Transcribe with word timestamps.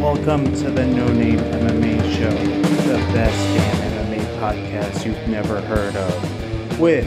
Welcome 0.00 0.46
to 0.56 0.70
the 0.70 0.86
No 0.86 1.06
Name 1.12 1.38
MMA 1.38 2.00
Show, 2.16 2.30
the 2.30 2.96
best 3.12 3.36
damn 3.54 4.06
MMA 4.08 4.24
podcast 4.40 5.04
you've 5.04 5.28
never 5.28 5.60
heard 5.60 5.94
of, 5.94 6.80
with 6.80 7.06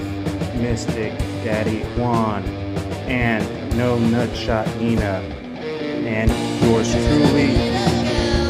Mystic 0.57 1.17
Daddy 1.43 1.79
Juan 1.99 2.43
and 3.09 3.43
No 3.75 3.97
Nutshot 3.97 4.79
Nina, 4.79 5.23
and 6.05 6.29
yours 6.63 6.91
truly, 6.91 7.47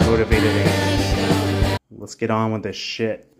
Motivated 0.10 0.44
Andy. 0.44 1.78
Let's 1.92 2.16
get 2.16 2.30
on 2.30 2.52
with 2.52 2.64
this 2.64 2.76
shit. 2.76 3.34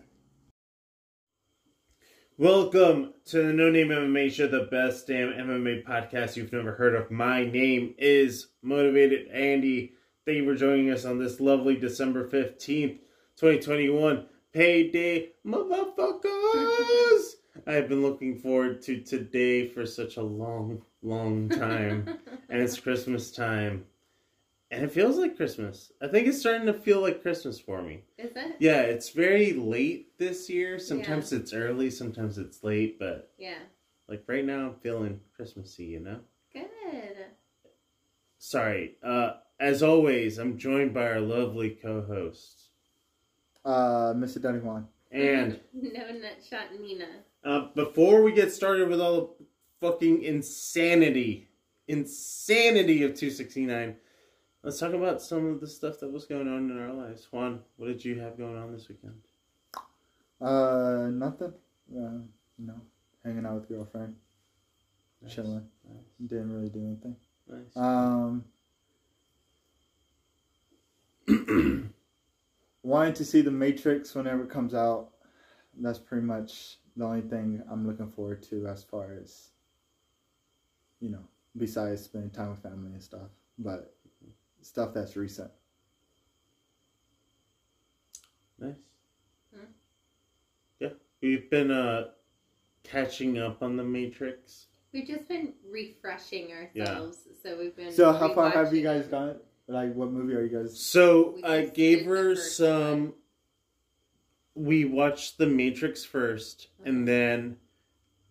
Welcome 2.38 3.12
to 3.26 3.42
the 3.42 3.52
No 3.52 3.68
Name 3.70 3.88
MMA 3.88 4.32
Show, 4.32 4.46
the 4.46 4.68
best 4.70 5.06
damn 5.08 5.34
MMA 5.34 5.84
podcast 5.84 6.36
you've 6.36 6.54
never 6.54 6.72
heard 6.72 6.94
of. 6.94 7.10
My 7.10 7.44
name 7.44 7.94
is 7.98 8.46
Motivated 8.62 9.28
Andy. 9.28 9.93
Thank 10.26 10.38
you 10.38 10.44
for 10.46 10.54
joining 10.54 10.90
us 10.90 11.04
on 11.04 11.18
this 11.18 11.38
lovely 11.38 11.76
December 11.76 12.26
15th, 12.26 12.98
2021. 13.36 14.26
Payday, 14.52 15.32
motherfuckers! 15.46 17.34
I've 17.66 17.88
been 17.88 18.02
looking 18.02 18.38
forward 18.38 18.80
to 18.82 19.00
today 19.00 19.68
for 19.68 19.84
such 19.84 20.16
a 20.16 20.22
long, 20.22 20.80
long 21.02 21.50
time. 21.50 22.18
and 22.48 22.62
it's 22.62 22.80
Christmas 22.80 23.30
time. 23.32 23.84
And 24.70 24.82
it 24.82 24.92
feels 24.92 25.18
like 25.18 25.36
Christmas. 25.36 25.92
I 26.00 26.08
think 26.08 26.26
it's 26.26 26.40
starting 26.40 26.66
to 26.66 26.72
feel 26.72 27.00
like 27.00 27.20
Christmas 27.20 27.60
for 27.60 27.82
me. 27.82 28.00
Is 28.16 28.34
it? 28.34 28.56
Yeah, 28.58 28.80
it's 28.80 29.10
very 29.10 29.52
late 29.52 30.16
this 30.18 30.48
year. 30.48 30.78
Sometimes 30.78 31.32
it's 31.32 31.52
early, 31.52 31.90
sometimes 31.90 32.38
it's 32.38 32.64
late, 32.64 32.98
but 32.98 33.30
Yeah. 33.36 33.58
like 34.08 34.24
right 34.26 34.44
now 34.44 34.68
I'm 34.68 34.74
feeling 34.76 35.20
Christmassy, 35.36 35.84
you 35.84 36.00
know? 36.00 36.20
Good. 36.52 36.64
Sorry. 38.38 38.96
Uh 39.02 39.34
as 39.60 39.82
always, 39.82 40.38
I'm 40.38 40.58
joined 40.58 40.92
by 40.94 41.06
our 41.06 41.20
lovely 41.20 41.70
co-host. 41.70 42.60
Uh, 43.64 44.12
Mr. 44.14 44.40
Danny 44.42 44.58
Juan. 44.58 44.86
And 45.10 45.60
no 45.72 46.00
nutshot 46.00 46.78
Nina. 46.80 47.06
uh 47.44 47.68
before 47.74 48.22
we 48.22 48.32
get 48.32 48.52
started 48.52 48.88
with 48.88 49.00
all 49.00 49.36
the 49.38 49.44
fucking 49.80 50.22
insanity, 50.22 51.48
insanity 51.86 53.02
of 53.04 53.10
269, 53.14 53.96
let's 54.64 54.78
talk 54.80 54.92
about 54.92 55.22
some 55.22 55.46
of 55.46 55.60
the 55.60 55.68
stuff 55.68 56.00
that 56.00 56.10
was 56.10 56.24
going 56.24 56.48
on 56.48 56.70
in 56.70 56.78
our 56.80 56.92
lives. 56.92 57.28
Juan, 57.30 57.60
what 57.76 57.86
did 57.86 58.04
you 58.04 58.18
have 58.20 58.36
going 58.36 58.56
on 58.56 58.72
this 58.72 58.88
weekend? 58.88 59.14
Uh, 60.40 61.08
nothing. 61.12 61.52
Uh, 61.94 62.20
you 62.58 62.66
know, 62.66 62.80
hanging 63.24 63.46
out 63.46 63.54
with 63.54 63.68
girlfriend, 63.68 64.16
Nice, 65.22 65.34
chilling. 65.34 65.66
Nice. 65.88 66.04
Didn't 66.28 66.52
really 66.52 66.68
do 66.70 66.84
anything. 66.84 67.16
nice. 67.48 67.76
Um, 67.76 68.44
wanting 72.82 73.14
to 73.14 73.24
see 73.24 73.40
the 73.40 73.50
Matrix 73.50 74.14
whenever 74.14 74.44
it 74.44 74.50
comes 74.50 74.74
out. 74.74 75.10
That's 75.80 75.98
pretty 75.98 76.24
much 76.24 76.78
the 76.96 77.04
only 77.04 77.22
thing 77.22 77.62
I'm 77.70 77.86
looking 77.86 78.10
forward 78.10 78.42
to 78.44 78.66
as 78.68 78.84
far 78.84 79.12
as, 79.20 79.48
you 81.00 81.10
know, 81.10 81.24
besides 81.56 82.02
spending 82.02 82.30
time 82.30 82.50
with 82.50 82.62
family 82.62 82.92
and 82.92 83.02
stuff. 83.02 83.30
But 83.58 83.94
stuff 84.62 84.94
that's 84.94 85.16
recent. 85.16 85.50
Nice. 88.58 88.76
Hmm. 89.54 89.64
Yeah, 90.78 90.90
we've 91.20 91.50
been 91.50 91.70
uh 91.70 92.08
catching 92.84 93.38
up 93.38 93.62
on 93.62 93.76
the 93.76 93.84
Matrix. 93.84 94.66
We've 94.92 95.06
just 95.06 95.26
been 95.26 95.54
refreshing 95.68 96.52
ourselves, 96.52 97.18
so 97.42 97.58
we've 97.58 97.74
been. 97.74 97.90
So 97.90 98.12
how 98.12 98.32
far 98.32 98.50
have 98.50 98.72
you 98.72 98.82
guys 98.82 99.06
gone? 99.06 99.36
Like, 99.66 99.94
what 99.94 100.10
movie 100.10 100.34
are 100.34 100.42
you 100.42 100.56
guys? 100.62 100.78
So 100.78 101.38
I 101.44 101.62
gave 101.62 102.04
her 102.06 102.34
some. 102.36 103.00
one. 103.02 103.12
We 104.56 104.84
watched 104.84 105.38
the 105.38 105.46
Matrix 105.46 106.04
1st 106.06 106.66
Uh-huh. 106.66 106.88
and 106.90 107.08
then 107.08 107.56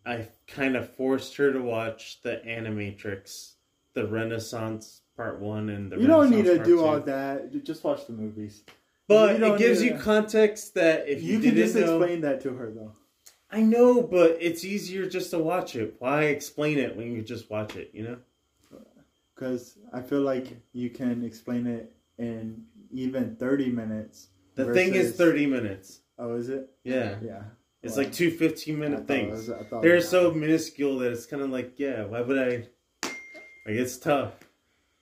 I 0.06 0.28
kind 0.48 0.76
of 0.78 0.90
forced 0.96 1.36
her 1.38 1.52
to 1.52 1.60
watch 1.62 2.22
the 2.22 2.42
Animatrix, 2.48 3.54
the 3.94 4.08
Renaissance 4.08 5.02
Part 5.18 5.40
One 5.40 5.70
and 5.70 5.92
the. 5.92 5.98
you 6.00 6.08
don't 6.08 6.30
need 6.30 6.46
to 6.46 6.60
do 6.60 6.78
Two. 6.78 6.86
all 6.86 7.00
that. 7.02 7.64
Just 7.64 7.84
watch 7.84 8.08
the 8.08 8.14
movies. 8.14 8.64
But 9.08 9.38
You 9.40 9.54
it 9.54 9.58
gives 9.58 9.84
you 9.84 9.92
to- 9.94 9.98
context 10.00 10.76
that 10.76 11.10
if 11.10 11.22
you, 11.22 11.34
you 11.34 11.40
can 11.40 11.56
didn't 11.56 11.58
just 11.58 11.76
know, 11.76 11.98
explain 12.00 12.22
that 12.22 12.42
to 12.44 12.54
her 12.54 12.72
though. 12.72 12.94
I 13.52 13.62
know, 13.62 14.02
but 14.02 14.38
it's 14.40 14.64
easier 14.64 15.06
just 15.08 15.30
to 15.32 15.40
watch 15.40 15.76
it. 15.76 15.96
Why 16.00 16.24
explain 16.26 16.80
it 16.80 16.96
when 16.96 17.08
you 17.12 17.18
can 17.18 17.26
just 17.26 17.50
watch 17.52 17.76
it? 17.76 17.92
You 17.94 18.04
know. 18.04 18.18
Because 19.36 19.78
I 19.94 20.02
feel 20.02 20.22
like 20.22 20.58
you 20.74 20.90
can 20.90 21.24
explain 21.24 21.66
it 21.68 21.92
in 22.18 22.64
even 22.92 23.36
30 23.36 23.70
minutes. 23.72 24.28
The 24.56 24.74
thing 24.74 24.94
is 24.94 25.16
30 25.16 25.48
minutes. 25.48 26.02
Oh, 26.20 26.36
is 26.36 26.50
it? 26.50 26.70
Yeah. 26.84 27.16
Yeah. 27.24 27.44
It's 27.82 27.96
Well, 27.98 28.06
like 28.06 28.14
two 28.14 28.30
15 28.32 28.76
I 28.76 28.78
minute 28.78 29.08
things. 29.08 29.32
was- 29.32 29.50
I 29.50 29.64
thought 29.64 29.80
it 29.80 29.82
They're 29.82 29.96
was- 29.96 30.08
so 30.10 30.32
minuscule 30.32 31.00
that 31.00 31.12
it's 31.12 31.26
kind 31.26 31.42
of 31.42 31.50
like, 31.50 31.80
yeah, 31.80 32.06
why 32.06 32.22
would 32.22 32.38
I? 32.38 32.68
Like, 33.66 33.76
it's 33.76 33.98
tough. 33.98 34.34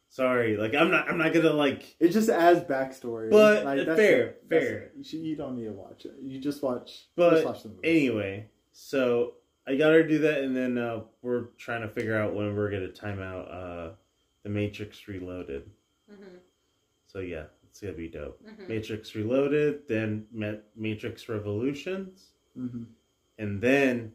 Sorry. 0.09 0.57
Like, 0.57 0.73
I'm 0.75 0.89
not, 0.91 1.09
I'm 1.09 1.17
not 1.17 1.33
gonna 1.33 1.53
like, 1.53 1.95
It 1.99 2.09
just 2.09 2.29
adds 2.29 2.61
backstory. 2.61 3.29
But, 3.29 3.65
Like, 3.65 3.85
that's 3.85 3.99
fair. 3.99 4.35
That's 4.47 4.65
fair. 4.65 4.91
should- 5.03 5.19
you 5.19 5.35
don't 5.35 5.55
need 5.57 5.65
to 5.65 5.71
watch 5.73 6.05
it. 6.05 6.13
You 6.21 6.39
just 6.39 6.63
watch. 6.63 7.07
But 7.15 7.31
just 7.31 7.45
watch 7.45 7.63
the 7.63 7.69
movie. 7.69 7.87
anyway, 7.87 8.49
so 8.71 9.35
I 9.67 9.75
got 9.75 9.91
her 9.93 10.01
to 10.03 10.07
do 10.09 10.19
that, 10.19 10.43
and 10.43 10.55
then 10.55 10.77
uh, 10.77 11.01
we're 11.21 11.45
trying 11.57 11.81
to 11.81 11.87
figure 11.87 12.15
out 12.17 12.33
when 12.33 12.55
we're 12.55 12.71
gonna 12.71 12.89
time 12.89 13.19
out 13.21 13.51
uh, 13.51 13.91
the 14.43 14.49
Matrix 14.49 15.07
Reloaded. 15.07 15.69
Mhm, 16.11 16.39
So 17.07 17.19
yeah, 17.19 17.45
it's 17.63 17.79
gonna 17.81 17.93
be 17.93 18.07
dope. 18.09 18.41
mhm. 18.43 18.67
Matrix 18.67 19.15
Reloaded, 19.15 19.87
then 19.87 20.27
Matrix 20.75 21.27
Revolutions, 21.29 22.33
hmm 22.55 22.83
and 23.37 23.59
then 23.61 24.13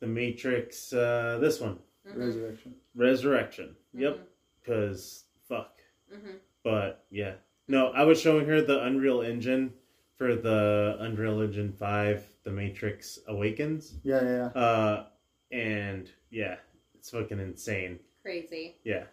the 0.00 0.06
Matrix, 0.06 0.92
uh, 0.92 1.38
this 1.40 1.60
one, 1.60 1.78
Mhm, 2.06 2.16
Resurrection. 2.18 2.74
Resurrection. 2.94 3.76
Yep, 3.94 4.16
mhm, 4.18 4.26
because 4.60 5.24
fuck. 5.48 5.80
mhm. 6.12 6.38
But 6.62 7.04
yeah, 7.10 7.34
no, 7.68 7.88
I 7.88 8.04
was 8.04 8.20
showing 8.20 8.46
her 8.46 8.60
the 8.62 8.82
Unreal 8.84 9.22
Engine 9.22 9.72
for 10.16 10.34
the 10.34 10.96
Unreal 11.00 11.40
Engine 11.42 11.72
Five, 11.72 12.26
The 12.44 12.50
Matrix 12.50 13.18
Awakens. 13.26 13.98
Yeah, 14.02 14.22
yeah, 14.22 14.36
yeah. 14.54 14.60
Uh, 14.60 15.06
and 15.50 16.10
yeah, 16.30 16.56
it's 16.94 17.10
fucking 17.10 17.38
insane. 17.40 17.98
Crazy. 18.26 18.74
Yeah, 18.82 19.04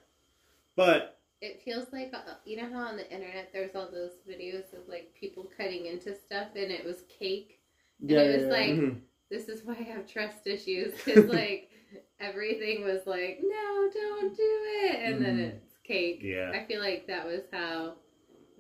but 0.76 1.20
It 1.40 1.62
feels 1.64 1.86
like 1.94 2.12
uh, 2.16 2.34
you 2.46 2.58
know 2.58 2.68
how 2.74 2.80
on 2.88 2.98
the 2.98 3.08
internet 3.14 3.50
there's 3.54 3.76
all 3.76 3.88
those 3.92 4.14
videos 4.28 4.74
of 4.74 4.88
like 4.88 5.14
people 5.14 5.48
cutting 5.56 5.86
into 5.86 6.16
stuff, 6.16 6.48
and 6.56 6.72
it 6.72 6.84
was 6.84 7.04
cake. 7.20 7.60
Yeah, 8.00 8.22
it 8.22 8.36
was 8.38 8.44
yeah. 8.46 8.50
like- 8.50 8.70
mhm, 8.72 9.02
This 9.30 9.50
is 9.50 9.64
why 9.64 9.74
I 9.80 9.84
have 9.84 10.08
trust 10.08 10.48
issues 10.48 10.96
because 10.96 11.26
like 11.42 11.70
everything 12.20 12.84
was 12.84 13.06
like, 13.06 13.40
no, 13.44 13.90
don't 13.94 14.36
do 14.36 14.58
it, 14.82 14.96
and 15.04 15.24
then 15.24 15.38
Mhm. 15.38 15.50
it's 15.58 15.78
cake. 15.84 16.22
yeah, 16.24 16.50
I 16.52 16.66
feel 16.66 16.82
like 16.82 17.06
that 17.06 17.28
was 17.28 17.42
how 17.52 17.98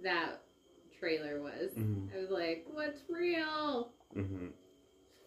that 0.04 0.44
trailer 1.00 1.42
was. 1.42 1.72
Mhm. 1.76 2.14
I 2.16 2.20
was 2.20 2.30
like, 2.30 2.68
what's 2.72 3.02
real? 3.10 3.92
hmm 4.14 4.50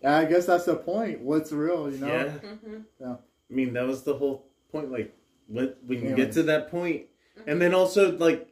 I 0.04 0.24
guess 0.26 0.46
that's 0.46 0.66
the 0.66 0.76
point. 0.76 1.20
What's 1.20 1.50
real, 1.50 1.90
you 1.90 1.98
know? 1.98 2.06
yeah. 2.06 2.38
Mm-hmm. 2.44 3.12
I 3.12 3.16
mean, 3.48 3.72
that 3.72 3.88
was 3.88 4.04
the 4.04 4.14
whole 4.14 4.52
point. 4.80 4.92
Like, 4.92 5.14
when 5.48 5.74
when 5.86 6.02
you 6.04 6.14
get 6.14 6.32
to 6.32 6.42
that 6.44 6.70
point, 6.70 7.06
Mm-hmm. 7.38 7.50
and 7.50 7.60
then 7.60 7.74
also 7.74 8.16
like, 8.16 8.48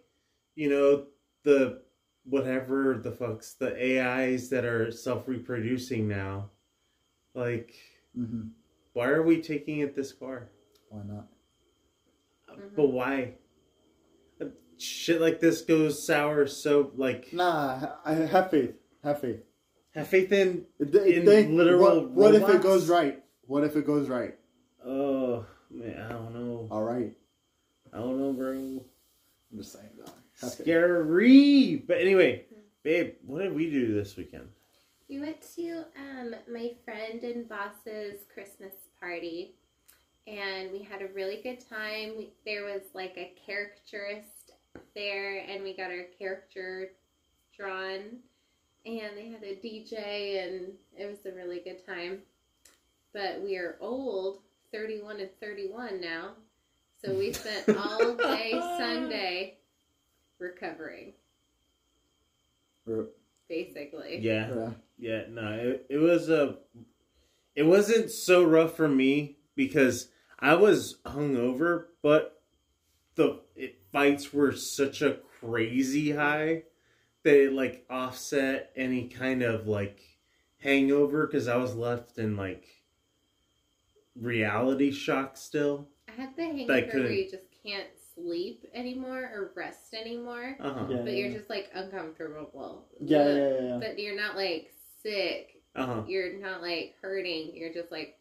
you 0.57 0.69
know, 0.69 1.07
the 1.43 1.81
whatever 2.25 2.99
the 3.03 3.11
fucks 3.13 3.57
the 3.57 3.73
AIs 4.01 4.51
that 4.51 4.65
are 4.67 4.91
self 4.91 5.27
reproducing 5.27 6.07
now, 6.09 6.51
like, 7.35 7.73
hmm 8.15 8.49
why 8.93 9.09
are 9.09 9.23
we 9.25 9.41
taking 9.43 9.81
it 9.81 9.97
this 9.97 10.13
far? 10.13 10.51
Why 10.91 11.01
not? 11.05 11.27
Mhm. 12.53 12.77
But 12.77 12.87
why? 12.93 13.35
Shit 14.77 15.21
like 15.21 15.41
this 15.41 15.63
goes 15.63 16.05
sour. 16.07 16.47
So 16.47 16.91
like, 16.97 17.33
Nah, 17.33 17.93
I 18.05 18.15
have 18.15 18.51
faith. 18.51 18.75
Have 19.03 19.21
faith. 19.21 19.41
have 19.95 20.09
faith 20.09 20.31
in. 20.33 20.67
It- 20.79 20.95
it- 20.95 21.19
In 21.19 21.25
they- 21.25 21.47
literal 21.47 22.01
what, 22.03 22.11
what 22.11 22.35
if 22.35 22.49
it 22.49 22.61
goes 22.63 22.89
right? 22.89 23.23
What 23.47 23.65
if 23.65 23.77
it 23.77 23.87
goes 23.87 24.09
right? 24.09 24.37
Oh 24.85 25.47
man, 25.75 26.01
I 26.01 26.13
don't 26.13 26.35
know. 26.35 26.69
All 26.71 26.83
right. 26.83 27.13
I 27.93 27.99
don't 27.99 28.19
know, 28.19 28.33
bro. 28.33 28.53
I'm 28.53 28.83
just 29.57 29.73
saying, 29.73 29.91
dog. 29.99 30.11
Have 30.41 30.55
faith. 30.55 30.67
Scary. 30.67 31.83
But 31.87 31.99
anyway, 31.99 32.45
babe, 32.83 33.15
what 33.27 33.43
did 33.43 33.55
we 33.55 33.71
do 33.71 33.95
this 33.95 34.17
weekend? 34.17 34.49
We 35.09 35.21
went 35.21 35.37
to 35.57 35.85
um, 35.97 36.35
my 36.51 36.73
friend 36.85 37.23
and 37.23 37.49
boss's 37.49 38.25
Christmas 38.33 38.73
party, 38.99 39.55
and 40.27 40.73
we 40.73 40.83
had 40.83 41.03
a 41.03 41.09
really 41.09 41.41
good 41.43 41.61
time. 41.69 42.15
We, 42.17 42.33
there 42.45 42.65
was 42.65 42.83
like 42.95 43.15
a 43.17 43.33
caricaturist 43.47 44.53
there, 44.95 45.45
and 45.47 45.63
we 45.63 45.77
got 45.77 45.91
our 45.91 46.07
caricature 46.19 46.93
drawn, 47.57 48.19
and 48.87 49.17
they 49.17 49.29
had 49.29 49.43
a 49.43 49.57
DJ, 49.57 50.47
and 50.47 50.73
it 50.97 51.07
was 51.07 51.27
a 51.27 51.37
really 51.37 51.61
good 51.61 51.85
time. 51.87 52.21
But 53.13 53.41
we 53.43 53.57
are 53.57 53.77
old, 53.81 54.41
31 54.75 55.21
and 55.21 55.31
31 55.41 56.01
now, 56.01 56.33
so 57.01 57.15
we 57.15 57.33
spent 57.33 57.79
all 57.79 58.17
day 58.17 58.51
Sunday 58.79 59.59
recovering, 60.41 61.13
R- 62.89 63.07
basically. 63.49 64.19
Yeah, 64.19 64.49
Yeah. 64.53 64.71
yeah. 64.99 65.23
No, 65.31 65.53
it, 65.53 65.87
it 65.89 65.99
was 65.99 66.29
a. 66.29 66.57
It 67.55 67.63
wasn't 67.63 68.11
so 68.11 68.43
rough 68.43 68.77
for 68.77 68.89
me 68.89 69.39
because 69.55 70.09
I 70.41 70.57
was 70.57 70.99
hungover, 71.07 71.85
but 72.03 72.43
the 73.15 73.43
it, 73.55 73.79
fights 73.93 74.33
were 74.33 74.51
such 74.51 75.03
a 75.03 75.19
crazy 75.41 76.11
high 76.11 76.65
that 77.23 77.45
it 77.45 77.53
like 77.53 77.87
offset 77.89 78.73
any 78.75 79.07
kind 79.07 79.43
of 79.43 79.69
like 79.69 80.01
hangover 80.59 81.29
because 81.29 81.47
I 81.47 81.57
was 81.57 81.77
left 81.77 82.19
in 82.19 82.37
like 82.37 82.67
reality 84.21 84.91
shock 84.93 85.37
still. 85.37 85.89
I 86.09 86.13
had 86.13 86.37
the 86.37 86.43
hangover 86.45 86.73
That 86.73 86.91
couldn't- 86.91 87.05
where 87.07 87.13
you 87.13 87.31
just 87.31 87.47
can't 87.65 87.89
sleep 88.15 88.65
anymore 88.75 89.23
or 89.35 89.53
rest 89.57 89.95
anymore, 89.95 90.57
Uh 90.61 90.73
huh. 90.73 90.87
Yeah. 90.89 91.03
but 91.03 91.13
you're 91.15 91.33
just 91.33 91.51
like 91.51 91.71
uncomfortable. 91.75 92.87
Yeah, 93.01 93.25
But- 93.25 93.31
yeah, 93.31 93.49
yeah, 93.49 93.61
yeah. 93.69 93.79
But 93.81 93.99
you're 93.99 94.17
not 94.17 94.37
like 94.37 94.73
sick. 95.03 95.63
Uh 95.75 95.87
huh. 95.87 96.03
You're 96.07 96.35
not 96.35 96.63
like 96.63 96.95
hurting. 97.03 97.55
You're 97.57 97.73
just 97.73 97.91
like 97.91 98.19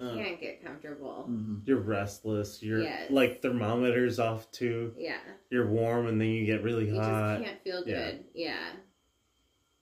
Uh, 0.00 0.14
can't 0.14 0.40
get 0.40 0.62
comfortable. 0.64 1.26
Mhm. 1.28 1.66
you're 1.66 1.80
restless. 1.80 2.62
You're 2.62 2.82
Yes. 2.82 3.10
like 3.10 3.42
thermometers 3.42 4.20
off 4.20 4.48
too. 4.52 4.94
Yeah, 4.96 5.18
You're 5.50 5.66
warm 5.68 6.06
and 6.06 6.20
then 6.20 6.28
you 6.28 6.46
get 6.46 6.62
really 6.62 6.86
you 6.86 6.94
hot. 6.94 7.38
just 7.38 7.44
can't 7.50 7.62
feel 7.64 7.82
good. 7.84 8.24
Yeah. 8.32 8.76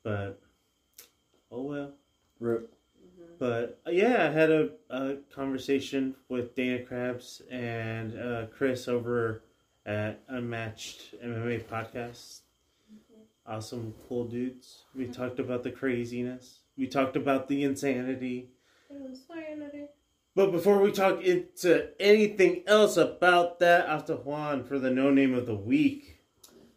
But 0.03 0.41
oh 1.51 1.63
well. 1.65 1.95
R- 2.41 2.61
hmm 2.61 2.65
But 3.39 3.81
uh, 3.87 3.91
yeah, 3.91 4.27
I 4.29 4.33
had 4.33 4.51
a, 4.51 4.71
a 4.91 5.17
conversation 5.35 6.15
with 6.29 6.55
Dana 6.55 6.85
Krabs 6.85 7.43
and 7.51 8.19
uh, 8.19 8.47
Chris 8.47 8.89
over 8.89 9.43
at 9.85 10.23
Unmatched 10.29 11.15
MMA 11.25 11.65
Podcast. 11.65 12.41
Awesome, 13.47 13.95
cool 14.09 14.25
dudes. 14.25 14.85
We 14.95 15.07
talked 15.07 15.39
about 15.39 15.63
the 15.63 15.71
craziness. 15.71 16.61
We 16.77 16.89
talked 16.89 17.17
about 17.17 17.47
the 17.47 17.63
insanity. 17.63 18.49
But 20.35 20.51
before 20.51 20.81
we 20.81 20.93
talk 20.93 21.23
into 21.23 21.89
anything 22.01 22.63
else 22.67 22.97
about 22.97 23.61
that, 23.61 23.89
off 23.89 24.05
to 24.07 24.17
Juan 24.17 24.65
for 24.65 24.79
the 24.79 24.91
no 24.91 25.11
name 25.11 25.33
of 25.33 25.47
the 25.47 25.55
week. 25.55 26.21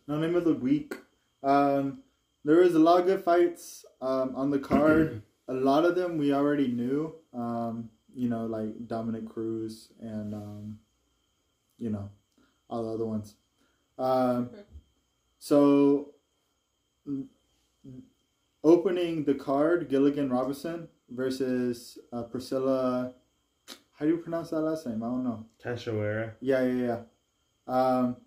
No 0.07 0.17
name 0.17 0.35
of 0.35 0.45
the 0.45 0.53
week. 0.53 0.95
Um, 1.43 2.03
there 2.45 2.61
was 2.61 2.75
a 2.75 2.79
lot 2.79 3.01
of 3.01 3.07
good 3.07 3.23
fights 3.23 3.85
um, 4.01 4.33
on 4.35 4.49
the 4.49 4.59
card. 4.59 5.23
a 5.49 5.53
lot 5.53 5.83
of 5.83 5.95
them 5.95 6.17
we 6.17 6.33
already 6.33 6.67
knew. 6.67 7.13
Um, 7.33 7.89
you 8.15 8.29
know, 8.29 8.45
like 8.45 8.87
Dominic 8.87 9.27
Cruz 9.27 9.91
and 9.99 10.33
um, 10.33 10.79
you 11.77 11.89
know 11.89 12.09
all 12.69 12.83
the 12.83 12.93
other 12.93 13.05
ones. 13.05 13.35
Um, 13.97 14.49
so 15.39 16.13
opening 18.63 19.23
the 19.23 19.33
card, 19.33 19.89
Gilligan 19.89 20.29
Robinson 20.29 20.87
versus 21.09 21.97
uh, 22.13 22.23
Priscila. 22.23 23.13
How 23.93 24.05
do 24.05 24.11
you 24.11 24.17
pronounce 24.17 24.51
that 24.51 24.61
last 24.61 24.85
name? 24.87 25.03
I 25.03 25.07
don't 25.07 25.23
know. 25.23 25.45
Cachoeira. 25.63 26.33
Yeah, 26.39 26.63
yeah, 26.63 26.85
yeah. 27.67 27.73
Um, 27.73 28.17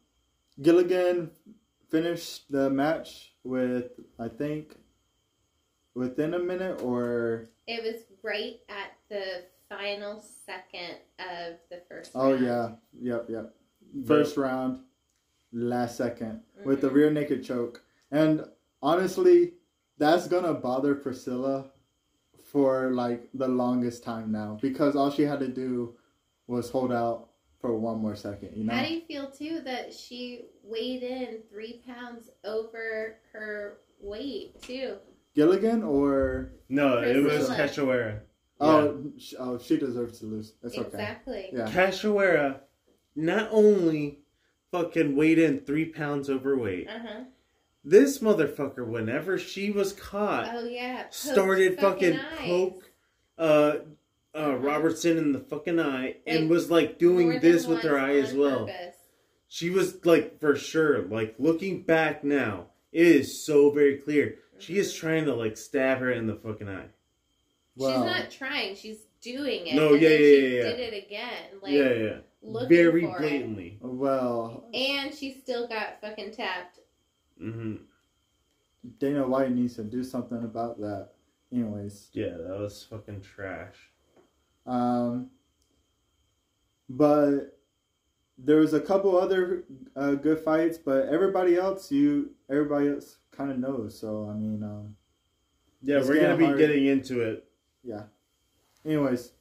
Gilligan 0.60 1.30
finished 1.90 2.50
the 2.50 2.68
match 2.68 3.32
with, 3.42 3.92
I 4.18 4.28
think, 4.28 4.76
within 5.94 6.34
a 6.34 6.38
minute 6.38 6.82
or. 6.82 7.50
It 7.66 7.82
was 7.82 8.02
right 8.22 8.60
at 8.68 8.92
the 9.08 9.44
final 9.68 10.20
second 10.44 10.96
of 11.18 11.54
the 11.70 11.80
first. 11.88 12.12
Oh, 12.14 12.32
round. 12.32 12.44
yeah. 12.44 12.70
Yep, 13.00 13.26
yep. 13.30 13.54
First 14.06 14.36
round, 14.36 14.80
last 15.52 15.96
2nd 15.98 16.40
with 16.64 16.80
the 16.80 16.88
Mhm. 16.90 16.94
rear 16.94 17.10
naked 17.10 17.44
choke. 17.44 17.84
And 18.10 18.44
honestly, 18.82 19.54
that's 19.98 20.26
going 20.28 20.44
to 20.44 20.54
bother 20.54 20.94
Priscila 20.94 21.70
for 22.44 22.90
like 22.92 23.28
the 23.34 23.48
longest 23.48 24.02
time 24.02 24.30
now 24.32 24.58
because 24.60 24.96
all 24.96 25.10
she 25.10 25.22
had 25.22 25.40
to 25.40 25.48
do 25.48 25.96
was 26.46 26.70
hold 26.70 26.92
out 26.92 27.30
for 27.60 27.78
one 27.78 27.98
more 27.98 28.16
second, 28.16 28.56
you 28.56 28.64
know? 28.64 28.72
How 28.74 28.84
do 28.84 28.92
you 28.92 29.00
feel 29.02 29.30
too 29.30 29.60
that 29.60 29.94
she 29.94 30.46
weighed 30.64 31.02
in 31.02 31.42
three 31.48 31.80
pounds 31.86 32.30
over 32.44 33.18
her 33.32 33.78
weight 34.00 34.60
too? 34.60 34.96
Gilligan 35.34 35.82
or. 35.82 36.52
No, 36.68 36.98
it 36.98 37.22
was 37.22 37.48
Priscila. 37.48 37.56
Cachoeira. 37.56 38.20
Oh, 38.60 39.04
sh- 39.18 39.34
oh, 39.38 39.58
she 39.58 39.76
deserves 39.76 40.20
to 40.20 40.26
lose. 40.26 40.54
It's 40.62 40.76
okay. 40.78 40.86
exactly. 40.88 41.50
Yeah. 41.52 41.68
Cachoeira 41.70 42.60
not 43.16 43.48
only 43.50 44.20
fucking 44.70 45.16
weighed 45.16 45.38
in 45.38 45.60
three 45.60 45.86
pounds 45.86 46.30
overweight, 46.30 46.88
Uh 46.88 46.98
huh. 47.06 47.20
this 47.84 48.20
motherfucker, 48.20 48.86
whenever 48.86 49.36
she 49.38 49.70
was 49.70 49.92
caught, 49.92 50.48
Oh 50.54 50.64
yeah. 50.64 51.02
Poked 51.02 51.14
started 51.14 51.78
fucking 51.80 52.18
eyes. 52.18 52.38
poke 52.40 52.90
uh, 53.36 53.72
uh, 54.34 54.54
Robertson 54.56 55.18
in 55.18 55.32
the 55.32 55.40
fucking 55.40 55.78
eye 55.80 56.16
and 56.26 56.42
Like, 56.44 56.50
was 56.50 56.70
like 56.70 56.98
doing 56.98 57.40
this 57.40 57.66
with 57.66 57.80
her 57.82 57.98
eye 57.98 58.16
as 58.16 58.32
well. 58.32 58.66
purpose. 58.66 58.96
She 59.48 59.68
was 59.68 60.02
like, 60.06 60.40
for 60.40 60.56
sure, 60.56 61.02
like 61.02 61.34
looking 61.38 61.82
back 61.82 62.22
now, 62.24 62.68
it 62.92 63.06
is 63.06 63.44
so 63.44 63.70
very 63.70 63.96
clear. 63.98 64.36
She 64.62 64.78
is 64.78 64.94
trying 64.94 65.24
to 65.26 65.34
like 65.34 65.56
stab 65.56 65.98
her 65.98 66.12
in 66.12 66.26
the 66.26 66.36
fucking 66.36 66.68
eye. 66.68 66.86
She's 67.76 67.86
not 67.88 68.30
trying. 68.30 68.76
She's 68.76 68.98
doing 69.20 69.66
it. 69.66 69.74
No, 69.74 69.94
and 69.94 70.02
yeah, 70.02 70.08
then 70.08 70.20
yeah, 70.20 70.26
she 70.26 70.56
yeah, 70.56 70.62
yeah. 70.62 70.62
Did 70.76 70.80
it 70.80 71.04
again. 71.06 71.44
Like 71.62 71.72
yeah, 71.72 71.92
yeah. 71.92 72.16
looking 72.42 72.68
Very 72.68 73.02
for 73.02 73.18
blatantly. 73.18 73.78
Well. 73.80 74.64
And 74.74 75.14
she 75.14 75.32
still 75.32 75.66
got 75.68 76.00
fucking 76.00 76.32
tapped. 76.32 76.80
Mm-hmm. 77.42 77.76
Dana 78.98 79.26
White 79.26 79.52
needs 79.52 79.76
to 79.76 79.84
do 79.84 80.02
something 80.04 80.44
about 80.44 80.78
that. 80.80 81.10
Anyways, 81.52 82.08
Yeah, 82.12 82.30
that 82.30 82.58
was 82.58 82.86
fucking 82.88 83.20
trash. 83.20 83.90
um, 84.66 85.30
but 86.88 87.58
there 88.44 88.56
was 88.56 88.74
a 88.74 88.80
couple 88.80 89.16
other 89.18 89.64
uh, 89.96 90.14
good 90.14 90.40
fights, 90.40 90.78
but 90.78 91.08
everybody 91.08 91.56
else, 91.56 91.90
you 91.92 92.30
everybody 92.50 92.88
else 92.88 93.18
kind 93.30 93.50
of 93.50 93.58
knows. 93.58 93.98
So 93.98 94.28
I 94.30 94.34
mean, 94.34 94.62
um, 94.62 94.96
Yeah, 95.82 96.00
we're 96.00 96.20
gonna 96.20 96.36
be 96.36 96.44
hard. 96.46 96.58
getting 96.58 96.86
into 96.86 97.20
it. 97.20 97.44
yeah. 97.84 98.04
Anyways, 98.84 99.32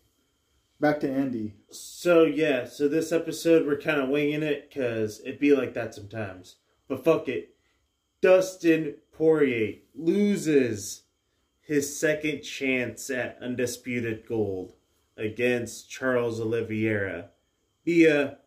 back 0.80 1.00
to 1.00 1.10
Andy. 1.12 1.54
So 1.72 2.24
yeah, 2.26 2.66
so 2.66 2.88
this 2.88 3.12
episode 3.12 3.66
we're 3.66 3.78
kind 3.82 4.00
of 4.02 4.10
winging 4.10 4.44
it 4.44 4.70
because 4.70 5.20
it 5.22 5.40
be 5.40 5.56
like 5.56 5.74
that 5.74 5.96
sometimes. 5.96 6.58
But 6.88 7.04
fuck 7.04 7.28
it, 7.28 7.56
Dustin 8.22 8.96
Poirier 9.12 9.78
loses 9.96 11.04
his 11.62 11.98
second 12.00 12.42
chance 12.42 13.10
at 13.10 13.38
undisputed 13.42 14.26
gold 14.28 14.74
against 15.18 15.90
Charles 15.90 16.40
Oliveira 16.40 17.30
via 17.86 18.38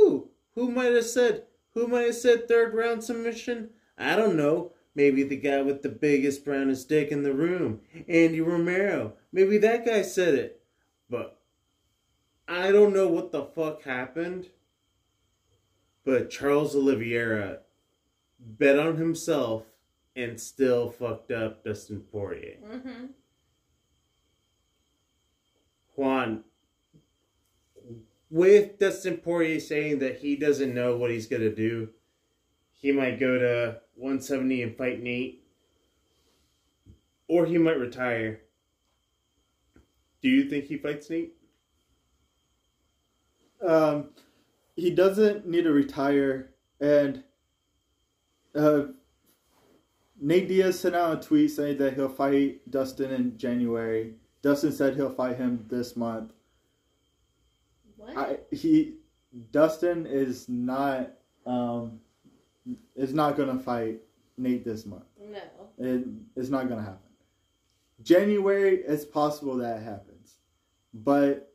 who? 0.00 0.30
Who 0.54 0.70
might 0.70 0.92
have 0.92 1.06
said? 1.06 1.44
Who 1.74 1.86
might 1.86 2.06
have 2.06 2.14
said 2.16 2.48
third 2.48 2.74
round 2.74 3.04
submission? 3.04 3.70
I 3.96 4.16
don't 4.16 4.36
know. 4.36 4.72
Maybe 4.94 5.22
the 5.22 5.36
guy 5.36 5.62
with 5.62 5.82
the 5.82 5.88
biggest, 5.88 6.44
brownest 6.44 6.88
dick 6.88 7.12
in 7.12 7.22
the 7.22 7.32
room, 7.32 7.80
Andy 8.08 8.40
Romero. 8.40 9.12
Maybe 9.32 9.56
that 9.58 9.86
guy 9.86 10.02
said 10.02 10.34
it. 10.34 10.62
But 11.08 11.38
I 12.48 12.72
don't 12.72 12.92
know 12.92 13.06
what 13.06 13.30
the 13.30 13.44
fuck 13.44 13.82
happened, 13.82 14.48
but 16.04 16.30
Charles 16.30 16.74
Oliveira 16.74 17.60
bet 18.40 18.78
on 18.78 18.96
himself 18.96 19.64
and 20.16 20.40
still 20.40 20.90
fucked 20.90 21.30
up 21.30 21.62
Dustin 21.62 22.00
Poirier. 22.00 22.56
Mm-hmm. 22.64 23.06
Juan, 25.94 26.44
with 28.30 28.78
Dustin 28.78 29.18
Poirier 29.18 29.60
saying 29.60 29.98
that 29.98 30.18
he 30.18 30.36
doesn't 30.36 30.74
know 30.74 30.96
what 30.96 31.10
he's 31.10 31.26
gonna 31.26 31.54
do, 31.54 31.88
he 32.70 32.92
might 32.92 33.20
go 33.20 33.38
to 33.38 33.80
170 33.96 34.62
and 34.62 34.76
fight 34.76 35.02
Nate, 35.02 35.44
or 37.28 37.44
he 37.44 37.58
might 37.58 37.78
retire. 37.78 38.40
Do 40.22 40.28
you 40.28 40.48
think 40.48 40.66
he 40.66 40.78
fights 40.78 41.10
Nate? 41.10 41.34
Um, 43.66 44.10
he 44.76 44.90
doesn't 44.90 45.46
need 45.46 45.64
to 45.64 45.72
retire, 45.72 46.54
and 46.80 47.22
uh, 48.54 48.84
Nate 50.20 50.48
Diaz 50.48 50.80
sent 50.80 50.94
out 50.94 51.18
a 51.18 51.26
tweet 51.26 51.50
saying 51.50 51.78
that 51.78 51.94
he'll 51.94 52.08
fight 52.08 52.70
Dustin 52.70 53.10
in 53.10 53.36
January. 53.36 54.14
Dustin 54.42 54.72
said 54.72 54.96
he'll 54.96 55.14
fight 55.14 55.36
him 55.36 55.66
this 55.68 55.96
month. 55.96 56.32
What? 58.14 58.46
I, 58.52 58.54
he 58.54 58.94
Dustin 59.52 60.06
is 60.06 60.48
not 60.48 61.10
um 61.46 62.00
is 62.96 63.14
not 63.14 63.36
gonna 63.36 63.58
fight 63.58 64.00
Nate 64.36 64.64
this 64.64 64.86
month. 64.86 65.04
no. 65.30 65.38
It, 65.78 66.06
it's 66.36 66.48
not 66.50 66.68
gonna 66.68 66.82
happen. 66.82 66.98
January, 68.02 68.76
it's 68.86 69.04
possible 69.04 69.56
that 69.58 69.82
happens, 69.82 70.36
but 70.94 71.52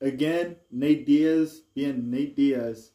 again, 0.00 0.56
Nate 0.70 1.06
Diaz 1.06 1.62
being 1.74 2.10
Nate 2.10 2.34
Diaz, 2.34 2.90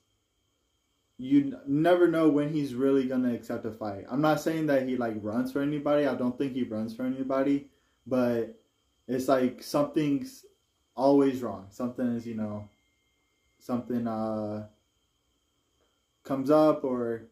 you 1.18 1.40
n- 1.42 1.60
never 1.68 2.08
know 2.10 2.28
when 2.30 2.52
he's 2.52 2.74
really 2.76 3.08
gonna 3.08 3.34
accept 3.34 3.66
a 3.66 3.72
fight. 3.72 4.06
I'm 4.10 4.22
not 4.22 4.42
saying 4.42 4.68
that 4.68 4.88
he 4.88 4.98
like 4.98 5.16
runs 5.22 5.52
for 5.52 5.62
anybody. 5.62 6.06
I 6.06 6.16
don't 6.16 6.38
think 6.38 6.54
he 6.54 6.64
runs 6.64 6.94
for 6.96 7.04
anybody, 7.04 7.68
but 8.06 8.60
it's 9.08 9.28
like 9.30 9.64
something's 9.64 10.46
always 10.96 11.42
wrong. 11.42 11.68
Something 11.70 12.08
is, 12.16 12.26
you 12.28 12.36
know, 12.36 12.68
something 13.66 14.08
uh 14.08 14.68
comes 16.24 16.52
up 16.52 16.84
or 16.84 17.24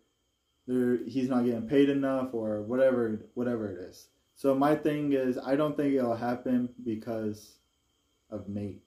he's 0.66 1.30
not 1.30 1.46
getting 1.46 1.68
paid 1.68 1.90
enough 1.90 2.34
or 2.34 2.64
whatever 2.64 3.20
whatever 3.36 3.72
it 3.72 3.78
is. 3.90 4.08
So 4.36 4.56
my 4.56 4.76
thing 4.76 5.14
is 5.14 5.38
I 5.38 5.56
don't 5.56 5.78
think 5.78 5.94
it'll 5.94 6.16
happen 6.16 6.70
because 6.84 7.60
of 8.32 8.50
Nate. 8.50 8.82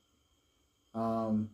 Um 0.92 1.50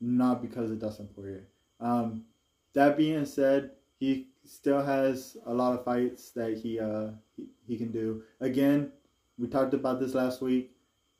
not 0.00 0.42
because 0.42 0.72
of 0.72 0.80
Dustin 0.80 1.08
Poirier. 1.14 1.46
Um 1.78 2.24
that 2.72 2.96
being 2.96 3.24
said, 3.24 3.70
he 4.00 4.28
still 4.44 4.82
has 4.82 5.36
a 5.46 5.54
lot 5.54 5.78
of 5.78 5.84
fights 5.84 6.30
that 6.32 6.58
he 6.58 6.80
uh 6.80 7.10
he, 7.36 7.46
he 7.68 7.76
can 7.76 7.92
do. 7.92 8.24
Again, 8.40 8.90
we 9.38 9.46
talked 9.46 9.74
about 9.74 10.00
this 10.00 10.14
last 10.14 10.42
week 10.42 10.72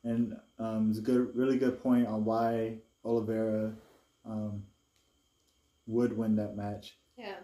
and 0.02 0.36
um 0.58 0.90
it's 0.90 0.98
a 0.98 1.02
good 1.02 1.36
really 1.36 1.58
good 1.58 1.80
point 1.80 2.08
on 2.08 2.24
why 2.24 2.78
Oliveira 3.04 3.72
um 4.24 4.62
would 5.86 6.16
win 6.16 6.36
that 6.36 6.56
match. 6.56 6.96
Yeah. 7.16 7.36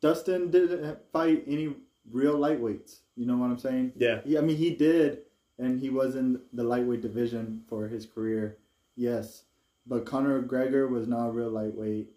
Dustin 0.00 0.50
didn't 0.50 0.98
fight 1.12 1.44
any 1.46 1.74
real 2.10 2.36
lightweights. 2.38 3.00
You 3.16 3.26
know 3.26 3.36
what 3.36 3.50
I'm 3.50 3.58
saying? 3.58 3.92
Yeah. 3.96 4.20
Yeah, 4.24 4.38
I 4.38 4.42
mean 4.42 4.56
he 4.56 4.74
did, 4.74 5.22
and 5.58 5.78
he 5.80 5.90
was 5.90 6.14
in 6.16 6.40
the 6.52 6.64
lightweight 6.64 7.02
division 7.02 7.62
for 7.68 7.88
his 7.88 8.06
career. 8.06 8.58
Yes, 8.96 9.44
but 9.86 10.06
Conor 10.06 10.42
McGregor 10.42 10.88
was 10.88 11.06
not 11.08 11.28
a 11.28 11.32
real 11.32 11.50
lightweight. 11.50 12.08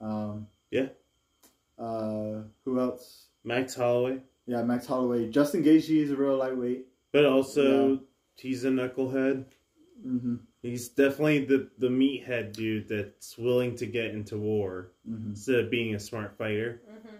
Um, 0.00 0.46
Yeah. 0.70 0.88
Uh, 1.78 2.42
who 2.64 2.80
else? 2.80 3.28
Max 3.44 3.74
Holloway. 3.74 4.20
Yeah, 4.46 4.62
Max 4.62 4.84
Holloway. 4.86 5.30
Justin 5.30 5.62
Gaethje 5.62 6.02
is 6.02 6.10
a 6.10 6.16
real 6.16 6.36
lightweight. 6.36 6.86
But 7.12 7.24
also, 7.24 7.88
Yeah. 7.92 7.96
he's 8.36 8.64
a 8.64 8.68
knucklehead. 8.70 9.44
hmm 10.02 10.36
He's 10.62 10.88
definitely 10.88 11.44
the, 11.44 11.70
the 11.78 11.88
meathead 11.88 12.52
dude 12.52 12.88
that's 12.88 13.38
willing 13.38 13.76
to 13.76 13.86
get 13.86 14.06
into 14.12 14.36
war 14.38 14.90
hmm 15.06 15.30
instead 15.30 15.60
of 15.60 15.70
being 15.70 15.94
a 15.94 16.00
smart 16.00 16.36
fighter. 16.36 16.82
hmm 16.90 17.14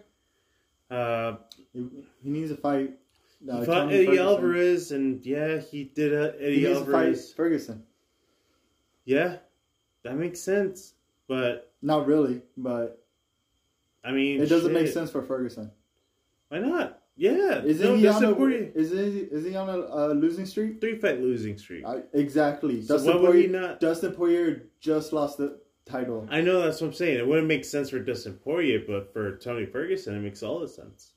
Uh, 0.90 1.36
He, 1.72 1.88
he 2.22 2.30
needs 2.30 2.50
to 2.50 2.56
fight. 2.56 2.94
Uh, 3.48 3.60
he 3.60 3.66
fought 3.66 3.92
Eddie 3.92 4.06
Ferguson. 4.06 4.26
Alvarez, 4.26 4.90
and 4.92 5.24
yeah, 5.24 5.58
he 5.58 5.84
did 5.84 6.12
a 6.12 6.32
He 6.38 6.44
Eddie 6.44 6.64
needs 6.64 6.78
to 6.80 6.84
fight 6.86 6.92
Alvarez. 6.94 7.32
Ferguson. 7.32 7.82
Yeah, 9.04 9.36
that 10.02 10.16
makes 10.16 10.40
sense. 10.40 10.94
But 11.28 11.72
Not 11.82 12.06
really, 12.06 12.42
but 12.56 13.04
I 14.02 14.10
mean, 14.12 14.40
it 14.40 14.46
doesn't 14.48 14.72
make 14.72 14.88
sense 14.88 15.10
for 15.10 15.22
Ferguson. 15.22 15.70
Why 16.48 16.58
not? 16.58 16.97
Yeah, 17.20 17.62
Isn't 17.64 17.84
no, 17.84 17.96
he 17.96 18.02
that's 18.02 18.18
on 18.18 18.24
a 18.24 18.28
important. 18.28 18.76
is 18.76 18.90
he, 18.92 18.96
is 18.96 19.44
he 19.44 19.56
on 19.56 19.68
a 19.68 19.72
uh, 19.72 20.06
losing 20.14 20.46
streak? 20.46 20.80
Three 20.80 20.96
fight 20.98 21.20
losing 21.20 21.58
streak. 21.58 21.84
I, 21.84 22.02
exactly. 22.12 22.80
so 22.80 22.94
Dustin 22.94 23.14
why 23.16 23.20
would 23.20 23.34
he 23.36 23.48
Poirier, 23.48 23.60
not? 23.60 23.80
Dustin 23.80 24.12
Poirier 24.12 24.62
just 24.80 25.12
lost 25.12 25.36
the 25.38 25.58
title. 25.84 26.28
I 26.30 26.40
know 26.42 26.62
that's 26.62 26.80
what 26.80 26.86
I'm 26.88 26.92
saying. 26.92 27.18
It 27.18 27.26
wouldn't 27.26 27.48
make 27.48 27.64
sense 27.64 27.90
for 27.90 27.98
Dustin 27.98 28.34
Poirier, 28.34 28.84
but 28.86 29.12
for 29.12 29.36
Tony 29.36 29.66
Ferguson, 29.66 30.14
it 30.16 30.20
makes 30.20 30.44
all 30.44 30.60
the 30.60 30.68
sense. 30.68 31.14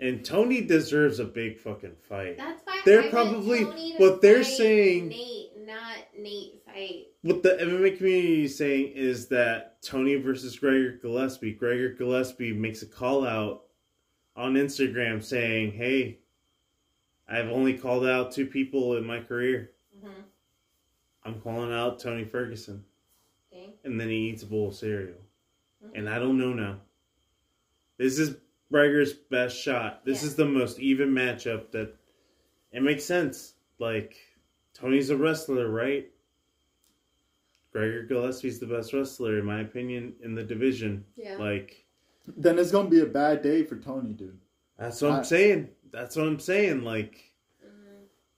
And 0.00 0.24
Tony 0.24 0.62
deserves 0.62 1.18
a 1.20 1.24
big 1.26 1.58
fucking 1.60 1.96
fight. 2.08 2.38
That's 2.38 2.62
why 2.64 2.80
They're 2.84 3.00
I 3.00 3.02
want 3.02 3.12
probably- 3.12 3.64
Tony 3.64 3.92
to 3.92 3.98
what 3.98 4.20
they're 4.22 4.42
fight 4.42 4.52
saying- 4.56 5.08
Nate, 5.08 5.50
not 5.66 5.96
Nate 6.18 6.62
fight. 6.64 7.06
What 7.20 7.42
the 7.42 7.50
MMA 7.60 7.98
community 7.98 8.44
is 8.44 8.56
saying 8.56 8.92
is 8.94 9.26
that 9.28 9.80
Tony 9.82 10.14
versus 10.16 10.58
Gregor 10.58 10.92
Gillespie. 11.00 11.52
Gregor 11.52 11.90
Gillespie 11.90 12.52
makes 12.54 12.82
a 12.82 12.86
call 12.86 13.24
out 13.26 13.64
on 14.36 14.54
Instagram 14.54 15.22
saying, 15.22 15.72
"Hey, 15.72 16.18
I've 17.28 17.48
only 17.48 17.76
called 17.78 18.06
out 18.06 18.32
two 18.32 18.46
people 18.46 18.96
in 18.96 19.04
my 19.04 19.20
career. 19.20 19.72
Mm-hmm. 19.96 20.20
I'm 21.24 21.40
calling 21.40 21.72
out 21.72 21.98
Tony 21.98 22.24
Ferguson." 22.24 22.84
Dang. 23.50 23.72
And 23.84 24.00
then 24.00 24.08
he 24.08 24.30
eats 24.30 24.42
a 24.42 24.46
bowl 24.46 24.68
of 24.68 24.74
cereal. 24.74 25.18
Mhm. 25.84 25.90
And 25.98 26.08
I 26.08 26.18
don't 26.18 26.38
know 26.38 26.52
now. 26.54 26.80
This 27.98 28.18
is 28.18 28.36
Gregor's 28.70 29.12
best 29.12 29.56
shot. 29.60 30.04
This 30.04 30.22
Yeah. 30.22 30.28
is 30.28 30.36
the 30.36 30.46
most 30.46 30.80
even 30.80 31.10
matchup 31.10 31.70
that 31.72 31.94
it 32.72 32.82
makes 32.82 33.04
sense. 33.04 33.54
Like 33.78 34.16
Tony's 34.72 35.10
a 35.10 35.16
wrestler, 35.16 35.68
right? 35.68 36.10
Gregor 37.72 38.02
Gillespie's 38.04 38.58
the 38.58 38.66
best 38.66 38.92
wrestler, 38.92 39.38
in 39.38 39.44
my 39.46 39.60
opinion, 39.60 40.14
in 40.22 40.34
the 40.34 40.42
division. 40.42 41.04
Yeah. 41.16 41.36
Like 41.36 41.81
Then 42.26 42.58
it's 42.58 42.70
gonna 42.70 42.88
be 42.88 43.00
a 43.00 43.06
bad 43.06 43.42
day 43.42 43.64
for 43.64 43.76
Tony, 43.76 44.12
dude. 44.12 44.38
that's 44.78 45.02
what 45.02 45.10
I, 45.10 45.14
I- 45.14 45.18
am 45.18 45.24
saying. 45.24 45.68
That's 45.92 46.16
what 46.16 46.26
I'm 46.26 46.40
saying. 46.40 46.84
Like, 46.84 47.34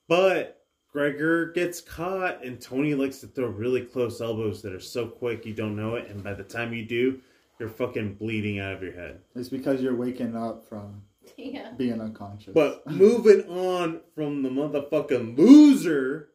but 0.09 0.65
Gregor 0.91 1.53
gets 1.53 1.81
caught, 1.81 2.45
and 2.45 2.61
Tony 2.61 2.95
likes 2.95 3.19
to 3.19 3.27
throw 3.27 3.47
really 3.47 3.83
close 3.83 4.21
elbows 4.21 4.63
that 4.63 4.73
are 4.73 4.81
so 4.81 5.07
quick 5.07 5.45
you 5.45 5.53
don't 5.53 5.77
know 5.77 5.97
it, 5.97 6.09
and 6.09 6.23
by 6.23 6.35
the 6.35 6.45
time 6.45 6.73
you 6.73 6.85
do, 6.85 7.21
you're 7.59 7.69
fucking 7.69 8.15
bleeding 8.15 8.59
out 8.59 8.75
of 8.75 8.83
your 8.83 8.93
head. 8.93 9.21
It's 9.35 9.49
because 9.49 9.81
you're 9.81 9.95
waking 9.95 10.37
up 10.37 10.69
from 10.69 11.03
yeah. 11.37 11.73
being 11.73 12.01
unconscious. 12.01 12.55
But 12.55 12.87
moving 12.87 13.49
on 13.49 14.01
from 14.15 14.43
the 14.43 14.49
motherfucking 14.49 15.37
loser, 15.37 16.31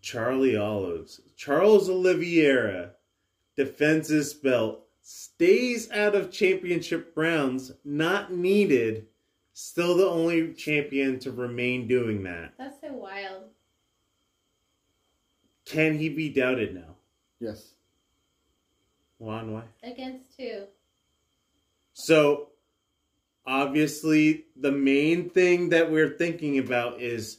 Charlie 0.00 0.56
Olives. 0.56 1.20
Charles 1.36 1.88
Oliveira 1.88 2.92
defends 3.56 4.08
his 4.08 4.34
belt, 4.34 4.86
stays 5.02 5.90
out 5.90 6.14
of 6.14 6.30
championship 6.30 7.12
rounds, 7.16 7.72
not 7.84 8.32
needed, 8.32 9.06
still 9.52 9.96
the 9.96 10.06
only 10.06 10.52
champion 10.54 11.18
to 11.20 11.32
remain 11.32 11.86
doing 11.86 12.22
that. 12.24 12.52
That's 12.58 12.80
so 12.80 12.92
wild. 12.92 13.44
Can 15.64 15.98
he 15.98 16.08
be 16.08 16.28
doubted 16.30 16.74
now? 16.74 16.96
yes, 17.38 17.74
Juan, 19.18 19.52
why? 19.52 19.62
Against 19.82 20.36
two. 20.36 20.64
So, 21.92 22.48
obviously, 23.46 24.46
the 24.56 24.72
main 24.72 25.28
thing 25.30 25.68
that 25.70 25.90
we're 25.90 26.16
thinking 26.16 26.58
about 26.58 27.00
is 27.00 27.38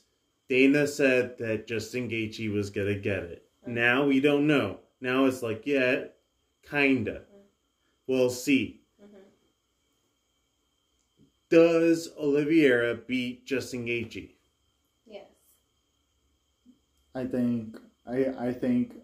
Dana 0.49 0.85
said 0.87 1.37
that 1.39 1.67
Justin 1.67 2.09
Gaethje 2.09 2.51
was 2.53 2.69
gonna 2.69 2.95
get 2.95 3.23
it. 3.23 3.45
Now 3.65 4.05
we 4.05 4.19
don't 4.19 4.47
know. 4.47 4.79
Now 4.99 5.25
it's 5.25 5.41
like, 5.41 5.65
yeah, 5.65 6.05
kinda. 6.69 7.23
We'll 8.11 8.29
see. 8.29 8.81
Mm-hmm. 9.01 9.23
Does 11.49 12.09
Oliveira 12.19 12.95
beat 12.95 13.45
Justin 13.45 13.85
Gaethje? 13.85 14.31
Yes. 15.07 15.27
I 17.15 17.23
think 17.23 17.77
I 18.05 18.25
I 18.37 18.51
think 18.51 18.95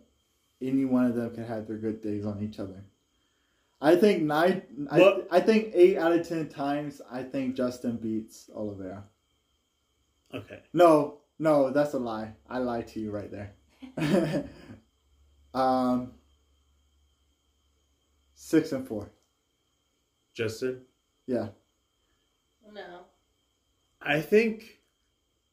any 0.62 0.84
one 0.84 1.06
of 1.06 1.16
them 1.16 1.34
can 1.34 1.46
have 1.46 1.68
their 1.68 1.78
good 1.78 2.02
days 2.02 2.26
on 2.26 2.44
each 2.44 2.60
other. 2.60 2.84
I 3.80 3.96
think 3.96 4.24
nine. 4.24 4.64
I, 4.92 5.22
I 5.32 5.40
think 5.40 5.72
eight 5.74 5.98
out 5.98 6.12
of 6.12 6.28
ten 6.28 6.50
times. 6.50 7.02
I 7.10 7.24
think 7.24 7.56
Justin 7.56 7.96
beats 7.96 8.50
Oliveira. 8.54 9.06
Okay. 10.34 10.60
No, 10.74 11.20
no, 11.40 11.70
that's 11.70 11.94
a 11.94 12.00
lie. 12.00 12.34
I 12.50 12.58
lied 12.58 12.90
to 12.90 13.00
you 13.00 13.12
right 13.12 13.32
there. 13.32 13.54
um, 15.54 16.12
six 18.48 18.72
and 18.72 18.88
four. 18.88 19.12
Justin? 20.34 20.82
Yeah, 21.26 21.50
No. 22.74 23.02
I 24.02 24.22
think 24.22 24.80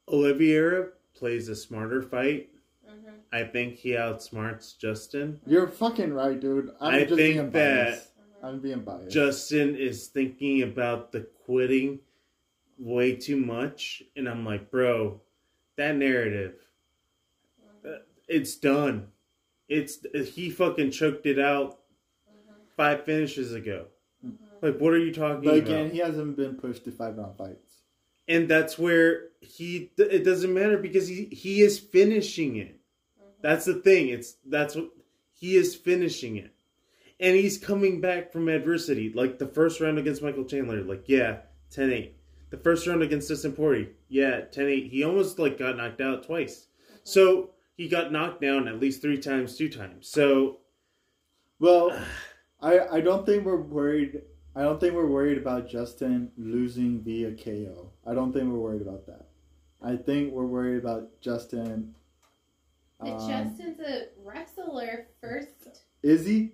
Oliveira 0.06 0.90
plays 1.14 1.48
a 1.48 1.56
smarter 1.56 2.02
fight. 2.02 2.50
Mm-hmm. 2.88 3.14
I 3.32 3.42
think 3.44 3.76
he 3.76 3.90
outsmarts 3.90 4.78
Justin. 4.78 5.40
you're 5.46 5.66
fucking 5.66 6.12
right, 6.12 6.38
dude. 6.38 6.70
I'm 6.80 6.94
I 6.94 6.98
just 7.04 7.14
think 7.16 7.34
being 7.34 7.50
that- 7.50 7.86
biased. 7.90 8.10
I'm 8.44 8.60
being 8.60 8.80
biased. 8.82 9.10
Justin 9.10 9.74
is 9.74 10.06
thinking 10.08 10.62
about 10.62 11.10
the 11.10 11.22
quitting 11.46 11.98
way 12.78 13.16
too 13.16 13.38
much, 13.38 14.02
and 14.16 14.28
I'm 14.28 14.44
like, 14.44 14.70
bro, 14.70 15.20
that 15.76 15.96
narrative, 15.96 16.56
uh, 17.84 18.00
it's 18.28 18.54
done. 18.56 19.08
It's 19.68 20.04
he 20.34 20.50
fucking 20.50 20.90
choked 20.90 21.24
it 21.26 21.38
out 21.38 21.78
five 22.76 23.04
finishes 23.04 23.52
ago. 23.52 23.87
Mm-hmm. 24.25 24.66
Like, 24.66 24.78
what 24.78 24.93
are 24.93 24.99
you 24.99 25.12
talking 25.12 25.43
but 25.45 25.59
about? 25.59 25.69
again, 25.69 25.90
he 25.90 25.99
hasn't 25.99 26.37
been 26.37 26.57
pushed 26.57 26.85
to 26.85 26.90
five 26.93 27.16
round 27.16 27.37
fights. 27.37 27.83
and 28.28 28.49
that's 28.49 28.78
where 28.78 29.28
he. 29.40 29.93
It 29.99 30.25
doesn't 30.25 30.52
matter 30.52 30.78
because 30.78 31.07
he 31.09 31.25
he 31.26 31.61
is 31.61 31.78
finishing 31.78 32.57
it. 32.57 32.81
Mm-hmm. 33.21 33.31
That's 33.43 33.64
the 33.66 33.75
thing. 33.75 34.09
It's 34.09 34.37
that's 34.47 34.75
what 34.75 34.90
he 35.33 35.57
is 35.57 35.75
finishing 35.75 36.37
it. 36.37 36.52
And 37.21 37.37
he's 37.37 37.59
coming 37.59 38.00
back 38.00 38.33
from 38.33 38.49
adversity. 38.49 39.12
Like 39.14 39.38
the 39.38 39.47
first 39.47 39.81
round 39.81 39.99
against 39.99 40.23
Michael 40.23 40.45
Chandler, 40.45 40.83
like, 40.83 41.04
yeah, 41.07 41.38
10-8. 41.73 42.11
The 42.50 42.57
first 42.57 42.87
round 42.88 43.02
against 43.02 43.28
Dustin 43.28 43.52
Poirier, 43.52 43.88
yeah, 44.09 44.40
10-8. 44.52 44.90
He 44.90 45.04
almost 45.04 45.38
like 45.38 45.59
got 45.59 45.76
knocked 45.76 46.00
out 46.00 46.25
twice. 46.26 46.66
Mm-hmm. 46.66 46.97
So 47.04 47.50
he 47.76 47.88
got 47.88 48.11
knocked 48.11 48.40
down 48.40 48.66
at 48.66 48.81
least 48.81 49.00
three 49.00 49.19
times, 49.19 49.57
two 49.57 49.69
times. 49.69 50.09
So 50.09 50.59
Well, 51.61 51.97
I 52.64 52.97
I 52.97 53.00
don't 53.00 53.25
think 53.26 53.44
we're 53.44 53.61
worried. 53.61 54.23
I 54.56 54.62
don't 54.62 54.80
think 54.80 54.94
we're 54.94 55.06
worried 55.06 55.38
about 55.38 55.68
Justin 55.68 56.30
losing 56.38 57.02
via 57.02 57.33
KO. 57.33 57.90
I 58.06 58.14
don't 58.14 58.33
think 58.33 58.44
we're 58.50 58.59
worried 58.59 58.83
about 58.83 59.06
that. 59.06 59.26
I 59.83 59.97
think 59.97 60.33
we're 60.33 60.47
worried 60.47 60.78
about 60.83 61.21
Justin. 61.21 61.94
But 63.00 63.16
um, 63.21 63.28
Justin's 63.28 63.80
a 63.80 64.06
wrestler 64.25 65.09
first. 65.21 65.68
is 66.02 66.25
he? 66.25 66.52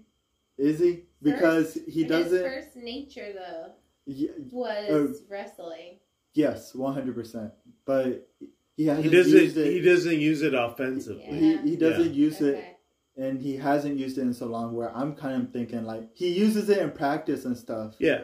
Is 0.59 0.79
he? 0.81 1.05
Because 1.23 1.79
he 1.87 2.05
doesn't. 2.05 2.33
His 2.45 2.65
first 2.65 2.77
nature 2.77 3.33
though 3.35 3.73
Ye- 4.07 4.31
was 4.51 4.89
Oh. 4.91 5.15
wrestling. 5.29 5.99
yes, 6.35 6.75
one 6.75 6.95
hundred 6.95 7.15
percent. 7.15 7.53
But 7.85 8.29
he 8.77 8.87
hasn't 8.87 9.05
He 9.07 9.11
doesn't. 9.13 9.33
used 9.33 9.57
it. 9.59 9.73
He 9.73 9.81
doesn't 9.83 10.19
use 10.19 10.43
it 10.43 10.55
offensively. 10.55 11.25
Yeah. 11.29 11.63
He, 11.63 11.71
he 11.71 11.77
doesn't 11.77 12.15
use 12.15 12.41
it 12.41 12.57
Okay. 12.57 12.77
And 13.21 13.39
he 13.41 13.57
hasn't 13.57 13.99
used 13.99 14.17
it 14.19 14.23
in 14.23 14.33
so 14.33 14.47
long 14.47 14.75
where 14.75 14.95
I'm 14.97 15.15
kind 15.15 15.43
of 15.43 15.53
thinking 15.53 15.85
like 15.85 16.09
he 16.15 16.29
uses 16.33 16.69
it 16.71 16.79
in 16.79 16.91
practice 16.91 17.45
and 17.45 17.57
stuff. 17.57 17.95
Yeah. 17.99 18.23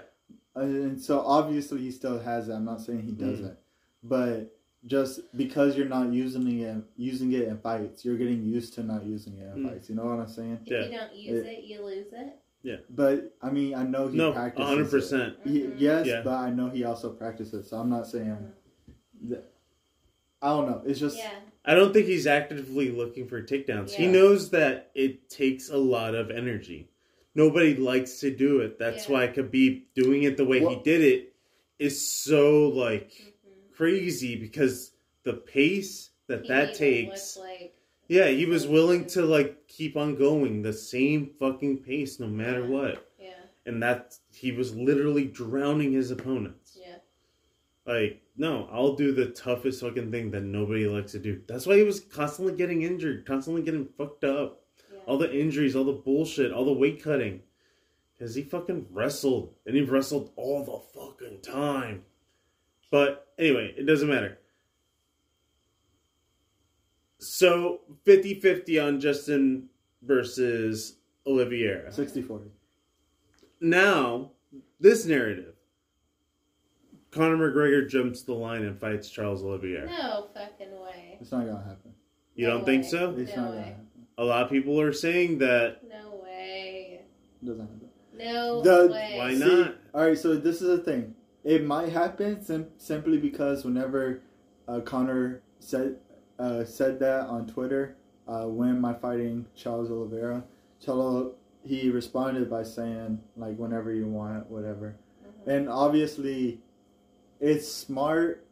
And 0.54 0.98
so 1.00 1.20
obviously 1.20 1.80
he 1.82 1.90
still 1.90 2.18
has 2.18 2.48
it. 2.48 2.54
I'm 2.54 2.64
not 2.64 2.80
saying 2.80 3.02
he 3.02 3.12
Mm. 3.12 3.18
doesn't. 3.18 3.58
But 4.02 4.56
just 4.86 5.20
because 5.36 5.76
you're 5.76 5.88
not 5.88 6.12
using 6.12 6.60
it 6.60 6.76
using 6.96 7.32
it 7.32 7.48
in 7.48 7.58
fights, 7.58 8.04
you're 8.04 8.16
getting 8.16 8.42
used 8.44 8.72
to 8.74 8.82
not 8.82 9.04
using 9.04 9.34
it 9.36 9.46
in 9.54 9.62
Mm. 9.64 9.68
fights. 9.70 9.90
You 9.90 9.96
know 9.96 10.06
what 10.06 10.18
I'm 10.20 10.28
saying? 10.28 10.60
If 10.64 10.68
Yeah. 10.70 10.84
you 10.86 10.90
don't 10.98 11.14
use 11.14 11.38
It- 11.40 11.46
it, 11.46 11.64
you 11.64 11.82
lose 11.84 12.12
it. 12.12 12.38
Yeah. 12.62 12.76
But 12.88 13.36
I 13.42 13.50
mean 13.50 13.74
I 13.74 13.82
know 13.84 14.08
he 14.08 14.16
practices. 14.16 14.18
No, 14.18 14.32
practices. 14.32 14.66
hundred 14.68 14.86
it. 14.86 14.90
percent. 14.90 15.36
He, 15.44 15.60
Mhm. 15.60 15.74
yes, 15.78 16.06
Yeah. 16.06 16.22
but 16.22 16.34
I 16.34 16.50
know 16.50 16.70
he 16.70 16.84
also 16.84 17.12
practices. 17.12 17.68
So 17.68 17.76
I'm 17.78 17.90
not 17.90 18.06
saying 18.06 18.38
that 19.24 19.44
I 20.40 20.48
don't 20.50 20.70
know. 20.70 20.82
It's 20.86 21.00
just 21.00 21.18
Yeah. 21.18 21.40
I 21.66 21.74
don't 21.74 21.92
think 21.92 22.06
he's 22.06 22.26
actively 22.28 22.90
looking 22.90 23.26
for 23.26 23.42
takedowns. 23.42 23.90
He 23.92 24.06
knows 24.06 24.50
that 24.50 24.90
it 24.94 25.28
takes 25.28 25.68
a 25.68 25.76
lot 25.76 26.14
of 26.14 26.30
energy. 26.30 26.88
Nobody 27.34 27.74
likes 27.74 28.20
to 28.20 28.30
do 28.34 28.60
it. 28.60 28.78
That's 28.78 29.08
Yeah. 29.08 29.12
why 29.12 29.28
Khabib 29.28 29.82
doing 29.94 30.22
it 30.22 30.36
the 30.36 30.44
way 30.44 30.60
he 30.60 30.76
did 30.84 31.02
it 31.02 31.34
is 31.78 32.00
so 32.00 32.68
like 32.68 33.10
Mhm. 33.12 33.72
crazy 33.72 34.36
because 34.36 34.92
the 35.24 35.34
pace 35.34 36.10
that 36.28 36.42
He 36.42 36.48
that 36.48 36.74
takes. 36.74 37.36
like 37.36 37.74
Yeah, 38.08 38.28
he 38.28 38.46
was 38.46 38.68
willing 38.68 39.06
to 39.08 39.22
like 39.26 39.66
keep 39.66 39.96
on 39.96 40.14
going 40.14 40.62
the 40.62 40.72
same 40.72 41.34
fucking 41.40 41.82
pace 41.82 42.20
no 42.20 42.28
matter 42.28 42.60
Yeah. 42.62 42.68
what. 42.68 43.10
yeah, 43.20 43.32
And 43.66 43.82
that 43.82 44.16
he 44.32 44.52
was 44.52 44.74
literally 44.76 45.24
drowning 45.26 45.92
his 45.92 46.12
opponents. 46.12 46.78
yeah. 46.80 46.98
Like, 47.84 48.22
no, 48.38 48.68
I'll 48.70 48.94
do 48.94 49.12
the 49.12 49.26
toughest 49.26 49.80
fucking 49.80 50.10
thing 50.10 50.30
that 50.32 50.42
nobody 50.42 50.86
likes 50.86 51.12
to 51.12 51.18
do. 51.18 51.40
That's 51.46 51.66
why 51.66 51.76
he 51.76 51.82
was 51.82 52.00
constantly 52.00 52.54
getting 52.54 52.82
injured, 52.82 53.26
constantly 53.26 53.62
getting 53.62 53.88
fucked 53.96 54.24
up. 54.24 54.60
yeah. 54.92 54.98
All 55.06 55.16
the 55.16 55.32
injuries, 55.32 55.74
all 55.74 55.84
the 55.84 55.92
bullshit, 55.92 56.52
all 56.52 56.64
the 56.64 56.72
weight 56.72 57.02
cutting. 57.02 57.40
Because 58.12 58.34
he 58.34 58.42
fucking 58.42 58.86
wrestled. 58.90 59.54
And 59.64 59.74
he 59.74 59.82
wrestled 59.82 60.32
all 60.36 60.64
the 60.64 61.00
fucking 61.00 61.40
time. 61.40 62.04
But 62.90 63.28
anyway, 63.38 63.74
it 63.76 63.86
doesn't 63.86 64.08
matter. 64.08 64.38
So 67.18 67.80
50 68.04 68.40
50 68.40 68.78
on 68.78 69.00
Justin 69.00 69.68
versus 70.02 70.96
Oliveira. 71.26 71.90
60 71.90 72.22
40. 72.22 72.50
Now, 73.60 74.32
this 74.78 75.06
narrative 75.06 75.55
Conor 77.16 77.36
McGregor 77.50 77.88
jumps 77.88 78.22
the 78.22 78.34
line 78.34 78.62
and 78.64 78.78
fights 78.78 79.08
Charles 79.10 79.42
Oliveira. 79.42 79.86
No 79.86 80.28
fucking 80.34 80.72
way. 80.72 81.18
It's 81.20 81.32
not 81.32 81.46
gonna 81.46 81.62
happen. 81.64 81.92
You 82.34 82.46
No 82.48 82.56
don't 82.58 82.64
think 82.66 82.84
so? 82.84 83.14
It's 83.16 83.34
No 83.34 83.42
not 83.42 83.48
gonna 83.52 83.62
happen. 83.62 83.86
A 84.18 84.24
lot 84.24 84.42
of 84.44 84.50
people 84.50 84.80
are 84.80 84.92
saying 84.92 85.38
that. 85.38 85.80
No 85.88 86.20
way. 86.22 87.00
It 87.42 87.46
doesn't 87.46 87.60
happen. 87.66 87.88
No 88.18 88.60
The- 88.62 88.92
way. 88.92 89.14
Why 89.16 89.34
See, 89.34 89.38
not? 89.44 89.74
All 89.94 90.02
right, 90.06 90.18
so 90.18 90.36
this 90.36 90.60
is 90.62 90.68
the 90.68 90.78
thing. 90.78 91.14
It 91.44 91.64
might 91.64 91.90
happen 91.90 92.42
sim- 92.42 92.68
simply 92.76 93.18
because 93.18 93.64
whenever 93.64 94.22
uh, 94.68 94.80
Conor 94.80 95.42
said 95.60 95.96
uh, 96.38 96.64
said 96.64 96.98
that 97.00 97.26
on 97.28 97.46
Twitter, 97.46 97.96
uh, 98.28 98.44
when 98.44 98.68
am 98.70 98.84
I 98.84 98.92
fighting 98.94 99.46
Charles 99.54 99.90
Oliveira? 99.90 100.44
Chalo, 100.84 101.32
he 101.62 101.88
responded 101.88 102.50
by 102.50 102.62
saying 102.62 103.20
like 103.36 103.56
whenever 103.56 103.90
you 103.92 104.06
want, 104.06 104.50
whatever. 104.50 104.96
Mhm. 105.46 105.46
And 105.56 105.68
obviously, 105.68 106.60
it's 107.40 107.70
smart. 107.70 108.42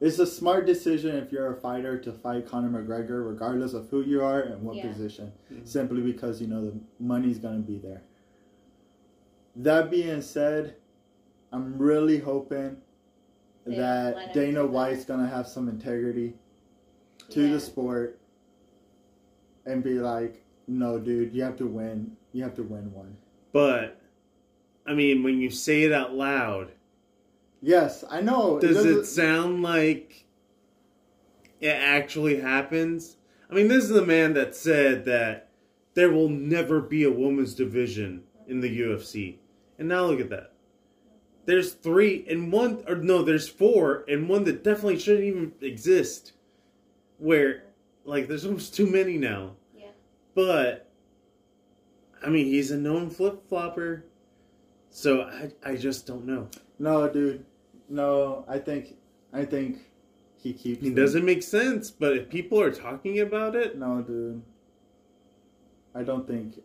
It's 0.00 0.18
a 0.18 0.26
smart 0.26 0.64
decision 0.66 1.16
if 1.16 1.30
you're 1.30 1.52
a 1.52 1.60
fighter 1.60 1.98
to 1.98 2.12
fight 2.12 2.46
Conor 2.46 2.82
McGregor, 2.82 3.26
regardless 3.26 3.74
of 3.74 3.88
who 3.90 4.00
you 4.02 4.22
are 4.22 4.40
and 4.40 4.62
what 4.62 4.76
Yeah. 4.76 4.90
position, 4.90 5.32
Mhm. 5.52 5.66
simply 5.68 6.00
because 6.00 6.40
you 6.40 6.46
know 6.46 6.64
the 6.70 6.74
money's 6.98 7.38
gonna 7.38 7.58
be 7.60 7.76
there. 7.78 8.02
That 9.56 9.90
being 9.90 10.22
said, 10.22 10.76
I'm 11.52 11.76
really 11.78 12.18
hoping 12.18 12.80
They 13.66 13.74
that 13.76 14.32
Dana. 14.32 14.66
White's 14.66 15.04
gonna 15.04 15.26
have 15.26 15.46
some 15.46 15.68
integrity 15.68 16.34
to 17.28 17.42
Yeah. 17.46 17.52
the 17.52 17.60
sport 17.60 18.18
and 19.66 19.84
be 19.84 19.98
like, 20.00 20.42
"No, 20.66 20.98
dude, 20.98 21.34
you 21.34 21.42
have 21.42 21.56
to 21.58 21.66
win. 21.66 22.16
You 22.32 22.42
have 22.44 22.54
to 22.54 22.62
win 22.62 22.94
one." 22.94 23.16
But, 23.52 24.00
I 24.86 24.94
mean, 24.94 25.22
when 25.22 25.38
you 25.38 25.50
say 25.50 25.82
it 25.82 25.92
out 25.92 26.14
loud, 26.14 26.72
Yes, 27.60 28.04
I 28.08 28.20
know. 28.20 28.58
does 28.58 28.84
it 28.84 28.88
doesn't- 28.88 29.04
sound 29.06 29.62
like 29.62 30.24
it 31.60 31.68
actually 31.68 32.40
happens? 32.40 33.16
I 33.50 33.54
mean, 33.54 33.68
this 33.68 33.84
is 33.84 33.90
the 33.90 34.06
man 34.06 34.34
that 34.34 34.54
said 34.54 35.04
that 35.06 35.50
there 35.94 36.10
will 36.10 36.28
never 36.28 36.80
be 36.80 37.04
a 37.04 37.10
women's 37.10 37.54
division 37.54 38.22
in 38.46 38.60
the 38.60 38.80
UFC. 38.80 39.38
And 39.78 39.88
now 39.88 40.06
look 40.06 40.20
at 40.20 40.30
that. 40.30 40.52
There's 41.46 41.72
three 41.72 42.24
and 42.28 42.52
one, 42.52 42.84
or 42.86 42.96
no, 42.96 43.22
there's 43.22 43.48
four 43.48 44.04
and 44.08 44.28
one 44.28 44.44
that 44.44 44.62
definitely 44.62 44.98
shouldn't 44.98 45.24
even 45.24 45.52
exist. 45.60 46.32
Where, 47.18 47.64
like, 48.04 48.28
there's 48.28 48.46
almost 48.46 48.74
too 48.74 48.86
many 48.86 49.18
now. 49.18 49.56
Yeah. 49.76 49.88
But, 50.34 50.88
I 52.22 52.28
mean, 52.30 52.46
he's 52.46 52.70
a 52.70 52.78
known 52.78 53.10
flip 53.10 53.46
flopper. 53.48 54.04
So 54.90 55.22
I, 55.22 55.50
I 55.64 55.76
just 55.76 56.06
don't 56.06 56.24
know. 56.24 56.48
No, 56.78 57.08
dude. 57.08 57.44
No, 57.90 58.44
I 58.48 58.58
think 58.58 58.96
I 59.32 59.44
think 59.44 59.78
he 60.38 60.52
keeps. 60.54 60.80
It 60.80 60.84
them. 60.86 60.94
doesn't 60.94 61.24
make 61.24 61.42
sense, 61.42 61.90
but 61.90 62.16
if 62.16 62.30
people 62.30 62.60
are 62.60 62.70
talking 62.70 63.20
about 63.20 63.54
it, 63.56 63.76
No, 63.76 64.00
dude. 64.00 64.40
I 65.94 66.02
don't 66.04 66.26
think. 66.26 66.62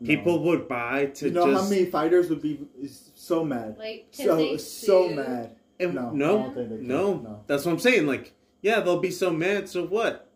no. 0.00 0.06
people 0.06 0.42
would 0.44 0.68
buy 0.68 1.06
to 1.06 1.26
You 1.26 1.32
know 1.32 1.46
just. 1.50 1.64
how 1.64 1.68
many 1.70 1.84
fighters 1.86 2.30
would 2.30 2.40
be 2.40 2.66
so 2.86 3.44
mad, 3.44 3.76
Like, 3.78 4.10
can 4.12 4.26
so 4.26 4.36
they 4.36 4.56
so 4.58 5.08
mad. 5.08 5.56
and- 5.80 5.94
No, 5.94 6.10
no, 6.12 6.38
I 6.38 6.42
don't 6.44 6.54
think 6.54 6.70
they 6.70 6.76
can. 6.76 6.88
no, 6.88 7.14
no. 7.18 7.44
That's 7.48 7.64
what 7.66 7.72
I'm 7.72 7.78
saying. 7.80 8.06
Like, 8.06 8.32
yeah, 8.62 8.80
they'll 8.80 9.00
be 9.00 9.10
so 9.10 9.30
mad. 9.30 9.68
So 9.68 9.84
what? 9.86 10.28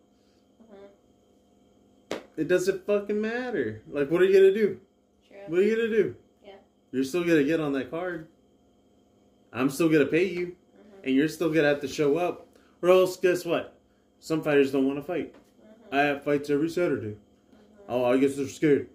Mhm. 0.61 2.19
It 2.37 2.47
doesn't 2.49 2.85
fucking 2.85 3.19
matter. 3.19 3.81
Like, 3.89 4.11
what 4.11 4.21
are 4.21 4.25
you 4.25 4.33
gonna 4.33 4.53
do? 4.53 4.79
True. 5.27 5.37
What 5.47 5.59
are 5.59 5.63
you 5.63 5.75
gonna 5.77 5.87
do? 5.89 6.15
Yeah. 6.45 6.55
You're 6.91 7.03
still 7.05 7.23
gonna 7.23 7.43
get 7.43 7.59
on 7.61 7.71
that 7.73 7.89
card. 7.89 8.27
I'm 9.55 9.69
still 9.69 9.89
gonna 9.89 10.05
pay 10.05 10.25
you, 10.27 10.47
Mhm. 10.47 11.05
and 11.05 11.15
you're 11.15 11.27
still 11.29 11.49
gonna 11.51 11.67
have 11.69 11.81
to 11.81 11.87
show 11.87 12.17
up. 12.17 12.47
Or 12.81 12.89
else, 12.89 13.17
guess 13.17 13.45
what? 13.45 13.73
Some 14.19 14.43
fighters 14.43 14.71
don't 14.71 14.85
want 14.85 14.99
to 14.99 15.03
fight. 15.03 15.33
Mhm. 15.33 15.93
I 15.97 16.01
have 16.03 16.23
fights 16.23 16.49
every 16.49 16.69
Saturday. 16.69 17.15
Oh, 17.87 18.03
I 18.03 18.17
guess 18.17 18.35
they're 18.35 18.47
scared. 18.47 18.87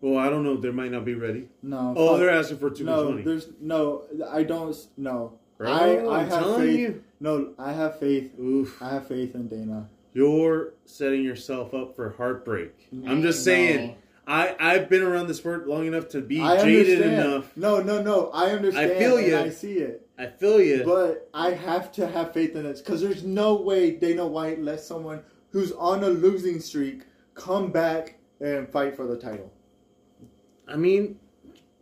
Well, 0.00 0.16
I 0.18 0.30
don't 0.30 0.44
know. 0.44 0.56
They 0.56 0.70
might 0.70 0.92
not 0.92 1.04
be 1.04 1.14
ready. 1.14 1.48
No. 1.62 1.92
Oh, 1.96 2.08
fuck. 2.10 2.18
they're 2.20 2.30
asking 2.30 2.58
for 2.58 2.70
too 2.70 2.84
much 2.84 2.96
no. 2.96 3.10
money. 3.10 3.22
There's 3.22 3.48
no. 3.60 4.04
I 4.30 4.44
don't. 4.44 4.74
No. 4.96 5.32
Bro, 5.58 5.70
I- 5.70 6.20
I'm 6.20 6.28
have 6.28 6.42
telling 6.42 6.60
faith- 6.60 6.78
you. 6.80 7.02
No. 7.20 7.52
I 7.58 7.72
have 7.72 7.98
faith. 7.98 8.32
Oof. 8.40 8.80
I 8.80 8.90
have 8.94 9.06
faith 9.08 9.34
in 9.34 9.48
Dana. 9.48 9.88
You're 10.14 10.72
setting 10.86 11.22
yourself 11.22 11.74
up 11.74 11.94
for 11.96 12.10
heartbreak. 12.10 12.88
I'm 13.06 13.20
just 13.22 13.46
agree. 13.46 13.54
saying. 13.56 13.94
I 14.30 14.54
I've 14.60 14.88
been 14.88 15.02
around 15.02 15.26
the 15.26 15.34
sport 15.34 15.66
long 15.66 15.86
enough 15.86 16.08
to 16.10 16.20
be 16.20 16.40
I 16.40 16.56
jaded 16.62 17.00
understand. 17.02 17.20
enough. 17.26 17.56
No, 17.56 17.82
no, 17.82 18.00
no. 18.02 18.30
I 18.32 18.50
understand. 18.50 18.92
I 18.92 18.98
feel 18.98 19.20
you. 19.20 19.36
I 19.36 19.50
see 19.50 19.78
it. 19.78 20.06
I 20.18 20.26
feel 20.26 20.60
you. 20.60 20.82
But 20.84 21.28
I 21.34 21.50
have 21.50 21.90
to 21.92 22.06
have 22.06 22.32
faith 22.32 22.54
in 22.54 22.62
this 22.62 22.80
because 22.80 23.00
there's 23.00 23.24
no 23.24 23.56
way 23.56 23.90
Dana 23.92 24.26
White 24.26 24.60
lets 24.62 24.86
someone 24.86 25.22
who's 25.50 25.72
on 25.72 26.04
a 26.04 26.08
losing 26.08 26.60
streak 26.60 27.02
come 27.34 27.72
back 27.72 28.18
and 28.40 28.68
fight 28.68 28.94
for 28.96 29.06
the 29.06 29.16
title. 29.16 29.52
I 30.68 30.76
mean, 30.76 31.18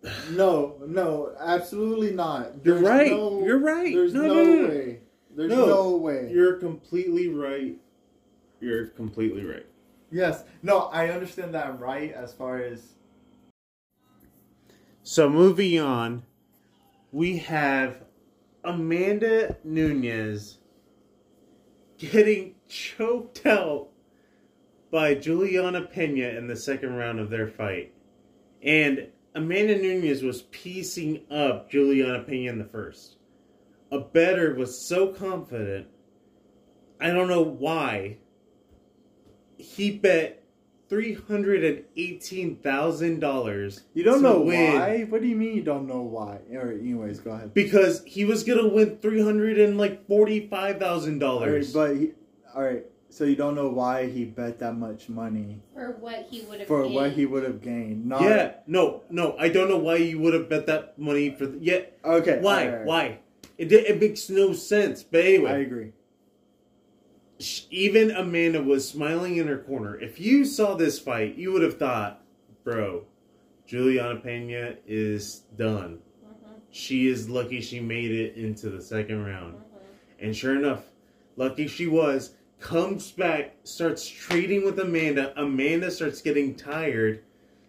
No, 0.30 0.76
no, 0.86 1.34
absolutely 1.40 2.12
not. 2.12 2.52
You're 2.64 2.78
right. 2.80 3.10
no- 3.10 3.42
You're 3.44 3.58
right. 3.58 3.92
There's 3.92 4.14
No, 4.14 4.22
no, 4.22 4.34
no, 4.44 4.68
way. 4.68 5.00
There's 5.36 5.50
no, 5.50 5.96
way. 5.96 6.30
you're 6.32 6.56
completely 6.56 7.28
right. 7.28 7.76
You're 8.60 8.86
completely 8.86 9.44
right. 9.44 9.66
Yes. 10.10 10.44
No, 10.62 10.84
I 10.92 11.08
understand 11.08 11.54
that 11.54 11.66
I'm 11.66 11.78
right 11.78 12.12
as 12.12 12.32
far 12.32 12.58
as 12.58 12.94
So 15.02 15.28
moving 15.28 15.78
on, 15.78 16.22
we 17.12 17.38
have 17.38 18.04
Amanda 18.64 19.56
Nunes 19.64 20.58
getting 21.98 22.54
choked 22.68 23.46
out 23.46 23.88
by 24.90 25.14
Juliana 25.14 25.82
Pena 25.82 26.28
in 26.28 26.46
the 26.46 26.56
second 26.56 26.94
round 26.94 27.20
of 27.20 27.30
their 27.30 27.46
fight. 27.46 27.92
and 28.62 29.08
Amanda 29.34 29.76
Nunes 29.78 30.22
was 30.22 30.42
piecing 30.42 31.20
up 31.30 31.70
Juliana 31.70 32.24
Pena 32.24 32.50
in 32.50 32.58
the 32.58 32.64
first. 32.64 33.16
A 33.92 34.00
better 34.00 34.54
was 34.54 34.76
so 34.76 35.08
confident. 35.08 35.86
I 37.00 37.10
don't 37.10 37.28
know 37.28 37.42
why. 37.42 38.16
He 39.58 39.90
bet 39.90 40.42
three 40.88 41.14
hundred 41.14 41.62
and 41.64 41.84
eighteen 41.96 42.56
thousand 42.56 43.20
dollars. 43.20 43.82
You 43.94 44.04
don't 44.04 44.22
know 44.22 44.40
why? 44.40 45.04
What 45.08 45.20
do 45.20 45.28
you 45.28 45.36
mean 45.36 45.54
you 45.54 45.62
don't 45.62 45.86
know 45.86 46.00
why? 46.00 46.38
Or 46.52 46.70
anyways, 46.72 47.20
go 47.20 47.32
ahead. 47.32 47.52
because 47.54 48.02
he 48.06 48.24
was 48.24 48.44
gonna 48.44 48.68
win 48.68 48.98
three 48.98 49.22
hundred 49.22 49.58
and 49.58 49.76
like 49.76 50.06
forty 50.06 50.46
five 50.48 50.78
thousand 50.78 51.22
All 51.22 51.40
right, 51.40 51.46
dollars. 51.46 51.72
but 51.72 51.96
he, 51.96 52.12
all 52.54 52.62
right. 52.62 52.84
So 53.10 53.24
you 53.24 53.36
don't 53.36 53.54
know 53.54 53.68
why 53.70 54.06
he 54.08 54.26
bet 54.26 54.58
that 54.60 54.76
much 54.76 55.08
money 55.08 55.60
For 55.74 55.92
what 55.92 56.26
he 56.30 56.42
would 56.42 56.58
have 56.60 56.68
for 56.68 56.82
gained. 56.82 56.94
what 56.94 57.12
he 57.12 57.24
would 57.26 57.42
have 57.42 57.62
gained. 57.62 58.04
Not, 58.06 58.20
Yeah, 58.22 58.52
no, 58.66 59.02
no, 59.08 59.34
I 59.38 59.48
don't 59.48 59.68
know 59.70 59.78
why 59.78 59.96
you 59.96 60.18
would 60.20 60.34
have 60.34 60.48
bet 60.50 60.66
that 60.66 60.98
money 60.98 61.34
for. 61.34 61.46
The, 61.46 61.58
yeah, 61.58 61.80
Okay. 62.04 62.38
why? 62.40 62.52
all 62.52 62.58
right, 62.58 62.66
all 62.68 62.76
right. 62.76 62.86
Why? 62.86 63.18
It 63.56 63.72
it 63.72 63.98
makes 63.98 64.28
no 64.28 64.52
sense. 64.52 65.02
But 65.02 65.24
anyway, 65.24 65.50
I 65.52 65.56
agree. 65.58 65.92
Even 67.70 68.10
Amanda 68.10 68.62
was 68.62 68.88
smiling 68.88 69.36
in 69.36 69.46
her 69.46 69.58
corner. 69.58 69.98
If 69.98 70.20
you 70.20 70.44
saw 70.44 70.74
this 70.74 70.98
fight, 70.98 71.36
you 71.36 71.52
would 71.52 71.62
have 71.62 71.78
thought, 71.78 72.22
bro, 72.64 73.04
Juliana 73.66 74.18
Pena 74.20 74.76
is 74.86 75.40
done. 75.56 76.00
Mhm, 76.24 76.60
She 76.70 77.06
is 77.08 77.28
lucky 77.28 77.60
she 77.60 77.80
made 77.80 78.10
it 78.10 78.34
into 78.36 78.70
the 78.70 78.82
second 78.82 79.24
round. 79.24 79.54
mhm. 79.54 79.60
And 80.20 80.36
sure 80.36 80.56
enough, 80.56 80.90
lucky 81.36 81.68
she 81.68 81.86
was, 81.86 82.34
comes 82.58 83.12
back, 83.12 83.56
starts 83.62 84.08
trading 84.08 84.64
with 84.64 84.78
Amanda. 84.80 85.32
Amanda 85.40 85.90
starts 85.90 86.20
getting 86.22 86.54
tired. 86.56 87.22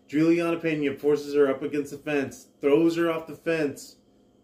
Juliana 0.07 0.57
Pena 0.57 0.95
forces 0.95 1.35
her 1.35 1.47
up 1.47 1.61
against 1.61 1.91
the 1.91 1.97
fence, 1.99 2.47
throws 2.59 2.95
her 2.95 3.11
off 3.11 3.27
the 3.27 3.35
fence, 3.35 3.97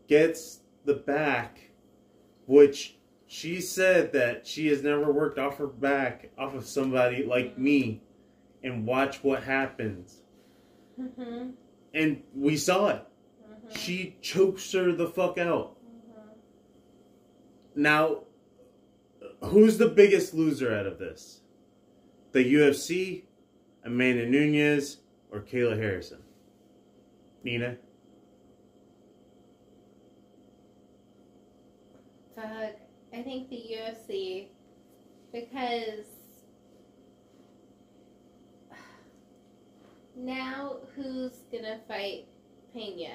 gets 0.08 0.60
the 0.86 0.94
back, 0.94 1.72
which 2.46 2.95
she 3.36 3.60
said 3.60 4.14
that 4.14 4.48
she 4.48 4.68
has 4.68 4.82
never 4.82 5.12
worked 5.12 5.38
off 5.38 5.58
her 5.58 5.68
back 5.68 6.32
off 6.38 6.54
of 6.56 6.66
somebody 6.66 7.22
like 7.26 7.58
me. 7.58 8.02
And 8.64 8.88
watch 8.88 9.22
what 9.26 9.44
happens. 9.44 10.22
Mhm, 10.98 11.52
And 11.94 12.24
we 12.34 12.56
saw 12.56 12.88
it. 12.88 13.02
mhm, 13.44 13.78
She 13.78 14.16
chokes 14.22 14.72
her 14.72 14.94
the 14.94 15.08
fuck 15.10 15.38
out. 15.38 15.76
mhm. 15.84 16.30
Now, 17.76 18.24
who's 19.44 19.78
the 19.80 19.90
biggest 19.90 20.34
loser 20.34 20.74
out 20.74 20.86
of 20.86 20.98
this? 20.98 21.42
The 22.32 22.42
UFC, 22.54 23.26
Amanda 23.84 24.26
Nunes, 24.28 25.02
or 25.30 25.42
Kayla 25.42 25.76
Harrison? 25.78 26.24
Nina? 27.44 27.78
Fuck. 32.34 32.85
I 33.16 33.22
think 33.22 33.50
the 33.50 33.64
UFC 33.72 34.48
because 35.32 36.06
now 40.16 40.78
who's 40.96 41.32
gonna 41.52 41.80
fight 41.88 42.26
Pena? 42.74 43.10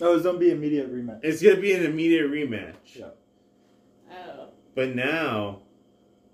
No, 0.00 0.14
it's 0.14 0.24
gonna 0.24 0.38
be 0.38 0.50
immediate 0.50 0.92
rematch. 0.92 1.20
It's 1.22 1.42
going 1.42 1.56
to 1.56 1.62
be 1.62 1.72
an 1.72 1.84
immediate 1.84 2.30
rematch. 2.30 2.74
Yeah. 2.96 3.06
Oh, 4.10 4.48
But 4.74 4.94
now, 4.94 5.60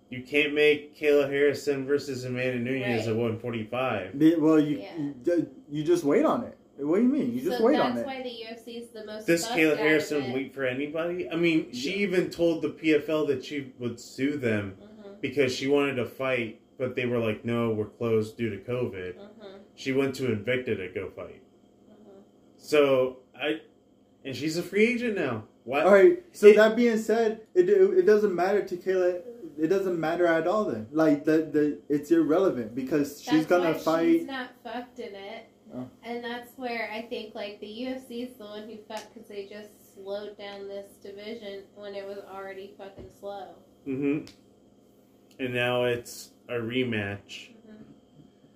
you 0.09 0.22
can't 0.22 0.55
make 0.55 0.98
Kayla 0.98 1.31
Harrison 1.31 1.87
versus 1.87 2.24
Amanda 2.24 2.59
Nunes 2.59 3.07
Right. 3.07 3.09
at 3.09 3.16
145. 3.16 4.14
Well, 4.40 4.59
you, 4.59 4.79
Yeah. 4.79 4.96
you 5.24 5.50
you 5.70 5.85
just 5.85 6.05
wait 6.05 6.24
on 6.24 6.44
it. 6.44 6.57
What 6.82 6.96
do 6.96 7.02
you 7.02 7.08
mean? 7.08 7.32
You 7.32 7.40
just 7.42 7.58
so 7.58 7.64
wait 7.64 7.78
on 7.78 7.92
it. 7.92 7.94
That's 7.96 8.06
why 8.06 8.22
the 8.22 8.28
UFC 8.30 8.82
is 8.82 8.88
the 8.90 9.04
most. 9.04 9.26
Does 9.26 9.46
fucked 9.46 9.58
Kayla 9.58 9.76
Harrison 9.78 10.32
wait 10.32 10.54
for 10.54 10.64
anybody? 10.64 11.28
I 11.30 11.36
mean, 11.36 11.72
she 11.72 11.90
Yeah. 11.90 12.06
even 12.06 12.30
told 12.30 12.62
the 12.62 12.70
PFL 12.70 13.26
that 13.26 13.44
she 13.44 13.72
would 13.78 14.00
sue 14.00 14.36
them 14.36 14.76
Mhm, 14.80 15.20
because 15.20 15.54
she 15.54 15.66
wanted 15.68 15.96
to 15.96 16.06
fight, 16.06 16.60
but 16.78 16.94
they 16.96 17.06
were 17.06 17.18
like, 17.18 17.44
no, 17.44 17.70
we're 17.70 17.86
closed 17.86 18.36
due 18.36 18.50
to 18.50 18.56
COVID. 18.58 19.14
mhm, 19.16 19.58
She 19.74 19.92
went 19.92 20.14
to 20.16 20.24
Invicta 20.24 20.76
to 20.76 20.88
go 20.94 21.10
fight. 21.10 21.42
mhm. 21.90 22.22
So 22.56 23.18
I, 23.34 23.60
and 24.24 24.34
she's 24.36 24.56
a 24.56 24.62
free 24.62 24.86
agent 24.86 25.16
now. 25.16 25.44
Why? 25.64 25.82
All 25.82 25.92
right. 25.92 26.22
So 26.32 26.46
It- 26.48 26.56
that 26.56 26.74
being 26.76 26.96
said, 26.98 27.42
it 27.54 27.68
it 27.68 28.06
doesn't 28.06 28.34
matter 28.34 28.62
to 28.62 28.76
Kayla. 28.76 29.22
It 29.58 29.66
doesn't 29.68 29.98
matter 30.00 30.26
at 30.26 30.46
all. 30.46 30.64
Then, 30.64 30.86
like 30.90 31.24
the 31.24 31.38
the 31.42 31.78
it's 31.88 32.10
irrelevant 32.10 32.74
because 32.74 33.20
she's 33.20 33.44
gonna 33.46 33.74
fight. 33.74 34.06
She's 34.20 34.26
not 34.26 34.50
fucked 34.64 34.98
in 35.00 35.14
it, 35.14 35.44
Oh. 35.72 35.87
and 36.02 36.24
that's 36.24 36.56
where 36.56 36.90
I 36.92 37.02
think 37.02 37.35
like 37.35 37.61
the 37.61 37.66
UFC 37.66 38.28
is 38.28 38.37
the 38.38 38.44
one 38.44 38.62
who 38.68 38.76
fucked 38.88 39.14
because 39.14 39.28
they 39.28 39.46
just 39.46 39.94
slowed 39.94 40.37
down 40.37 40.66
this 40.66 40.87
division 41.02 41.62
when 41.76 41.94
it 41.94 42.04
was 42.06 42.18
already 42.33 42.74
fucking 42.76 43.09
slow. 43.20 43.54
Mm-hmm. 43.87 44.26
And 45.38 45.54
now 45.54 45.85
it's 45.85 46.30
a 46.48 46.54
rematch. 46.54 47.50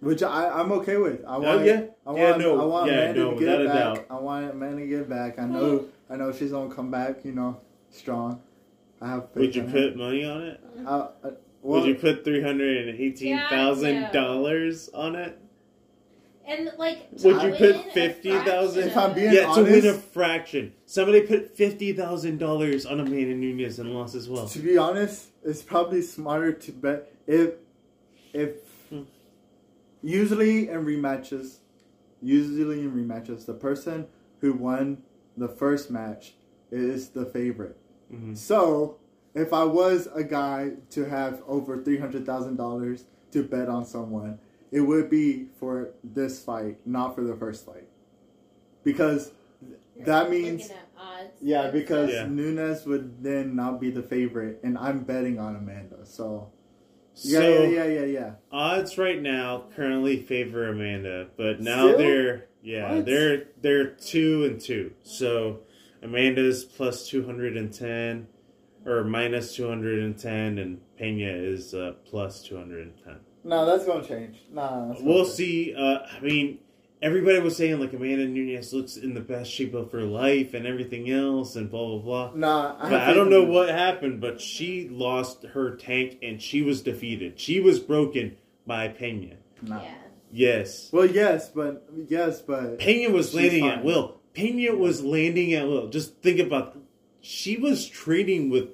Which 0.00 0.22
I, 0.22 0.50
I'm 0.50 0.70
okay 0.72 0.96
with. 0.98 1.24
I 1.24 1.36
Oh, 1.36 1.40
want, 1.40 1.64
yeah. 1.64 1.82
I 2.06 2.10
want, 2.10 2.18
Yeah, 2.18 2.36
no, 2.36 2.60
I 2.60 2.64
want 2.66 2.90
yeah, 2.90 2.98
Amanda 2.98 3.20
no, 3.20 3.30
to 3.30 3.36
get 3.38 3.40
without 3.46 3.60
it 3.60 3.66
a 3.66 3.68
back. 3.68 3.94
doubt. 3.94 4.06
I 4.10 4.20
want 4.20 4.50
Amanda 4.50 4.82
to 4.82 4.86
get 4.88 5.00
it 5.00 5.08
back. 5.08 5.38
I 5.38 5.46
know, 5.46 5.84
I 6.10 6.16
know 6.16 6.32
she's 6.32 6.50
gonna 6.50 6.74
come 6.74 6.90
back. 6.90 7.24
You 7.24 7.32
know, 7.32 7.60
strong. 7.90 8.42
I 9.00 9.08
have 9.08 9.28
faith. 9.32 9.36
Would 9.40 9.56
you 9.56 9.62
in 9.62 9.72
put 9.72 9.96
money 9.96 10.24
on 10.24 10.42
it? 10.42 10.60
Her. 10.78 10.86
Uh, 10.86 10.90
uh, 10.90 11.08
well, 11.62 11.80
Would 11.80 11.88
you 11.88 11.94
put 11.94 12.22
three 12.24 12.42
hundred 12.42 12.86
and 12.88 13.00
eighteen 13.00 13.38
thousand 13.48 14.12
dollars 14.12 14.90
on 14.92 15.14
it? 15.16 15.38
And 16.46 16.70
like, 16.78 17.08
Would 17.22 17.42
you 17.42 17.50
put 17.50 17.92
50,000? 17.92 18.82
fraction 18.82 18.88
If 18.90 18.96
I'm 18.96 19.10
of 19.10 19.16
being 19.16 19.28
it- 19.28 19.34
yeah, 19.34 19.54
to 19.54 19.62
win 19.62 19.86
a 19.86 19.94
fraction. 19.94 20.72
Somebody 20.86 21.22
put 21.22 21.56
fifty 21.56 21.92
thousand 21.92 22.38
dollars 22.38 22.84
on 22.84 23.00
Amanda 23.00 23.34
Nunes 23.34 23.78
and 23.78 23.94
lost 23.94 24.14
as 24.14 24.28
well. 24.28 24.46
to 24.48 24.58
be 24.58 24.76
honest, 24.76 25.28
it's 25.42 25.62
probably 25.62 26.02
smarter 26.02 26.52
to 26.52 26.72
bet 26.72 27.10
if 27.26 27.54
if 28.34 28.56
Hmm. 28.90 29.02
usually 30.02 30.68
in 30.68 30.84
rematches, 30.84 31.56
usually 32.22 32.80
in 32.80 32.92
rematches, 32.92 33.46
the 33.46 33.54
person 33.54 34.06
who 34.40 34.52
won 34.52 35.02
the 35.36 35.48
first 35.48 35.90
match 35.90 36.34
is 36.70 37.08
the 37.10 37.24
favorite. 37.24 37.76
Mhm. 38.12 38.36
So, 38.36 38.96
if 39.34 39.52
I 39.52 39.64
was 39.64 40.08
a 40.14 40.22
guy 40.24 40.72
to 40.90 41.04
have 41.06 41.42
over 41.48 41.82
three 41.82 41.98
hundred 41.98 42.26
thousand 42.26 42.56
dollars 42.56 43.04
to 43.32 43.42
bet 43.42 43.68
on 43.68 43.84
someone, 43.84 44.38
it 44.74 44.80
would 44.80 45.08
be 45.08 45.46
for 45.60 45.90
this 46.02 46.42
fight, 46.42 46.76
not 46.84 47.14
for 47.14 47.22
the 47.22 47.36
first 47.36 47.64
fight, 47.64 47.86
because 48.82 49.30
You're 49.96 50.04
that 50.06 50.30
means 50.30 50.68
odds 50.98 51.30
yeah, 51.40 51.70
because 51.70 52.10
Yeah. 52.10 52.26
Nunes 52.26 52.84
would 52.84 53.22
then 53.22 53.54
not 53.54 53.80
be 53.80 53.90
the 53.90 54.02
favorite, 54.02 54.58
and 54.64 54.76
I'm 54.76 55.04
betting 55.04 55.38
on 55.38 55.54
Amanda. 55.54 56.04
So 56.04 56.50
So 57.14 57.38
yeah, 57.40 57.68
yeah, 57.68 57.84
yeah, 57.84 57.84
yeah, 58.00 58.04
yeah. 58.04 58.30
odds 58.50 58.98
right 58.98 59.22
now 59.22 59.64
currently 59.76 60.20
favor 60.20 60.68
Amanda, 60.68 61.28
but 61.36 61.60
now 61.60 61.86
Still? 61.86 61.98
they're 61.98 62.46
yeah 62.60 62.96
What? 62.96 63.06
they're 63.06 63.44
they're 63.62 63.90
two 63.90 64.44
and 64.44 64.60
two. 64.60 64.92
So 65.04 65.60
Amanda's 66.02 66.64
plus 66.64 67.08
two 67.08 67.24
hundred 67.24 67.56
and 67.56 67.72
ten, 67.72 68.26
or 68.84 69.04
minus 69.04 69.54
two 69.54 69.68
hundred 69.68 70.00
and 70.02 70.18
ten, 70.18 70.58
and 70.58 70.80
Pena 70.98 71.30
is 71.30 71.74
uh, 71.74 71.92
plus 72.04 72.42
two 72.42 72.56
hundred 72.56 72.82
and 72.88 72.98
ten. 73.04 73.20
No, 73.44 73.66
that's 73.66 73.84
gonna 73.84 74.04
change. 74.06 74.38
Nah, 74.50 74.88
that's 74.88 75.02
We'll 75.02 75.24
change. 75.24 75.36
see. 75.36 75.74
Uh, 75.76 75.98
I 76.16 76.20
mean, 76.20 76.58
everybody 77.02 77.38
was 77.40 77.56
saying 77.56 77.78
like 77.78 77.92
Amanda 77.92 78.26
Nunes 78.26 78.72
looks 78.72 78.96
in 78.96 79.14
the 79.14 79.20
best 79.20 79.50
shape 79.50 79.74
of 79.74 79.92
her 79.92 80.02
life 80.02 80.54
and 80.54 80.66
everything 80.66 81.10
else, 81.10 81.54
and 81.56 81.70
blah 81.70 81.98
blah 81.98 82.30
blah. 82.30 82.30
Nah, 82.34 82.76
I, 82.78 82.90
But 82.90 83.00
I 83.02 83.12
don't 83.12 83.30
know 83.30 83.42
in 83.42 83.50
what 83.50 83.68
happened, 83.68 84.20
but 84.20 84.40
she 84.40 84.88
lost 84.88 85.44
her 85.52 85.76
tank 85.76 86.18
and 86.22 86.40
she 86.40 86.62
was 86.62 86.82
defeated. 86.82 87.38
She 87.38 87.60
was 87.60 87.78
broken 87.80 88.36
by 88.66 88.88
Pena. 88.88 89.34
Nah. 89.62 89.82
Yeah. 89.82 89.94
Yes. 90.36 90.88
Well, 90.92 91.06
yes, 91.06 91.48
but 91.48 91.86
yes, 92.08 92.40
but 92.40 92.78
Pena 92.80 93.10
was 93.10 93.34
landing 93.34 93.60
fine. 93.60 93.78
at 93.78 93.84
will. 93.84 94.20
Pena 94.32 94.74
was 94.74 95.04
landing 95.04 95.52
at 95.52 95.68
will. 95.68 95.88
Just 95.88 96.16
think 96.22 96.40
about 96.40 96.76
she 97.20 97.56
was 97.56 97.86
trading 97.86 98.50
with 98.50 98.70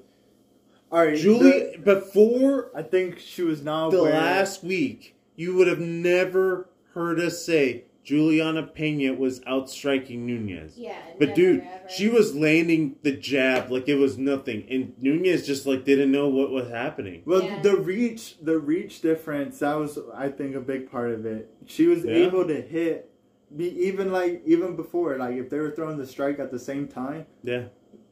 all 0.91 1.05
right, 1.05 1.17
Julie 1.17 1.77
before 1.83 2.71
I 2.75 2.83
think 2.83 3.19
she 3.19 3.41
was 3.43 3.61
now 3.61 3.89
the 3.89 3.99
aware- 3.99 4.13
last 4.13 4.63
week. 4.63 5.15
You 5.35 5.55
would 5.55 5.67
have 5.67 5.79
never 5.79 6.69
heard 6.93 7.19
us 7.19 7.43
say 7.45 7.85
Juliana 8.03 8.63
Pena 8.63 9.13
was 9.13 9.41
outstriking 9.47 10.25
Nunes. 10.25 10.77
Yeah. 10.77 10.97
But 11.17 11.29
never, 11.29 11.35
dude, 11.35 11.61
ever. 11.61 11.89
she 11.89 12.09
was 12.09 12.35
landing 12.35 12.95
the 13.03 13.11
jab 13.13 13.71
like 13.71 13.87
it 13.87 13.95
was 13.95 14.17
nothing, 14.17 14.65
and 14.69 14.93
Nunes 15.01 15.45
just 15.45 15.65
like 15.65 15.85
didn't 15.85 16.11
know 16.11 16.27
what 16.27 16.51
was 16.51 16.67
happening. 16.69 17.21
Well, 17.25 17.43
Yeah. 17.43 17.61
the 17.61 17.77
reach, 17.77 18.37
the 18.41 18.59
reach 18.59 19.01
difference, 19.01 19.59
that 19.59 19.75
was, 19.79 19.97
I 20.15 20.29
think, 20.29 20.55
a 20.55 20.59
big 20.61 20.91
part 20.91 21.11
of 21.11 21.25
it. 21.25 21.49
She 21.65 21.87
was 21.87 22.03
Yeah. 22.03 22.13
able 22.13 22.45
to 22.47 22.59
hit, 22.61 23.09
be 23.55 23.67
even 23.87 24.11
like 24.11 24.41
even 24.45 24.75
before, 24.75 25.17
like 25.17 25.37
if 25.37 25.49
they 25.49 25.59
were 25.59 25.71
throwing 25.71 25.97
the 25.97 26.05
strike 26.07 26.39
at 26.39 26.51
the 26.51 26.59
same 26.59 26.87
time, 26.87 27.25
Yeah, 27.43 27.65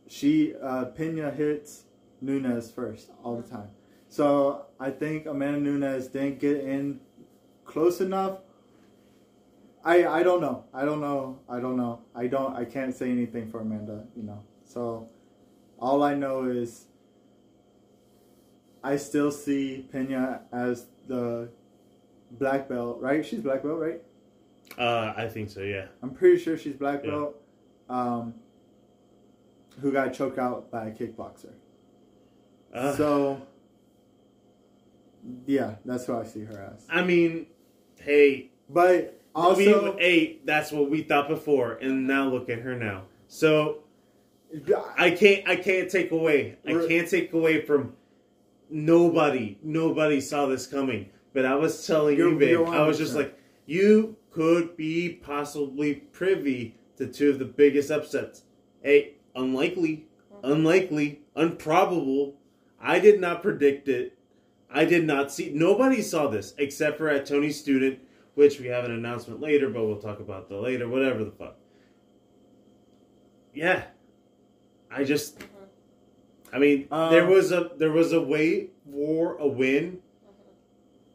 she 0.07 0.53
uh, 0.61 0.85
Pena 0.85 1.31
hits 1.31 1.85
Nunes 2.21 2.71
first 2.71 3.11
all 3.23 3.37
the 3.37 3.47
time. 3.47 3.69
So 4.07 4.65
I 4.79 4.89
think 4.91 5.25
Amanda 5.25 5.59
Nunes 5.59 6.07
didn't 6.07 6.39
get 6.39 6.57
in 6.61 6.99
close 7.65 8.01
enough, 8.01 8.39
I 9.83 10.05
I 10.05 10.23
don't 10.23 10.41
know. 10.41 10.65
I 10.73 10.83
don't 10.85 10.99
know. 10.99 11.39
I 11.47 11.59
don't 11.59 11.77
know. 11.77 12.01
I 12.15 12.27
don't. 12.27 12.55
I 12.55 12.65
can't 12.65 12.93
say 12.93 13.09
anything 13.11 13.49
for 13.49 13.61
Amanda. 13.61 14.05
You 14.15 14.23
know. 14.23 14.43
So, 14.65 15.09
all 15.79 16.03
I 16.03 16.15
know 16.15 16.45
is. 16.45 16.85
I 18.83 18.95
still 18.97 19.31
see 19.31 19.85
Pena 19.91 20.41
as 20.53 20.87
the 21.07 21.49
black 22.31 22.69
belt, 22.69 22.99
right? 23.01 23.25
She's 23.25 23.41
black 23.41 23.61
belt, 23.63 23.77
right? 23.79 24.01
Uh, 24.77 25.13
I 25.17 25.27
think 25.27 25.49
so. 25.49 25.61
Yeah. 25.61 25.87
I'm 26.01 26.11
pretty 26.11 26.39
sure 26.39 26.57
she's 26.57 26.75
black 26.75 27.01
Yeah. 27.03 27.11
belt. 27.11 27.41
Um, 27.89 28.35
who 29.81 29.91
got 29.91 30.13
choked 30.13 30.37
out 30.37 30.71
by 30.71 30.87
a 30.87 30.91
kickboxer. 30.91 31.51
Uh, 32.73 32.95
so, 32.95 33.41
yeah, 35.45 35.75
that's 35.85 36.05
who 36.05 36.17
I 36.17 36.23
see 36.25 36.43
her 36.43 36.73
as. 36.75 36.85
I 36.89 37.03
mean, 37.03 37.47
hey, 37.99 38.51
But 38.69 39.19
also, 39.35 39.95
we, 39.95 40.01
hey, 40.01 40.39
that's 40.45 40.71
what 40.71 40.89
we 40.89 41.03
thought 41.03 41.27
before, 41.27 41.73
and 41.73 42.07
now 42.07 42.29
look 42.29 42.49
at 42.49 42.59
her 42.59 42.75
now. 42.75 43.03
So 43.27 43.79
I 44.97 45.11
can't, 45.11 45.47
I 45.47 45.55
can't 45.55 45.89
take 45.89 46.11
away, 46.11 46.57
I 46.65 46.73
can't 46.87 47.07
take 47.07 47.33
away 47.33 47.61
from 47.61 47.93
nobody, 48.69 49.57
nobody 49.63 50.21
saw 50.21 50.45
this 50.45 50.67
coming. 50.67 51.09
But 51.33 51.45
I 51.45 51.55
was 51.55 51.85
telling 51.85 52.17
you, 52.17 52.29
You're- 52.29 52.39
babe, 52.39 52.49
you're 52.49 52.67
I 52.67 52.81
was 52.87 52.97
just 52.97 53.15
like, 53.15 53.37
you 53.65 54.15
could 54.31 54.75
be 54.75 55.09
possibly 55.09 55.95
privy 55.95 56.75
to 56.97 57.07
two 57.07 57.29
of 57.29 57.39
the 57.39 57.45
biggest 57.45 57.91
upsets. 57.91 58.43
Hey, 58.81 59.15
unlikely, 59.35 60.07
unlikely, 60.43 61.21
unprobable. 61.35 62.35
I 62.81 62.99
did 62.99 63.19
not 63.19 63.41
predict 63.41 63.87
it. 63.87 64.17
I 64.71 64.85
did 64.85 65.05
not 65.05 65.31
see. 65.31 65.51
Nobody 65.53 66.01
saw 66.01 66.27
this 66.27 66.53
except 66.57 66.97
for 66.97 67.09
at 67.09 67.25
Tony's 67.25 67.59
student, 67.59 67.99
which 68.35 68.59
we 68.59 68.67
have 68.67 68.85
an 68.85 68.91
announcement 68.91 69.41
later, 69.41 69.69
but 69.69 69.85
we'll 69.85 69.97
talk 69.99 70.19
about 70.19 70.47
that 70.49 70.57
later. 70.57 70.87
Whatever 70.87 71.23
the 71.23 71.31
fuck. 71.31 71.55
Yeah, 73.53 73.83
I 74.91 75.03
just. 75.03 75.43
I 76.51 76.59
mean, 76.59 76.87
Um, 76.91 77.11
there 77.11 77.25
was 77.27 77.51
a 77.51 77.71
there 77.77 77.91
was 77.91 78.13
a 78.13 78.21
way 78.21 78.69
for 78.91 79.35
a 79.37 79.47
win. 79.47 79.99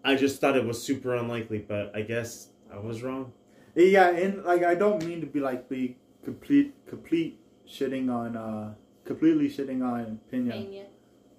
I 0.05 0.17
just 0.17 0.41
thought 0.41 0.57
it 0.57 0.65
was 0.65 0.83
super 0.83 1.15
unlikely, 1.15 1.59
but 1.67 1.91
I 1.95 2.03
guess 2.03 2.51
I 2.73 2.79
was 2.79 3.03
wrong. 3.03 3.33
yeah, 3.75 4.11
and 4.11 4.45
like 4.45 4.63
I 4.63 4.75
don't 4.75 5.05
mean 5.05 5.21
to 5.21 5.27
be 5.27 5.41
like 5.41 5.69
be 5.69 5.97
complete 6.25 6.75
complete 6.87 7.39
shitting 7.67 8.13
on 8.13 8.37
uh 8.37 8.75
completely 9.05 9.49
shitting 9.49 9.83
on 9.83 10.21
Pena. 10.31 10.53
Pena. 10.53 10.85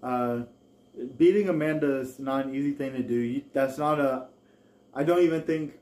Uh, 0.06 0.44
beating 1.18 1.50
Amanda 1.50 1.98
is 1.98 2.20
not 2.20 2.46
an 2.46 2.54
easy 2.54 2.72
thing 2.74 2.94
to 2.94 3.02
do. 3.02 3.16
You, 3.16 3.42
that's 3.54 3.78
not 3.80 4.00
a. 4.00 4.28
I 4.94 5.04
don't 5.04 5.24
even 5.24 5.42
think 5.42 5.74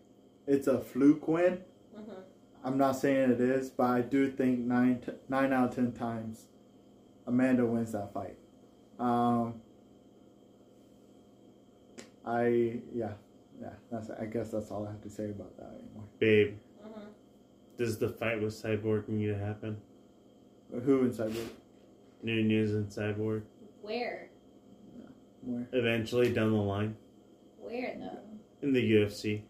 it's 0.47 0.67
a 0.67 0.79
fluke 0.79 1.27
win. 1.27 1.59
Mhm. 1.95 2.23
I'm 2.63 2.77
not 2.77 2.93
saying 2.93 3.31
it 3.31 3.41
is, 3.41 3.69
but 3.69 3.83
I 3.89 3.99
do 4.01 4.31
think 4.31 4.59
nine 4.59 5.01
t- 5.05 5.11
nine 5.27 5.51
out 5.51 5.69
of 5.69 5.75
ten 5.75 5.91
times, 5.91 6.47
Amanda 7.27 7.65
wins 7.65 7.91
that 7.91 8.13
fight. 8.13 8.37
Um, 8.97 9.55
I 12.25 12.79
yeah 12.93 13.13
yeah 13.61 13.73
that's 13.91 14.09
I 14.09 14.25
guess 14.25 14.51
that's 14.51 14.71
all 14.71 14.87
I 14.87 14.91
have 14.91 15.01
to 15.01 15.09
say 15.09 15.25
about 15.29 15.57
that 15.57 15.71
anymore. 15.81 16.05
Babe, 16.19 16.55
Mhm. 16.81 17.07
does 17.77 17.97
the 17.97 18.07
fight 18.09 18.41
with 18.41 18.53
Cyborg 18.53 19.09
need 19.09 19.27
to 19.27 19.37
happen? 19.37 19.81
Who 20.71 21.01
inside 21.03 21.33
the 21.33 21.45
Nunes 22.23 22.73
and 22.73 22.87
Cyborg 22.87 23.43
Where? 23.83 24.29
where? 25.41 25.67
eventually 25.73 26.31
down 26.33 26.51
the 26.51 26.57
line 26.57 26.95
Where 27.59 27.95
though? 27.99 28.19
in 28.67 28.73
the 28.73 28.81
UFC 28.93 29.41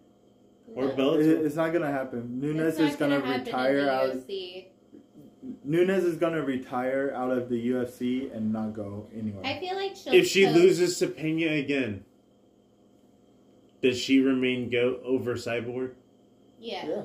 or 0.75 0.85
No. 0.85 0.89
It, 0.89 0.97
Bellator. 0.97 1.45
it's 1.45 1.55
not 1.55 1.71
gonna 1.71 1.91
happen. 1.91 2.39
Nunes 2.41 2.59
It's 2.61 2.79
not 2.79 2.89
is 2.89 2.95
gonna, 2.97 3.15
happen 3.15 3.31
in 3.31 3.39
retire 3.45 3.83
the 3.85 3.91
out. 3.91 4.09
UFC. 4.15 4.65
Nunes 5.63 6.03
is 6.03 6.15
gonna 6.17 6.41
retire 6.41 7.13
out 7.15 7.31
of 7.31 7.47
the 7.49 7.69
UFC 7.69 8.33
and 8.35 8.51
not 8.51 8.73
go 8.73 9.07
anywhere. 9.15 9.45
I 9.45 9.59
feel 9.59 9.75
like 9.75 9.95
she'll. 9.95 10.13
If 10.13 10.27
she 10.27 10.45
coach. 10.45 10.55
loses 10.55 10.97
to 10.99 11.07
Pena 11.07 11.51
again, 11.53 12.05
does 13.81 13.97
she 13.99 14.19
remain 14.19 14.69
go 14.69 14.99
over 15.03 15.35
Cyborg? 15.35 15.91
yeah. 16.59 16.85
yeah. 16.87 17.01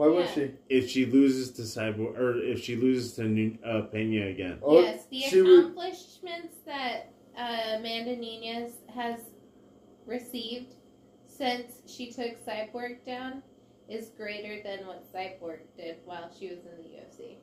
Why 0.00 0.06
would 0.08 0.30
she? 0.30 0.50
If 0.70 0.88
she 0.88 1.04
loses 1.04 1.50
to 1.52 1.62
Cyborg, 1.62 2.18
or 2.18 2.38
if 2.42 2.64
she 2.64 2.74
loses 2.74 3.12
to 3.16 3.24
Nu- 3.24 3.58
uh, 3.62 3.82
Pena 3.82 4.28
again, 4.28 4.58
Oh, 4.62 4.80
yes, 4.80 5.04
the 5.10 5.20
she 5.20 5.42
would- 5.42 5.58
accomplishments 5.60 6.54
that 6.64 7.12
uh, 7.36 7.76
Amanda 7.76 8.16
Nunes 8.16 8.72
has 8.94 9.20
received 10.06 10.72
since 11.26 11.82
she 11.86 12.10
took 12.10 12.42
Cyborg 12.46 13.04
down 13.04 13.42
is 13.90 14.08
greater 14.16 14.62
than 14.62 14.86
what 14.86 15.04
Cyborg 15.12 15.58
did 15.76 15.96
while 16.06 16.30
she 16.38 16.48
was 16.48 16.60
in 16.60 16.78
the 16.82 16.88
UFC. 16.96 17.36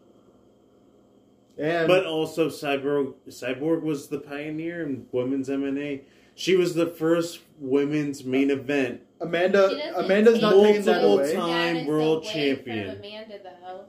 And 1.60 1.88
but 1.88 2.08
also 2.08 2.50
Cyborg 2.50 3.14
Cyborg 3.28 3.84
was 3.84 4.08
the 4.08 4.18
pioneer 4.20 4.82
in 4.84 5.06
women's 5.12 5.48
MMA. 5.50 6.02
She 6.38 6.56
was 6.56 6.76
the 6.76 6.86
first 6.86 7.40
women's 7.60 8.24
main 8.24 8.52
event. 8.52 9.02
Amanda, 9.20 9.98
Amanda's 9.98 10.40
not 10.40 10.54
taking 10.54 10.84
that 10.84 11.02
Multiple 11.02 11.14
away. 11.20 11.34
time 11.34 11.76
Status 11.78 11.88
world 11.88 12.24
away 12.24 12.34
champion. 12.34 12.90
From 12.90 12.98
Amanda, 13.00 13.40
though. 13.44 13.86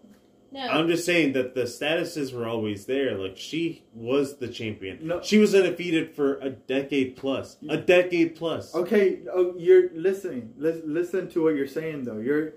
No. 0.50 0.60
I'm 0.60 0.88
just 0.88 1.04
saying 1.04 1.34
that 1.34 1.54
the 1.54 1.64
statuses 1.64 2.32
were 2.32 2.46
always 2.46 2.86
there. 2.86 3.18
Like 3.18 3.36
she 3.36 3.82
was 3.92 4.38
the 4.38 4.48
champion. 4.48 5.06
No. 5.06 5.20
She 5.20 5.36
was 5.36 5.54
undefeated 5.54 6.16
for 6.16 6.38
a 6.38 6.48
decade 6.48 7.16
plus. 7.16 7.58
A 7.68 7.76
decade 7.76 8.34
plus. 8.34 8.74
Okay, 8.74 9.18
oh, 9.30 9.54
you're 9.58 9.90
listening. 9.94 10.54
Lis- 10.56 10.80
listen 10.86 11.28
to 11.32 11.42
what 11.42 11.54
you're 11.54 11.66
saying, 11.66 12.04
though. 12.04 12.16
You're, 12.18 12.54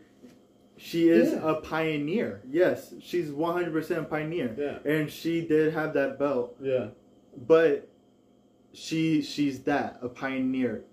she 0.78 1.10
is 1.10 1.34
Yeah. 1.34 1.52
a 1.52 1.56
pioneer. 1.56 2.42
Yes, 2.50 2.94
she's 3.02 3.30
100% 3.30 4.10
pioneer, 4.10 4.56
Yeah. 4.58 4.90
and 4.90 5.12
she 5.12 5.46
did 5.46 5.74
have 5.74 5.94
that 5.96 6.18
belt. 6.18 6.56
Yeah. 6.62 6.88
But 7.46 7.90
she, 8.74 9.22
she's 9.22 9.60
that 9.64 10.00
a 10.02 10.10
pioneer. 10.10 10.84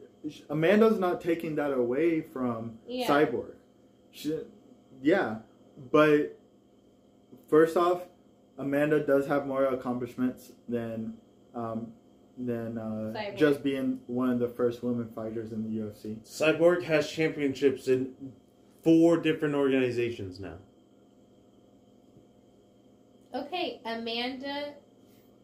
Amanda's 0.50 0.98
not 0.98 1.20
taking 1.20 1.54
that 1.56 1.72
away 1.72 2.20
from 2.20 2.78
Yeah. 2.86 3.06
Cyborg. 3.08 3.54
She, 4.10 4.38
yeah, 5.02 5.36
but 5.92 6.38
first 7.48 7.76
off, 7.76 8.02
Amanda 8.58 9.00
does 9.04 9.26
have 9.28 9.46
more 9.46 9.64
accomplishments 9.66 10.52
than 10.68 11.14
um, 11.54 11.92
than 12.36 12.78
uh, 12.78 13.34
just 13.36 13.62
being 13.62 14.00
one 14.06 14.30
of 14.30 14.38
the 14.38 14.48
first 14.48 14.82
women 14.82 15.08
fighters 15.14 15.52
in 15.52 15.62
the 15.62 15.80
UFC. 15.80 16.18
Cyborg 16.24 16.82
has 16.84 17.10
championships 17.10 17.88
in 17.88 18.12
four 18.82 19.16
different 19.18 19.54
organizations 19.54 20.38
now. 20.40 20.54
Okay, 23.34 23.80
Amanda 23.84 24.74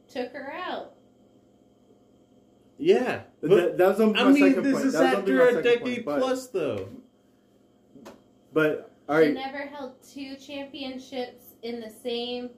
took 0.09 0.33
her 0.33 0.53
out. 0.53 0.95
Yeah. 2.85 3.23
But, 3.41 3.49
That, 3.51 3.79
that 3.79 3.89
was 3.89 4.01
on 4.01 4.15
I 4.17 4.25
my 4.25 4.31
mean, 4.33 4.49
second 4.51 4.63
this 4.63 4.75
point. 4.75 4.85
is 4.87 4.93
That 4.93 5.01
was 5.03 5.11
gonna 5.13 5.25
be 5.25 5.33
after 5.43 5.59
a 5.59 5.63
decade 5.63 6.05
plus, 6.05 6.47
though. 6.49 6.89
But 8.53 8.91
all 9.09 9.23
She 9.23 9.33
never 9.33 9.59
held 9.59 9.93
two 10.03 10.37
championships 10.37 11.55
in 11.63 11.81
the 11.81 11.89
same 11.89 12.51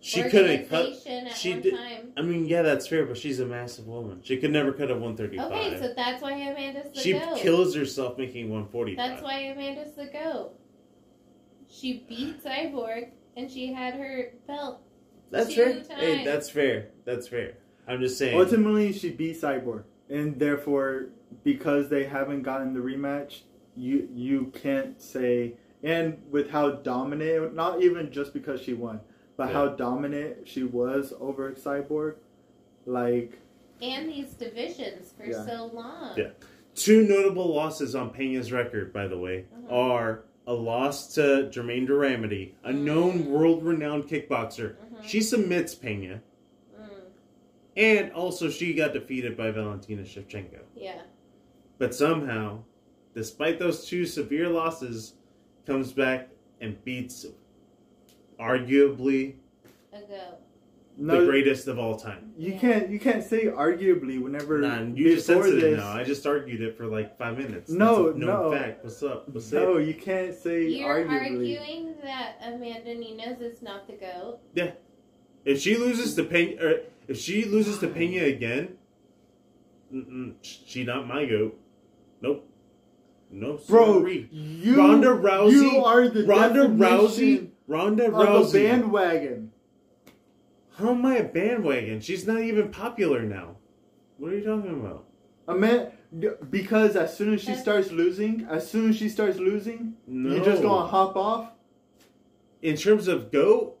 She 0.00 0.22
couldn't 0.22 0.70
cut. 0.70 0.94
she 1.34 1.50
one 1.52 1.60
did- 1.60 1.74
time. 1.74 2.12
I 2.16 2.22
mean, 2.22 2.46
yeah, 2.46 2.62
that's 2.62 2.86
fair, 2.86 3.04
but 3.04 3.18
she's 3.18 3.40
a 3.40 3.46
massive 3.46 3.86
woman. 3.86 4.20
She 4.22 4.38
could 4.38 4.52
never 4.52 4.72
cut 4.72 4.90
a 4.90 4.94
135. 4.94 5.52
Okay, 5.52 5.78
so 5.78 5.92
that's 5.94 6.22
why 6.22 6.32
Amanda's 6.32 6.90
the 6.94 7.00
she 7.00 7.12
goat. 7.12 7.36
She 7.36 7.42
kills 7.42 7.74
herself 7.74 8.16
making 8.16 8.48
145. 8.48 8.96
That's 8.96 9.22
why 9.22 9.38
Amanda's 9.40 9.92
the 9.94 10.06
goat. 10.06 10.58
She 11.68 12.04
beat 12.08 12.42
Cyborg, 12.42 13.10
and 13.36 13.50
she 13.50 13.70
had 13.72 13.94
her 13.94 14.32
belt. 14.46 14.80
That's 15.30 15.52
two 15.54 15.82
fair. 15.82 15.98
Hey, 15.98 16.24
that's 16.24 16.48
fair. 16.48 16.88
That's 17.04 17.28
fair. 17.28 17.58
I'm 17.86 18.00
just 18.00 18.18
saying. 18.18 18.38
ultimately 18.38 18.92
she 18.92 19.10
beat 19.10 19.40
Cyborg, 19.40 19.84
and 20.08 20.38
therefore 20.38 21.06
because 21.42 21.88
they 21.88 22.04
haven't 22.04 22.42
gotten 22.42 22.72
the 22.74 22.80
rematch, 22.80 23.40
you 23.76 24.08
you 24.14 24.52
can't 24.54 25.00
say. 25.00 25.54
And 25.82 26.22
with 26.30 26.48
how 26.50 26.70
dominant, 26.70 27.54
not 27.54 27.82
even 27.82 28.10
just 28.10 28.32
because 28.32 28.60
she 28.62 28.72
won, 28.72 29.00
but 29.36 29.50
how 29.50 29.68
dominant 29.68 30.48
she 30.48 30.62
was 30.62 31.12
over 31.20 31.52
Cyborg, 31.52 32.14
like 32.86 33.38
And 33.82 34.08
these 34.08 34.32
divisions 34.34 35.12
for 35.16 35.26
Yeah. 35.26 35.44
so 35.44 35.66
long. 35.74 36.16
Yeah. 36.16 36.30
Two 36.74 37.02
notable 37.06 37.52
losses 37.54 37.94
on 37.94 38.10
Pena's 38.10 38.50
record, 38.52 38.92
by 38.92 39.06
the 39.08 39.18
way, 39.18 39.44
Mhm. 39.54 39.70
are 39.72 40.24
a 40.46 40.54
loss 40.54 41.12
to 41.14 41.50
Germaine 41.50 41.84
de 41.86 41.92
Randamie, 41.92 42.52
a 42.62 42.72
known 42.72 43.24
Mm. 43.24 43.26
world-renowned 43.30 44.04
kickboxer. 44.08 44.74
Mhm. 44.76 45.02
She 45.02 45.20
submits 45.20 45.74
Pena, 45.74 46.14
Mm, 46.14 46.20
and 47.76 48.12
also 48.12 48.48
she 48.50 48.72
got 48.74 48.92
defeated 48.92 49.36
by 49.36 49.50
Valentina 49.50 50.02
Shevchenko. 50.02 50.60
yeah. 50.76 51.02
But 51.78 51.94
somehow, 51.94 52.60
despite 53.14 53.58
those 53.58 53.84
two 53.86 54.06
severe 54.06 54.48
losses, 54.48 55.14
comes 55.66 55.92
back 55.92 56.28
and 56.60 56.82
beats 56.84 57.26
arguably 58.38 59.34
A 59.92 59.98
goat. 60.00 60.08
Uh, 60.10 60.34
no, 60.96 61.20
the 61.20 61.26
greatest 61.26 61.66
of 61.66 61.76
all 61.78 61.96
time. 61.96 62.32
you 62.38 62.52
Yeah. 62.52 62.58
can't 62.58 62.90
you 62.90 63.00
can't 63.00 63.24
say 63.24 63.46
arguably 63.46 64.20
whenever 64.22 64.58
Nah, 64.58 64.82
you 64.82 65.14
just 65.16 65.26
before 65.26 65.42
censored 65.42 65.58
it 65.64 65.70
this. 65.72 65.78
now. 65.80 65.90
I 65.92 66.04
just 66.04 66.24
argued 66.26 66.60
it 66.62 66.76
for 66.76 66.86
like 66.86 67.18
five 67.18 67.36
minutes. 67.36 67.70
No, 67.70 68.06
That's 68.12 68.18
no. 68.18 68.52
fact. 68.52 68.84
What's 68.84 69.02
up? 69.02 69.28
What's 69.28 69.50
no, 69.50 69.78
it? 69.78 69.88
you 69.88 69.94
can't 69.94 70.32
say 70.34 70.66
arguably. 70.66 70.78
You're 70.78 70.88
arguably. 70.88 71.58
arguing 71.58 71.94
that 72.04 72.36
Amanda 72.42 72.94
Nunes 72.94 73.40
is 73.40 73.60
not 73.62 73.88
the 73.88 73.94
goat. 73.94 74.38
Yeah. 74.54 74.70
If 75.44 75.60
she 75.60 75.76
loses 75.76 76.14
to 76.14 76.22
Pena, 76.24 76.62
or 76.64 76.80
if 77.08 77.18
she 77.18 77.44
loses 77.44 77.78
to 77.78 77.88
Pena 77.88 78.24
again, 78.24 78.76
she 80.42 80.84
not 80.84 81.06
my 81.06 81.24
goat. 81.26 81.58
Nope. 82.20 82.48
No, 83.30 83.58
Bro, 83.68 84.00
sorry. 84.00 84.28
you 84.30 84.76
Ronda 84.76 85.08
Rousey. 85.08 85.52
you 85.52 85.84
are 85.84 86.08
the 86.08 86.24
Ronda 86.24 86.68
Rousey. 86.68 86.78
definition 86.78 87.52
Ronda 87.66 88.06
of 88.06 88.14
a 88.14 88.16
Rousey. 88.26 88.52
bandwagon. 88.52 89.50
How 90.76 90.90
am 90.90 91.04
I 91.06 91.16
a 91.16 91.24
bandwagon? 91.24 92.00
She's 92.00 92.26
not 92.26 92.40
even 92.42 92.70
popular 92.70 93.22
now. 93.22 93.56
What 94.18 94.32
are 94.32 94.38
you 94.38 94.44
talking 94.44 94.70
about? 94.70 95.06
I 95.48 95.54
meant 95.54 95.90
because 96.50 96.94
as 96.96 97.16
soon 97.16 97.34
as 97.34 97.40
she 97.42 97.54
starts 97.54 97.90
losing, 97.90 98.46
as 98.48 98.70
soon 98.70 98.90
as 98.90 98.96
she 98.96 99.08
starts 99.08 99.38
losing, 99.38 99.94
No. 100.06 100.34
you're 100.36 100.44
just 100.44 100.62
gonna 100.62 100.86
hop 100.86 101.16
off. 101.16 101.50
In 102.62 102.76
terms 102.76 103.08
of 103.08 103.32
goat, 103.32 103.76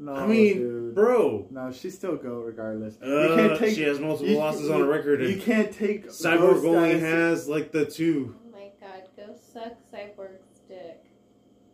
No, 0.00 0.12
I 0.14 0.26
mean, 0.26 0.58
dude. 0.58 0.94
bro. 0.94 1.46
No, 1.50 1.72
she 1.72 1.90
still 1.90 2.16
go 2.16 2.38
regardless. 2.40 3.00
Uh, 3.02 3.58
she 3.68 3.82
has 3.82 3.98
multiple 3.98 4.36
losses 4.38 4.70
on 4.70 4.80
her 4.80 4.86
record, 4.86 5.22
You 5.22 5.40
can't 5.40 5.72
take 5.72 6.06
Cyborg 6.08 6.38
Ghost 6.62 6.66
only 6.66 7.00
has 7.00 7.48
like 7.48 7.72
the 7.72 7.84
two. 7.84 8.36
Oh 8.46 8.52
my 8.52 8.68
god, 8.80 9.02
go 9.16 9.34
suck 9.52 9.72
Cyborg's 9.92 10.60
dick. 10.68 11.02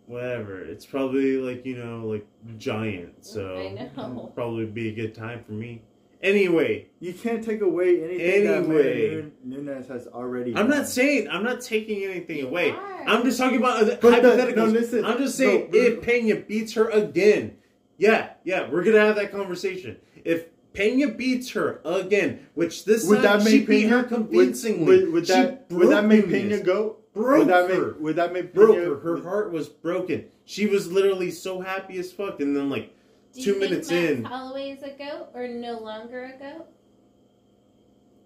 Whatever. 0.06 0.60
It's 0.62 0.86
probably 0.86 1.36
like 1.38 1.64
you 1.66 1.76
know, 1.76 2.06
like 2.06 2.26
giant. 2.58 3.24
So 3.24 3.56
I 3.58 3.72
know. 3.96 4.32
probably 4.34 4.66
be 4.66 4.88
a 4.88 4.94
good 4.94 5.14
time 5.14 5.42
for 5.44 5.52
me. 5.52 5.82
Anyway, 6.22 6.86
You 7.00 7.12
can't 7.12 7.44
take 7.44 7.60
away 7.60 8.02
anything 8.02 8.46
Anyway. 8.46 9.08
that 9.16 9.20
Amanda 9.20 9.30
Nunes 9.44 9.88
has 9.88 10.06
already. 10.06 10.56
I'm 10.56 10.68
done. 10.68 10.78
not 10.78 10.88
saying 10.88 11.28
I'm 11.28 11.42
not 11.44 11.60
taking 11.60 12.02
anything 12.04 12.38
You 12.38 12.48
away. 12.48 12.70
are. 12.70 13.04
I'm 13.06 13.22
just 13.24 13.38
talking 13.38 13.58
about 13.58 13.84
But 13.86 14.00
the- 14.00 14.08
hypotheticals. 14.08 14.56
no, 14.56 14.64
listen. 14.64 15.04
I'm 15.04 15.18
just 15.18 15.36
saying 15.36 15.68
No, 15.70 15.78
if 15.78 16.00
Pena 16.00 16.36
beats 16.36 16.72
her 16.74 16.88
again, 16.88 17.58
yeah, 17.98 18.30
yeah, 18.44 18.68
we're 18.70 18.84
gonna 18.84 19.00
have 19.00 19.16
that 19.16 19.32
conversation. 19.32 19.96
If 20.24 20.46
Pena 20.72 21.08
beats 21.08 21.50
her 21.50 21.80
again, 21.84 22.46
which 22.54 22.84
this 22.84 23.06
Would 23.06 23.22
time 23.22 23.40
that 23.40 23.48
she 23.48 23.58
make 23.58 23.68
beat 23.68 23.82
Pena 23.84 23.98
her 23.98 24.04
convincingly. 24.04 24.84
Would, 24.84 25.02
would, 25.04 25.12
would 25.12 25.26
that 25.26 25.66
would 25.70 25.88
that 25.90 26.04
make 26.04 26.28
Pena 26.28 26.60
go? 26.60 26.96
Broke 27.14 27.38
would 27.38 27.48
that 27.48 27.70
her. 27.70 27.86
make 27.92 28.00
would 28.00 28.16
that 28.16 28.32
make 28.32 28.52
Pena 28.52 28.66
broke 28.66 28.76
her. 28.76 28.98
Her 28.98 29.22
heart 29.22 29.52
was 29.52 29.68
broken. 29.68 30.26
She 30.44 30.66
was 30.66 30.90
literally 30.90 31.30
so 31.30 31.60
happy 31.60 31.98
as 31.98 32.12
fuck, 32.12 32.40
and 32.40 32.56
then 32.56 32.68
like 32.70 32.92
Do 33.34 33.42
Two 33.42 33.52
you 33.54 33.60
minutes 33.60 33.90
Max 33.90 34.10
in. 34.10 34.24
Holloway 34.24 34.70
is 34.70 34.82
a 34.82 34.90
goat 34.90 35.28
or 35.32 35.46
no 35.46 35.78
longer 35.78 36.24
a 36.24 36.38
goat? 36.38 36.66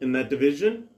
in 0.01 0.13
that 0.13 0.31
division, 0.31 0.89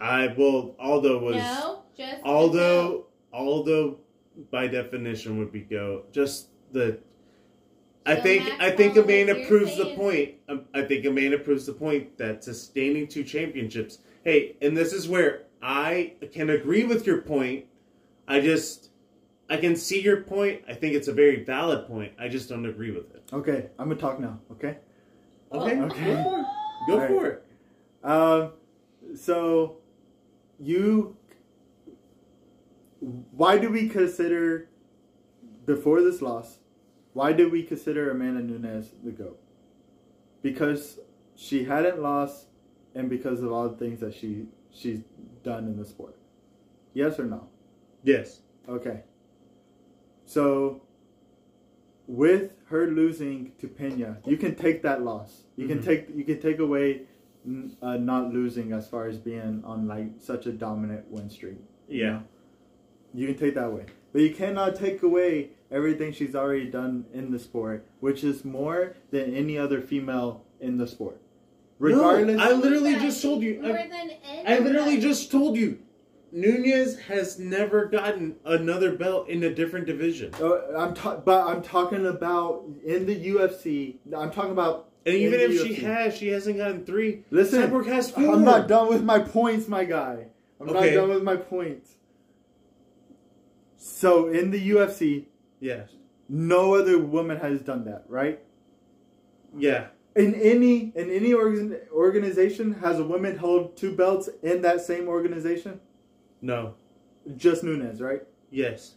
I 0.00 0.34
well 0.36 0.74
Aldo 0.78 1.18
was 1.18 1.36
no, 1.36 1.82
just 1.96 2.12
a 2.12 2.22
goat. 2.22 2.26
Aldo 2.28 3.06
Aldo 3.32 3.98
by 4.50 4.66
definition 4.66 5.38
would 5.38 5.50
be 5.52 5.60
go 5.60 6.04
just 6.12 6.48
the. 6.72 6.98
I 8.04 8.16
think 8.16 8.50
I 8.60 8.70
think 8.70 8.96
Amanda 8.96 9.46
proves 9.46 9.76
the 9.76 9.94
point. 9.94 10.34
Um, 10.48 10.64
I 10.74 10.82
think 10.82 11.04
Amanda 11.04 11.38
proves 11.38 11.66
the 11.66 11.72
point 11.72 12.18
that 12.18 12.42
sustaining 12.42 13.06
two 13.06 13.22
championships. 13.24 13.98
Hey, 14.24 14.56
and 14.60 14.76
this 14.76 14.92
is 14.92 15.08
where 15.08 15.44
I 15.62 16.14
can 16.32 16.50
agree 16.50 16.84
with 16.84 17.06
your 17.06 17.22
point. 17.22 17.66
I 18.26 18.40
just 18.40 18.90
I 19.48 19.56
can 19.56 19.76
see 19.76 20.00
your 20.00 20.22
point. 20.22 20.62
I 20.68 20.74
think 20.74 20.94
it's 20.94 21.08
a 21.08 21.12
very 21.12 21.44
valid 21.44 21.86
point. 21.86 22.12
I 22.18 22.28
just 22.28 22.48
don't 22.48 22.66
agree 22.66 22.90
with 22.90 23.14
it. 23.14 23.22
Okay, 23.32 23.68
I'm 23.78 23.88
gonna 23.88 24.00
talk 24.00 24.18
now. 24.18 24.38
Okay. 24.50 24.78
Okay, 25.52 25.80
Okay. 25.80 26.04
go 26.04 26.18
for 26.24 26.36
it. 26.40 26.46
Go 26.86 26.92
All 26.94 26.98
right. 26.98 27.08
for 27.08 27.26
it. 27.26 27.44
Um, 28.02 28.52
so 29.16 29.76
you, 30.58 31.16
why 33.00 33.58
do 33.58 33.70
we 33.70 33.88
consider 33.88 34.68
before 35.66 36.00
this 36.02 36.22
loss? 36.22 36.58
Why 37.12 37.32
did 37.32 37.52
we 37.52 37.62
consider 37.62 38.10
Amanda 38.10 38.40
Nunes 38.42 38.90
the 39.04 39.10
goat? 39.10 39.38
Because 40.40 40.98
she 41.34 41.64
hadn't 41.64 42.00
lost, 42.00 42.46
and 42.94 43.08
because 43.08 43.42
of 43.42 43.52
all 43.52 43.68
the 43.68 43.76
things 43.76 44.00
that 44.00 44.14
she 44.14 44.46
she's 44.70 45.00
done 45.42 45.66
in 45.66 45.76
the 45.76 45.84
sport. 45.84 46.16
Yes 46.94 47.18
or 47.18 47.24
no? 47.24 47.48
Yes. 48.02 48.40
Okay. 48.68 49.02
So, 50.24 50.82
with 52.06 52.52
her 52.66 52.86
losing 52.86 53.52
to 53.58 53.68
Pena, 53.68 54.18
you 54.26 54.36
can 54.36 54.54
take 54.54 54.82
that 54.82 55.02
loss. 55.02 55.44
You 55.56 55.66
can 55.68 55.78
Mhm. 55.80 55.84
take 55.84 56.08
you 56.14 56.24
can 56.24 56.40
take 56.40 56.58
away 56.58 57.02
uh, 57.82 57.96
not 57.96 58.32
losing 58.32 58.72
as 58.72 58.86
far 58.88 59.06
as 59.08 59.18
being 59.18 59.62
on 59.64 59.88
like 59.88 60.06
such 60.18 60.46
a 60.46 60.52
dominant 60.52 61.10
win 61.10 61.28
streak. 61.28 61.58
you 61.88 62.00
Yeah. 62.04 62.10
know? 62.12 62.22
You 63.14 63.26
can 63.26 63.36
take 63.36 63.54
that 63.56 63.66
away, 63.66 63.86
but 64.12 64.22
you 64.22 64.32
cannot 64.32 64.76
take 64.76 65.02
away 65.02 65.50
everything 65.72 66.12
she's 66.12 66.34
already 66.34 66.66
done 66.66 67.06
in 67.12 67.30
the 67.30 67.38
sport, 67.38 67.86
which 68.00 68.22
is 68.22 68.44
more 68.44 68.94
than 69.10 69.34
any 69.34 69.56
other 69.58 69.80
female 69.80 70.44
in 70.60 70.76
the 70.78 70.86
sport. 70.86 71.18
Regardless, 71.78 72.40
I 72.40 72.52
literally 72.52 72.94
just 72.96 73.20
told 73.22 73.42
you. 73.42 73.60
More 73.60 73.76
I- 73.76 73.88
than 73.88 74.10
any 74.24 74.46
I 74.46 74.58
literally 74.58 74.98
just 74.98 75.30
told 75.32 75.56
you. 75.56 75.78
Nunes 76.34 76.98
has 77.00 77.38
never 77.38 77.84
gotten 77.86 78.36
another 78.44 78.96
belt 78.96 79.28
in 79.28 79.42
a 79.42 79.54
different 79.54 79.84
division. 79.86 80.32
Uh, 80.40 80.60
I'm 80.78 80.94
ta- 80.94 81.16
but 81.18 81.46
I'm 81.46 81.60
talking 81.60 82.06
about 82.06 82.64
in 82.84 83.04
the 83.04 83.14
UFC. 83.34 83.96
I'm 84.16 84.30
talking 84.30 84.52
about. 84.52 84.88
And 85.04 85.14
even 85.16 85.40
the 85.40 85.44
if 85.46 85.66
she 85.66 85.74
has, 85.82 86.16
she 86.16 86.28
hasn't 86.28 86.56
gotten 86.58 86.86
three. 86.86 87.24
listen, 87.30 87.60
Cyborg 87.60 87.86
has 87.86 88.10
four. 88.12 88.32
I'm 88.34 88.44
not 88.44 88.66
done 88.68 88.88
with 88.88 89.02
my 89.02 89.18
points, 89.18 89.68
my 89.68 89.84
guy. 89.84 90.26
I'm 90.60 90.70
Okay. 90.70 90.94
not 90.94 91.00
done 91.02 91.08
with 91.10 91.22
my 91.24 91.36
points. 91.36 91.96
So 93.76 94.28
in 94.28 94.52
the 94.52 94.70
UFC, 94.70 95.26
Yeah. 95.62 95.84
no 96.28 96.74
other 96.74 96.98
woman 96.98 97.38
has 97.38 97.62
done 97.62 97.84
that, 97.86 98.04
right? 98.08 98.40
Yeah. 99.56 99.88
In 100.16 100.34
any 100.34 100.92
in 100.96 101.10
any 101.10 101.32
organ, 101.32 101.78
organization, 101.92 102.74
has 102.74 102.98
a 102.98 103.04
woman 103.04 103.36
hold 103.38 103.76
two 103.76 103.94
belts 103.96 104.28
in 104.42 104.62
that 104.62 104.80
same 104.82 105.08
organization? 105.08 105.80
No. 106.42 106.74
Just 107.36 107.64
Nunes, 107.64 108.00
right? 108.02 108.22
Yes. 108.50 108.96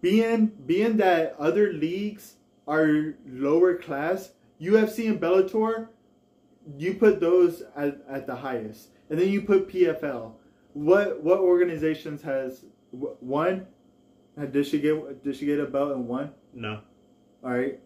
being 0.00 0.46
being 0.66 0.96
that 0.98 1.36
other 1.38 1.72
leagues 1.72 2.36
are 2.68 3.14
lower 3.28 3.76
class, 3.76 4.32
UFC 4.60 5.08
and 5.08 5.20
Bellator, 5.20 5.88
you 6.78 6.94
put 6.94 7.20
those 7.20 7.62
at, 7.76 7.98
at 8.08 8.26
the 8.26 8.36
highest, 8.36 8.90
and 9.10 9.18
then 9.18 9.28
you 9.28 9.42
put 9.42 9.68
PFL. 9.68 10.34
What 10.74 11.22
what 11.22 11.40
organizations 11.40 12.22
has 12.22 12.64
one? 12.90 13.66
Uh, 14.40 14.46
Did 14.46 14.66
she 14.66 14.80
get 14.80 15.22
did 15.22 15.36
she 15.36 15.44
get 15.46 15.60
a 15.60 15.66
belt 15.66 15.92
in 15.92 16.06
one? 16.08 16.30
No. 16.54 16.80
All 17.44 17.50
right, 17.50 17.78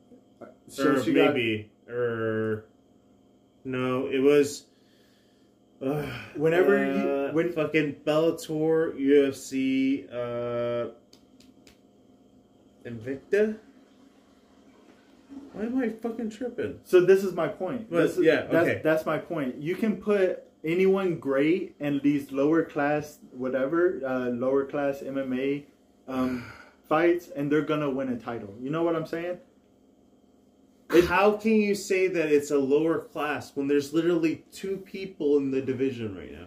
so 0.69 0.95
or 0.95 1.03
she 1.03 1.13
got 1.13 1.35
maybe. 1.35 1.71
Or. 1.89 2.67
No, 3.65 4.07
it 4.07 4.21
was. 4.21 4.67
Uh, 5.83 6.07
Whenever 6.37 6.77
uh, 6.79 6.95
you- 7.29 7.35
when- 7.35 7.53
fucking 7.53 7.97
Bellator, 8.07 8.95
UFC, 8.99 10.07
uh, 10.13 10.91
Invicta. 12.85 13.59
Why 15.53 15.65
am 15.65 15.79
I 15.79 15.89
fucking 15.89 16.31
tripping? 16.31 16.81
So 16.85 17.05
this 17.05 17.25
is 17.25 17.33
my 17.33 17.49
point. 17.49 17.91
But, 17.91 18.05
is- 18.05 18.19
yeah, 18.19 18.43
that's, 18.47 18.69
okay. 18.69 18.81
that's 18.85 19.05
my 19.05 19.19
point. 19.19 19.57
You 19.57 19.75
can 19.75 19.97
put 19.97 20.45
anyone 20.65 21.19
great 21.19 21.75
in 21.81 22.01
these 22.03 22.31
lower 22.31 22.63
class, 22.63 23.19
whatever, 23.33 24.01
uh, 24.07 24.29
lower 24.31 24.65
class 24.65 25.01
MMA 25.03 25.65
um, 26.09 26.45
fights, 26.89 27.29
and 27.35 27.51
they're 27.51 27.63
gonna 27.63 27.91
win 27.91 28.09
a 28.11 28.17
title. 28.19 28.55
You 28.61 28.71
know 28.71 28.83
what 28.83 28.95
I'm 28.97 29.07
saying? 29.07 29.39
It- 30.95 31.05
How 31.07 31.33
can 31.33 31.53
you 31.57 31.75
say 31.75 32.07
that 32.09 32.31
it's 32.31 32.51
a 32.53 32.59
lower 32.59 33.01
class 33.01 33.53
when 33.57 33.67
there's 33.67 33.93
literally 33.93 34.45
two 34.53 34.77
people 34.79 35.37
in 35.39 35.51
the 35.51 35.61
division 35.61 36.17
right 36.17 36.31
now? 36.33 36.47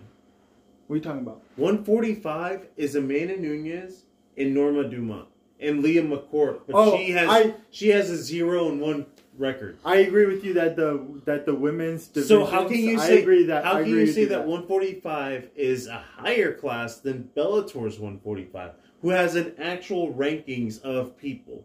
What 0.87 0.93
are 0.93 0.97
you 0.97 1.03
talking 1.03 1.21
about? 1.21 1.41
145 1.57 2.67
is 2.77 2.95
Amanda 2.95 3.37
Nunes 3.37 4.05
and 4.37 4.53
Norma 4.53 4.85
Dumont 4.89 5.27
and 5.59 5.83
Leah 5.83 6.03
McCourt, 6.03 6.61
but 6.65 6.75
Oh, 6.75 6.95
she 6.97 7.11
has 7.11 7.29
I- 7.29 7.53
she 7.69 7.89
has 7.89 8.09
a 8.09 8.15
zero 8.17 8.69
and 8.69 8.79
one 8.79 9.05
record. 9.37 9.77
I 9.85 9.97
agree 9.97 10.25
with 10.25 10.43
you 10.45 10.53
that 10.53 10.77
the 10.77 11.05
that 11.25 11.45
the 11.45 11.53
women's 11.53 12.07
division. 12.07 12.27
So 12.29 12.45
how 12.45 12.65
can 12.67 12.77
you 12.79 12.97
I 12.97 13.07
say 13.07 13.21
agree 13.21 13.43
that 13.47 13.65
how 13.65 13.79
can 13.83 13.89
you 13.89 14.07
say 14.07 14.23
that, 14.25 14.47
145 14.47 15.49
is 15.55 15.87
a 15.87 15.97
higher 15.97 16.53
class 16.53 16.99
than 16.99 17.29
Bellator's 17.35 17.99
145, 17.99 18.71
who 19.01 19.09
has 19.09 19.35
an 19.35 19.53
actual 19.59 20.13
rankings 20.13 20.81
of 20.81 21.17
people, 21.17 21.63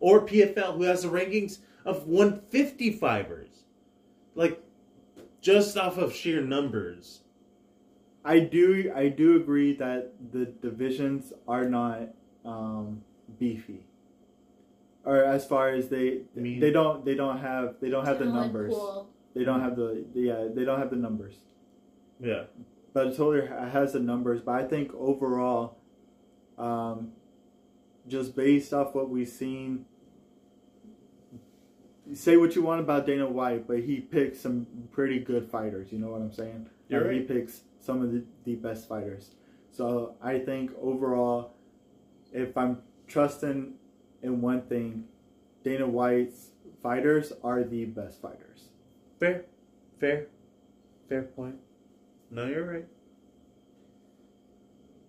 or 0.00 0.20
PFL 0.26 0.76
who 0.76 0.82
has 0.84 1.02
the 1.02 1.08
rankings 1.08 1.58
of 1.84 2.06
155ers, 2.06 3.48
like 4.34 4.62
just 5.40 5.76
off 5.76 5.98
of 5.98 6.14
sheer 6.14 6.40
numbers. 6.40 7.20
I 8.24 8.38
do 8.38 8.92
I 8.94 9.08
do 9.08 9.36
agree 9.36 9.74
that 9.76 10.12
the 10.32 10.46
divisions 10.46 11.32
are 11.48 11.68
not 11.68 12.10
um, 12.44 13.02
beefy. 13.38 13.84
or 15.04 15.24
as 15.24 15.44
far 15.44 15.70
as 15.70 15.88
they 15.88 16.20
Me- 16.36 16.60
they 16.60 16.70
don't 16.70 17.04
they 17.04 17.16
don't 17.16 17.38
have 17.38 17.74
they 17.80 17.90
don't 17.90 18.04
have 18.06 18.20
the 18.20 18.26
numbers. 18.26 18.72
pool. 18.72 19.08
They 19.34 19.42
don't 19.44 19.60
have 19.60 19.74
the 19.74 20.04
yeah 20.14 20.46
they 20.54 20.64
don't 20.64 20.78
have 20.78 20.90
the 20.90 20.96
numbers. 20.96 21.34
Yeah. 22.20 22.44
But 22.92 23.16
Toller 23.16 23.46
has 23.72 23.94
the 23.94 23.98
numbers. 24.00 24.40
But 24.40 24.52
I 24.54 24.64
think 24.68 24.92
overall, 24.94 25.78
um, 26.58 27.12
just 28.08 28.34
based 28.36 28.72
off 28.72 28.94
what 28.94 29.08
we've 29.08 29.28
seen, 29.28 29.84
say 32.14 32.36
what 32.36 32.54
you 32.54 32.62
want 32.62 32.80
about 32.80 33.06
Dana 33.06 33.28
White, 33.28 33.66
but 33.66 33.80
he 33.80 34.00
picks 34.00 34.40
some 34.40 34.66
pretty 34.90 35.18
good 35.18 35.50
fighters. 35.50 35.92
You 35.92 35.98
know 35.98 36.08
what 36.08 36.20
I'm 36.20 36.32
saying? 36.32 36.68
You're 36.88 37.04
Like, 37.06 37.12
He 37.12 37.20
picks 37.20 37.62
some 37.80 38.02
of 38.02 38.12
the, 38.12 38.24
the 38.44 38.56
best 38.56 38.88
fighters. 38.88 39.30
So 39.70 40.14
I 40.22 40.38
think 40.38 40.72
overall, 40.80 41.54
if 42.32 42.56
I'm 42.56 42.78
trusting 43.06 43.74
in 44.22 44.40
one 44.40 44.62
thing, 44.62 45.04
Dana 45.64 45.86
White's 45.86 46.50
fighters 46.82 47.32
are 47.42 47.62
the 47.62 47.84
best 47.86 48.20
fighters. 48.20 48.68
Fair. 49.18 49.44
Fair. 49.98 50.26
Fair 51.08 51.22
point. 51.22 51.56
No, 52.30 52.46
you're 52.46 52.64
right. 52.64 52.86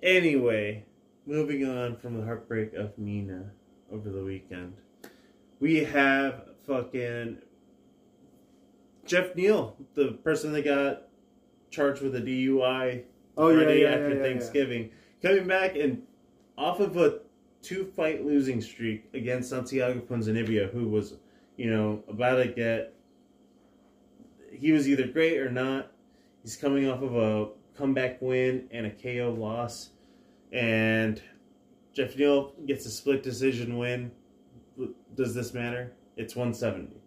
Anyway, 0.01 0.85
moving 1.25 1.67
on 1.67 1.95
from 1.97 2.17
the 2.17 2.25
heartbreak 2.25 2.73
of 2.73 2.97
Nina 2.97 3.51
over 3.91 4.09
the 4.09 4.23
weekend, 4.23 4.75
we 5.59 5.83
have 5.83 6.49
fucking 6.67 7.37
Jeff 9.05 9.35
Neal, 9.35 9.75
the 9.95 10.13
person 10.23 10.53
that 10.53 10.63
got 10.63 11.03
charged 11.69 12.01
with 12.01 12.15
a 12.15 12.21
DUI 12.21 13.03
Oh 13.37 13.49
yeah, 13.49 13.57
Friday 13.57 13.81
yeah, 13.81 13.89
after 13.89 14.15
yeah. 14.15 14.21
Thanksgiving, 14.21 14.91
coming 15.21 15.47
back 15.47 15.75
and 15.75 16.03
off 16.57 16.79
of 16.79 16.97
a 16.97 17.19
two 17.61 17.85
fight 17.85 18.25
losing 18.25 18.61
streak 18.61 19.09
against 19.13 19.49
Santiago 19.49 19.99
Ponzinibbio, 20.01 20.71
who 20.71 20.87
was, 20.87 21.15
you 21.57 21.69
know, 21.69 22.03
about 22.07 22.35
to 22.35 22.47
get. 22.47 22.93
He 24.51 24.71
was 24.71 24.87
either 24.87 25.07
great 25.07 25.39
or 25.39 25.49
not. 25.49 25.91
He's 26.43 26.55
coming 26.55 26.87
off 26.87 27.01
of 27.01 27.15
a 27.15 27.47
comeback 27.75 28.21
win 28.21 28.67
and 28.71 28.85
a 28.85 28.91
KO 28.91 29.35
loss, 29.37 29.89
and 30.53 31.21
Jeff 31.93 32.15
Neal 32.15 32.53
gets 32.65 32.85
a 32.85 32.89
split 32.91 33.23
decision 33.23 33.77
win. 33.77 34.11
Does 35.15 35.35
this 35.35 35.53
matter? 35.53 35.93
It's 36.15 36.35
one 36.35 36.53
seventy. 36.53 37.01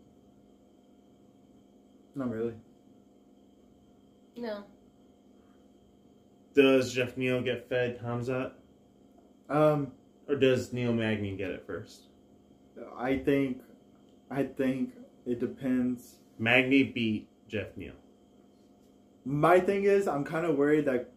Not 2.14 2.30
really. 2.30 2.54
No. 4.36 4.64
Does 6.54 6.92
Jeff 6.92 7.16
Neal 7.16 7.42
get 7.42 7.68
fed 7.68 8.00
Hamzat, 8.02 8.52
Um, 9.48 9.92
or 10.28 10.36
does 10.36 10.72
Neil 10.72 10.92
Magny 10.92 11.36
get 11.36 11.50
it 11.50 11.64
first? 11.66 12.02
I 12.96 13.18
think, 13.18 13.60
I 14.30 14.42
think 14.44 14.92
it 15.26 15.40
depends. 15.40 16.16
Magny 16.38 16.82
beat 16.82 17.28
Jeff 17.48 17.76
Neal. 17.76 17.92
My 19.24 19.60
thing 19.60 19.84
is, 19.84 20.06
I'm 20.08 20.24
kind 20.24 20.46
of 20.46 20.56
worried 20.56 20.86
that 20.86 21.10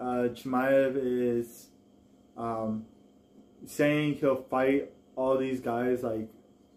uh, 0.00 0.28
Chimaev 0.32 0.96
is 0.96 1.68
um, 2.36 2.84
saying 3.66 4.14
he'll 4.14 4.42
fight 4.42 4.90
all 5.16 5.36
these 5.36 5.60
guys, 5.60 6.02
like 6.02 6.28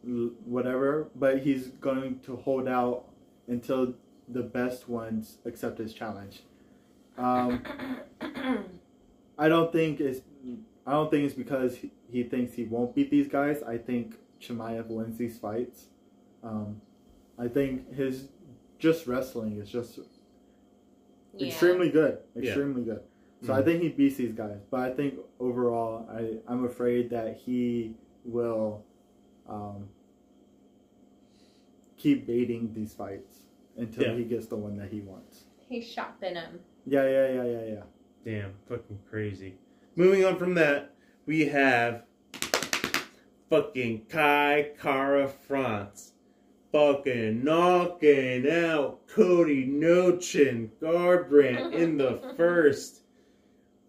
whatever, 0.04 1.10
but 1.16 1.40
he's 1.40 1.68
going 1.68 2.20
to 2.22 2.36
hold 2.38 2.68
out 2.68 3.06
until 3.48 3.94
the 4.28 4.42
best 4.42 4.90
ones 4.90 5.38
accept 5.46 5.78
his 5.78 5.94
challenge. 5.94 6.44
Um, 7.18 7.62
I 9.38 9.48
don't 9.50 9.72
think 9.72 10.00
it's 10.00 10.22
I 10.88 10.94
don't 10.94 11.12
think 11.12 11.26
it's 11.26 11.36
because 11.36 11.76
he, 11.76 11.92
he 12.12 12.24
thinks 12.24 12.54
he 12.54 12.64
won't 12.64 12.96
beat 12.96 13.12
these 13.12 13.28
guys. 13.28 13.62
I 13.62 13.78
think 13.78 14.16
Chimaev 14.42 14.88
wins 14.88 15.18
these 15.18 15.38
fights. 15.38 15.86
Um, 16.44 16.82
I 17.38 17.48
think 17.48 17.94
his 17.94 18.30
just 18.80 19.06
wrestling 19.06 19.58
is 19.62 19.70
just 19.70 20.00
Yeah. 21.38 21.48
extremely 21.48 21.90
good, 21.92 22.18
Yeah. 22.36 22.42
extremely 22.44 22.84
good. 22.84 23.02
So 23.42 23.54
I 23.54 23.62
Mhm. 23.62 23.66
think 23.66 23.82
he 23.84 23.90
beats 23.90 24.18
these 24.18 24.34
guys, 24.34 24.60
but 24.70 24.82
I 24.82 24.94
think 24.94 25.20
overall, 25.40 26.08
I 26.10 26.40
I'm 26.48 26.66
afraid 26.66 27.10
that 27.10 27.38
he 27.38 27.96
will 28.24 28.84
um, 29.48 29.90
keep 31.98 32.26
baiting 32.26 32.72
these 32.74 32.94
fights 32.94 33.44
until 33.78 34.04
Yeah. 34.04 34.16
he 34.16 34.24
gets 34.24 34.48
the 34.48 34.56
one 34.56 34.78
that 34.78 34.90
he 34.92 35.02
wants. 35.02 35.46
He's 35.68 35.86
shopping 35.86 36.36
him. 36.36 36.60
Yeah, 36.86 37.08
yeah, 37.08 37.34
yeah, 37.34 37.44
yeah, 37.44 37.66
yeah. 37.66 37.84
Damn, 38.24 38.54
fucking 38.70 39.00
crazy. 39.10 39.56
Moving 39.96 40.24
on 40.24 40.38
from 40.38 40.54
that, 40.56 40.94
we 41.26 41.46
have 41.48 42.06
fucking 43.50 44.06
Kai 44.08 44.72
Kara 44.80 45.28
France. 45.28 46.14
Fucking 46.72 47.44
knocking 47.44 48.50
out 48.50 49.06
Cody 49.08 49.66
Nochin 49.68 50.70
Garbrandt 50.82 51.74
in 51.74 51.98
the 51.98 52.34
first. 52.38 53.01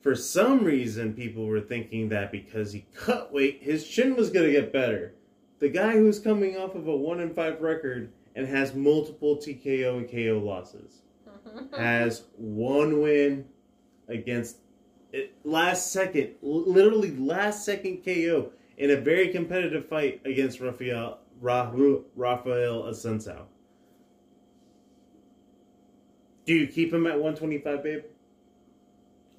For 0.03 0.17
some 0.17 0.65
reason, 0.65 1.15
people 1.15 1.47
were 1.47 1.61
thinking 1.61 2.09
that 2.09 2.33
because 2.33 2.73
he 2.73 2.87
cut 2.93 3.33
weight, 3.33 3.63
his 3.63 3.87
chin 3.87 4.17
was 4.17 4.31
going 4.31 4.47
to 4.47 4.53
get 4.53 4.73
better. 4.73 5.15
The 5.61 5.69
guy 5.69 5.93
who's 5.93 6.19
coming 6.19 6.57
off 6.57 6.75
of 6.75 6.89
a 6.89 6.97
1 6.97 7.21
in 7.21 7.33
5 7.33 7.61
record 7.61 8.13
and 8.35 8.49
has 8.49 8.75
multiple 8.75 9.37
TKO 9.37 9.99
and 9.99 10.11
KO 10.11 10.45
losses 10.45 11.03
has 11.79 12.25
one 12.37 13.01
win 13.01 13.47
against 14.09 14.57
it, 15.13 15.35
last 15.45 15.93
second, 15.93 16.35
literally 16.43 17.15
last 17.17 17.65
second 17.65 17.99
KO 18.05 18.51
in 18.79 18.91
a 18.91 18.97
very 18.97 19.29
competitive 19.29 19.87
fight 19.87 20.21
against 20.25 20.59
Rafael 20.59 21.19
Ra, 21.41 21.71
Rafael 22.17 22.85
Assunção. 22.85 23.45
Do 26.45 26.55
you 26.55 26.67
keep 26.67 26.93
him 26.93 27.07
at 27.07 27.13
125, 27.13 27.83
babe? 27.83 28.03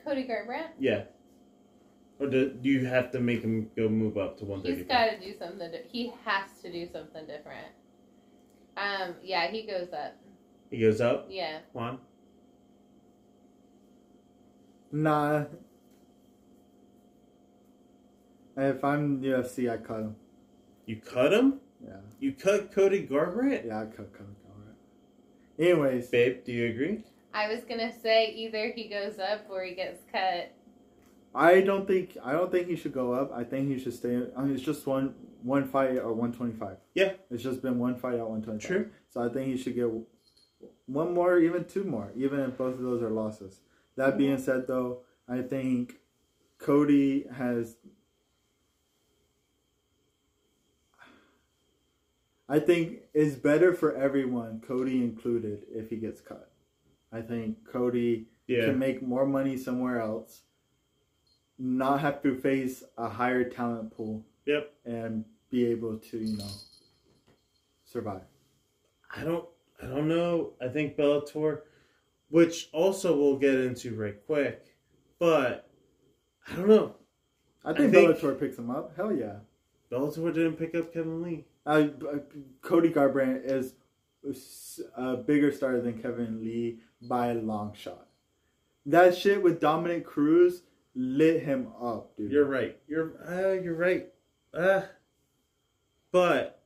Cody 0.03 0.23
Garbrandt. 0.27 0.69
Yeah. 0.79 1.03
Or 2.19 2.27
do, 2.27 2.49
do 2.51 2.69
you 2.69 2.85
have 2.85 3.11
to 3.11 3.19
make 3.19 3.41
him 3.41 3.69
go 3.75 3.89
move 3.89 4.17
up 4.17 4.37
to 4.37 4.45
He's 4.45 4.49
135? 4.49 4.87
got 4.87 5.19
to 5.19 5.19
do 5.31 5.37
something. 5.37 5.71
Di- 5.71 5.87
he 5.91 6.13
has 6.25 6.49
to 6.61 6.71
do 6.71 6.87
something 6.91 7.25
different. 7.25 7.67
Um. 8.77 9.15
Yeah. 9.23 9.49
He 9.51 9.63
goes 9.63 9.91
up. 9.93 10.15
He 10.69 10.79
goes 10.79 11.01
up. 11.01 11.27
Yeah. 11.29 11.59
Juan. 11.73 11.99
Nah. 14.91 15.45
If 18.55 18.83
I'm 18.83 19.21
UFC, 19.21 19.71
I 19.71 19.77
cut 19.77 20.01
him. 20.01 20.15
You 20.85 20.97
cut 20.97 21.33
him? 21.33 21.59
Yeah, 21.83 21.95
You 22.19 22.33
cut 22.33 22.71
Cody 22.71 23.05
Garbrandt? 23.07 23.65
yeah, 23.65 23.81
I 23.81 23.85
cut, 23.85 24.13
cut, 24.13 24.19
cut. 24.19 24.27
Alright. 24.51 24.77
Anyways, 25.57 26.07
Babe, 26.07 26.43
do 26.45 26.51
you 26.51 26.67
agree? 26.69 27.03
I 27.33 27.47
was 27.47 27.63
gonna 27.63 27.91
say 27.91 28.31
either 28.31 28.71
he 28.75 28.87
goes 28.87 29.19
up 29.19 29.47
or 29.49 29.63
he 29.63 29.73
gets 29.73 30.03
cut. 30.11 30.53
I 31.35 31.61
don't 31.61 31.87
think 31.87 32.17
I 32.23 32.33
don't 32.33 32.51
think 32.51 32.67
he 32.67 32.75
should 32.75 32.93
go 32.93 33.13
up. 33.13 33.31
I 33.33 33.43
think 33.43 33.69
he 33.69 33.79
should 33.79 33.93
stay. 33.93 34.21
I 34.37 34.41
mean, 34.41 34.53
it's 34.53 34.63
just 34.63 34.85
one 34.85 35.15
one 35.41 35.67
fight 35.67 35.91
at 35.91 36.05
125. 36.05 36.77
Yeah. 36.93 37.13
it's 37.29 37.43
just 37.43 37.61
been 37.61 37.77
one 37.77 37.95
fight 37.95 38.15
at 38.15 38.27
125. 38.27 38.61
True. 38.61 38.91
So 39.09 39.21
I 39.21 39.29
think 39.29 39.47
he 39.47 39.57
should 39.57 39.75
get 39.75 39.89
one 40.85 41.13
more, 41.13 41.39
even 41.39 41.65
two 41.65 41.83
more, 41.83 42.11
even 42.15 42.39
if 42.39 42.57
both 42.57 42.75
of 42.75 42.81
those 42.81 43.01
are 43.01 43.09
losses. 43.09 43.59
That 43.95 44.09
mm-hmm. 44.09 44.17
being 44.17 44.37
said, 44.37 44.67
though, 44.67 44.99
I 45.27 45.41
think 45.41 45.95
Cody 46.57 47.25
has. 47.35 47.75
I 52.47 52.59
think 52.59 52.99
it's 53.13 53.35
better 53.35 53.73
for 53.73 53.95
everyone, 53.95 54.61
Cody 54.65 54.97
included, 54.97 55.63
if 55.73 55.89
he 55.89 55.95
gets 55.95 56.21
cut. 56.21 56.52
I 57.13 57.21
think 57.21 57.63
Cody 57.65 58.27
Yeah. 58.47 58.65
can 58.65 58.79
make 58.79 59.01
more 59.01 59.25
money 59.25 59.55
somewhere 59.55 60.01
else, 60.01 60.41
not 61.59 61.99
have 62.01 62.21
to 62.23 62.35
face 62.35 62.83
a 62.97 63.07
higher 63.07 63.47
talent 63.49 63.91
pool, 63.95 64.25
Yep. 64.45 64.73
and 64.85 65.23
be 65.49 65.65
able 65.67 65.99
to, 65.99 66.17
you 66.17 66.37
know, 66.37 66.49
survive. 67.85 68.23
I 69.15 69.23
don't 69.23 69.47
I 69.81 69.87
don't 69.87 70.07
know. 70.07 70.53
I 70.61 70.69
think 70.69 70.95
Bellator, 70.95 71.63
which 72.29 72.69
also 72.71 73.17
we'll 73.17 73.37
get 73.37 73.55
into 73.55 73.93
right 73.95 74.15
quick, 74.25 74.77
but 75.19 75.69
I 76.47 76.55
don't 76.55 76.69
know. 76.69 76.95
I 77.65 77.73
think, 77.73 77.91
think- 77.93 78.09
Bellator 78.17 78.39
picks 78.39 78.57
him 78.57 78.69
up. 78.69 78.95
Hell 78.95 79.13
yeah. 79.13 79.39
Bellator 79.91 80.33
didn't 80.33 80.55
pick 80.55 80.73
up 80.73 80.93
Kevin 80.93 81.21
Lee. 81.21 81.45
Uh, 81.65 81.89
uh, 82.09 82.19
Cody 82.61 82.89
Garbrandt 82.91 83.43
is 83.45 83.73
a 84.95 85.17
bigger 85.17 85.51
star 85.51 85.79
than 85.81 86.01
Kevin 86.01 86.39
Lee 86.41 86.79
by 87.07 87.27
a 87.27 87.35
long 87.35 87.73
shot. 87.73 88.07
That 88.85 89.15
shit 89.15 89.41
with 89.41 89.59
Dominick 89.59 90.05
Cruz 90.05 90.63
lit 90.95 91.43
him 91.43 91.67
up, 91.81 92.15
dude. 92.17 92.31
You're 92.31 92.45
right. 92.45 92.77
You're 92.87 93.13
uh, 93.27 93.61
you're 93.61 93.75
right. 93.75 94.07
Uh, 94.53 94.83
but 96.11 96.63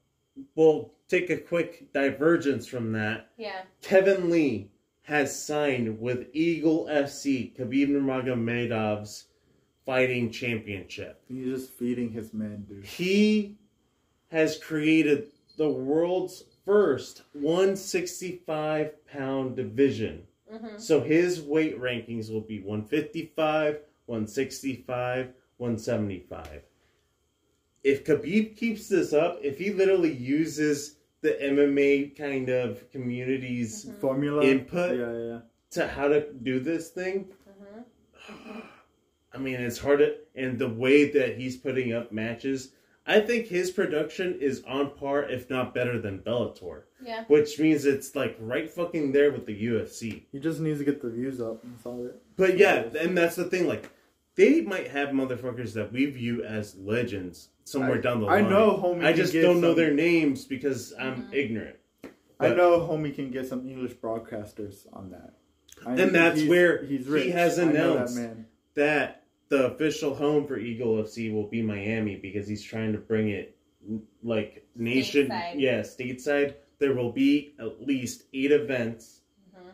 we'll 0.55 0.91
take 1.07 1.29
a 1.29 1.37
quick 1.37 1.91
divergence 1.93 2.67
from 2.67 2.91
that. 2.93 3.29
Yeah. 3.37 3.61
Kevin 3.81 4.29
Lee 4.29 4.69
has 5.03 5.41
signed 5.41 5.99
with 6.01 6.27
Eagle 6.33 6.87
FC, 6.91 7.57
Khabib 7.57 7.89
Nurmagomedov's 7.89 9.25
fighting 9.85 10.29
championship. 10.29 11.21
He's 11.29 11.45
just 11.45 11.73
feeding 11.77 12.11
his 12.11 12.33
men, 12.33 12.65
dude. 12.67 12.83
He 12.83 13.55
has 14.29 14.57
created 14.59 15.27
the 15.57 15.69
world's 15.69 16.43
first 16.67 17.23
165 17.31 19.05
pound 19.07 19.55
division. 19.55 20.27
Mhm. 20.53 20.79
So 20.79 20.99
his 21.01 21.41
weight 21.41 21.79
rankings 21.79 22.29
will 22.31 22.41
be 22.41 22.59
155, 22.59 23.79
165, 24.05 25.33
175. 25.57 26.61
If 27.83 28.03
Khabib 28.03 28.55
keeps 28.57 28.89
this 28.89 29.13
up, 29.13 29.39
if 29.41 29.57
he 29.57 29.71
literally 29.71 30.11
uses 30.11 30.97
the 31.21 31.41
MMA 31.41 32.09
kind 32.17 32.49
of 32.49 32.89
community's 32.91 33.85
Mhm. 33.85 33.99
Formula 33.99 34.43
Input? 34.43 34.97
Yeah, 34.97 35.17
yeah. 35.17 35.41
to 35.71 35.87
how 35.87 36.07
to 36.07 36.31
do 36.33 36.59
this 36.59 36.89
thing, 36.89 37.29
Mhm. 37.49 37.83
I 39.33 39.37
mean, 39.37 39.55
it's 39.55 39.77
hard 39.77 39.99
to, 39.99 40.15
and 40.35 40.57
the 40.59 40.69
way 40.69 41.09
that 41.11 41.37
he's 41.37 41.55
putting 41.57 41.93
up 41.93 42.11
matches, 42.11 42.71
I 43.09 43.21
think 43.21 43.47
his 43.47 43.71
production 43.71 44.37
is 44.41 44.63
on 44.67 44.91
par, 44.91 45.23
if 45.23 45.49
not 45.49 45.73
better 45.73 45.99
than 45.99 46.19
Bellator, 46.19 46.81
Yeah. 47.03 47.23
which 47.27 47.57
means 47.57 47.85
it's 47.85 48.15
like 48.15 48.35
right 48.39 48.69
fucking 48.69 49.13
there 49.13 49.31
with 49.31 49.45
the 49.45 49.53
UFC. 49.67 50.23
He 50.31 50.39
just 50.39 50.59
needs 50.59 50.79
to 50.79 50.85
get 50.85 51.01
the 51.01 51.09
views 51.09 51.39
up. 51.39 51.61
That's 51.63 51.85
all 51.85 52.05
it. 52.05 52.21
But 52.35 52.57
yeah, 52.57 52.83
and 52.99 53.17
that's 53.17 53.35
the 53.37 53.45
thing. 53.45 53.65
Like, 53.67 53.89
they 54.35 54.61
might 54.61 54.87
have 54.89 55.09
motherfuckers 55.09 55.73
that 55.73 55.91
we 55.93 56.05
view 56.07 56.43
as 56.43 56.75
legends 56.75 57.49
somewhere 57.63 57.97
I- 57.97 58.01
down 58.01 58.19
the 58.19 58.25
line. 58.27 58.45
I 58.45 58.49
know 58.49 58.71
homie 58.77 59.03
I 59.05 59.11
can 59.13 59.15
just 59.15 59.33
get 59.33 59.41
don't 59.43 59.61
know 59.61 59.69
some- 59.69 59.77
their 59.77 59.93
names 59.93 60.43
because 60.45 60.93
I'm 60.99 61.23
Mhm. 61.23 61.33
ignorant. 61.33 61.75
I 62.39 62.49
know 62.53 62.79
homie 62.81 63.15
can 63.15 63.31
get 63.31 63.47
some 63.47 63.67
English 63.67 63.93
broadcasters 63.95 64.85
on 64.93 65.09
that. 65.11 65.33
I 65.85 65.93
And 65.95 66.13
that's 66.13 66.39
he's- 66.39 66.49
where 66.49 66.83
he's 66.83 67.05
he 67.07 67.11
rich. 67.11 67.31
has 67.31 67.57
I 67.57 67.63
know 67.65 67.71
that 67.71 67.91
announced 67.93 68.15
man. 68.17 68.45
That 68.75 69.16
the 69.49 69.67
official 69.67 70.13
home 70.15 70.45
for 70.47 70.57
Eagle 70.57 70.95
FC 70.97 71.31
will 71.33 71.47
be 71.47 71.61
Miami 71.61 72.15
because 72.15 72.47
he's 72.47 72.63
trying 72.63 72.91
to 72.93 72.97
bring 72.99 73.29
it 73.29 73.55
like 74.23 74.65
nation, 74.75 75.27
Stateside. 75.29 75.53
yeah, 75.57 75.79
stateside. 75.81 76.55
There 76.79 76.93
will 76.93 77.11
be 77.11 77.55
at 77.59 77.81
least 77.85 78.23
eight 78.33 78.51
events, 78.51 79.21
Mhm. 79.55 79.71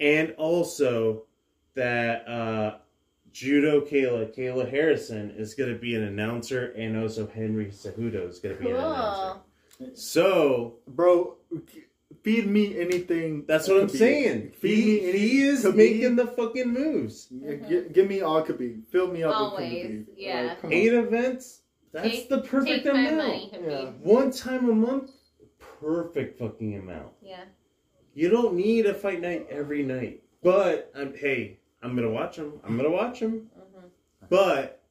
and 0.00 0.32
also 0.32 1.24
that 1.74 2.28
uh, 2.28 2.78
Judo 3.32 3.80
Kayla 3.80 4.34
Kayla 4.36 4.68
Harrison 4.68 5.30
is 5.30 5.54
going 5.54 5.72
to 5.72 5.78
be 5.78 5.94
an 5.94 6.02
announcer, 6.02 6.72
and 6.76 6.96
also 6.96 7.26
Henry 7.26 7.66
Cejudo 7.66 8.28
is 8.28 8.38
going 8.40 8.56
to 8.56 8.62
be 8.62 8.70
an 8.70 8.76
announcer. 8.76 9.40
So 9.94 10.78
Bro, 10.86 11.36
feed 12.22 12.46
me 12.46 12.78
anything. 12.78 13.44
that's 13.46 13.68
what 13.68 13.80
I'm 13.80 13.86
Khabib. 13.88 13.96
saying. 13.98 14.50
Feed 14.52 14.76
He, 14.76 14.84
me 15.00 15.08
any 15.10 15.18
he 15.18 15.42
is 15.42 15.64
Khabib. 15.64 15.74
making 15.76 16.16
the 16.16 16.26
fucking 16.26 16.68
moves. 16.72 17.28
Mhm. 17.32 17.68
Gi- 17.68 17.88
give 17.92 18.08
me 18.08 18.20
all 18.20 18.44
Khabib. 18.44 18.86
Fill 18.88 19.08
me 19.08 19.22
up 19.22 19.34
Always, 19.34 19.72
with 19.72 19.90
Khabib. 19.92 20.06
yeah. 20.16 20.42
Like, 20.42 20.60
come 20.60 20.68
on. 20.70 20.74
Eight 20.74 20.92
events. 20.94 21.62
That's 21.92 22.08
Take- 22.08 22.28
the 22.28 22.40
perfect 22.40 22.84
Take 22.84 22.92
my 22.94 23.00
amount. 23.08 23.16
money, 23.16 23.50
Yeah. 23.66 23.90
One 24.02 24.30
time 24.30 24.68
a 24.68 24.74
month, 24.74 25.10
perfect 25.80 26.38
fucking 26.38 26.76
amount. 26.78 27.12
Yeah. 27.22 27.44
You 28.14 28.28
don't 28.28 28.54
need 28.54 28.86
a 28.86 28.94
fight 28.94 29.20
night 29.20 29.46
every 29.50 29.82
night. 29.82 30.22
But 30.42 30.90
um, 30.94 31.14
hey, 31.14 31.58
I'm 31.82 31.94
gonna 31.94 32.10
watch 32.10 32.36
them. 32.36 32.60
I'm 32.64 32.76
gonna 32.76 32.90
watch 32.90 33.20
them. 33.20 33.50
Mhm. 33.58 33.88
But 34.28 34.82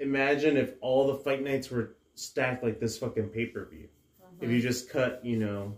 imagine 0.00 0.56
if 0.56 0.74
all 0.80 1.06
the 1.08 1.18
fight 1.18 1.42
nights 1.42 1.70
were 1.70 1.96
stacked 2.14 2.62
like 2.62 2.78
this 2.80 2.98
fucking 2.98 3.28
pay 3.30 3.46
per 3.46 3.64
view. 3.66 3.88
If 4.40 4.50
you 4.50 4.60
just 4.60 4.88
cut, 4.90 5.24
you 5.24 5.36
know. 5.38 5.76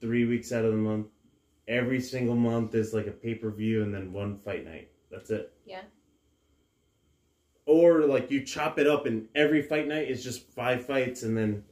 Three 0.00 0.24
weeks 0.24 0.52
out 0.52 0.64
of 0.64 0.72
the 0.72 0.78
month, 0.78 1.06
every 1.68 2.00
single 2.00 2.34
month 2.34 2.74
is 2.74 2.92
like 2.92 3.06
a 3.06 3.12
pay 3.12 3.34
per 3.34 3.50
view 3.50 3.82
and 3.82 3.94
then 3.94 4.12
one 4.12 4.38
fight 4.38 4.64
night. 4.64 4.90
That's 5.10 5.30
it. 5.30 5.52
Yeah. 5.64 5.82
Or 7.66 8.00
like 8.00 8.30
you 8.30 8.42
chop 8.42 8.78
it 8.78 8.86
up 8.86 9.06
and 9.06 9.28
every 9.34 9.62
fight 9.62 9.86
night 9.86 10.08
is 10.08 10.24
just 10.24 10.48
five 10.48 10.84
fights 10.84 11.22
and 11.22 11.36
then 11.36 11.62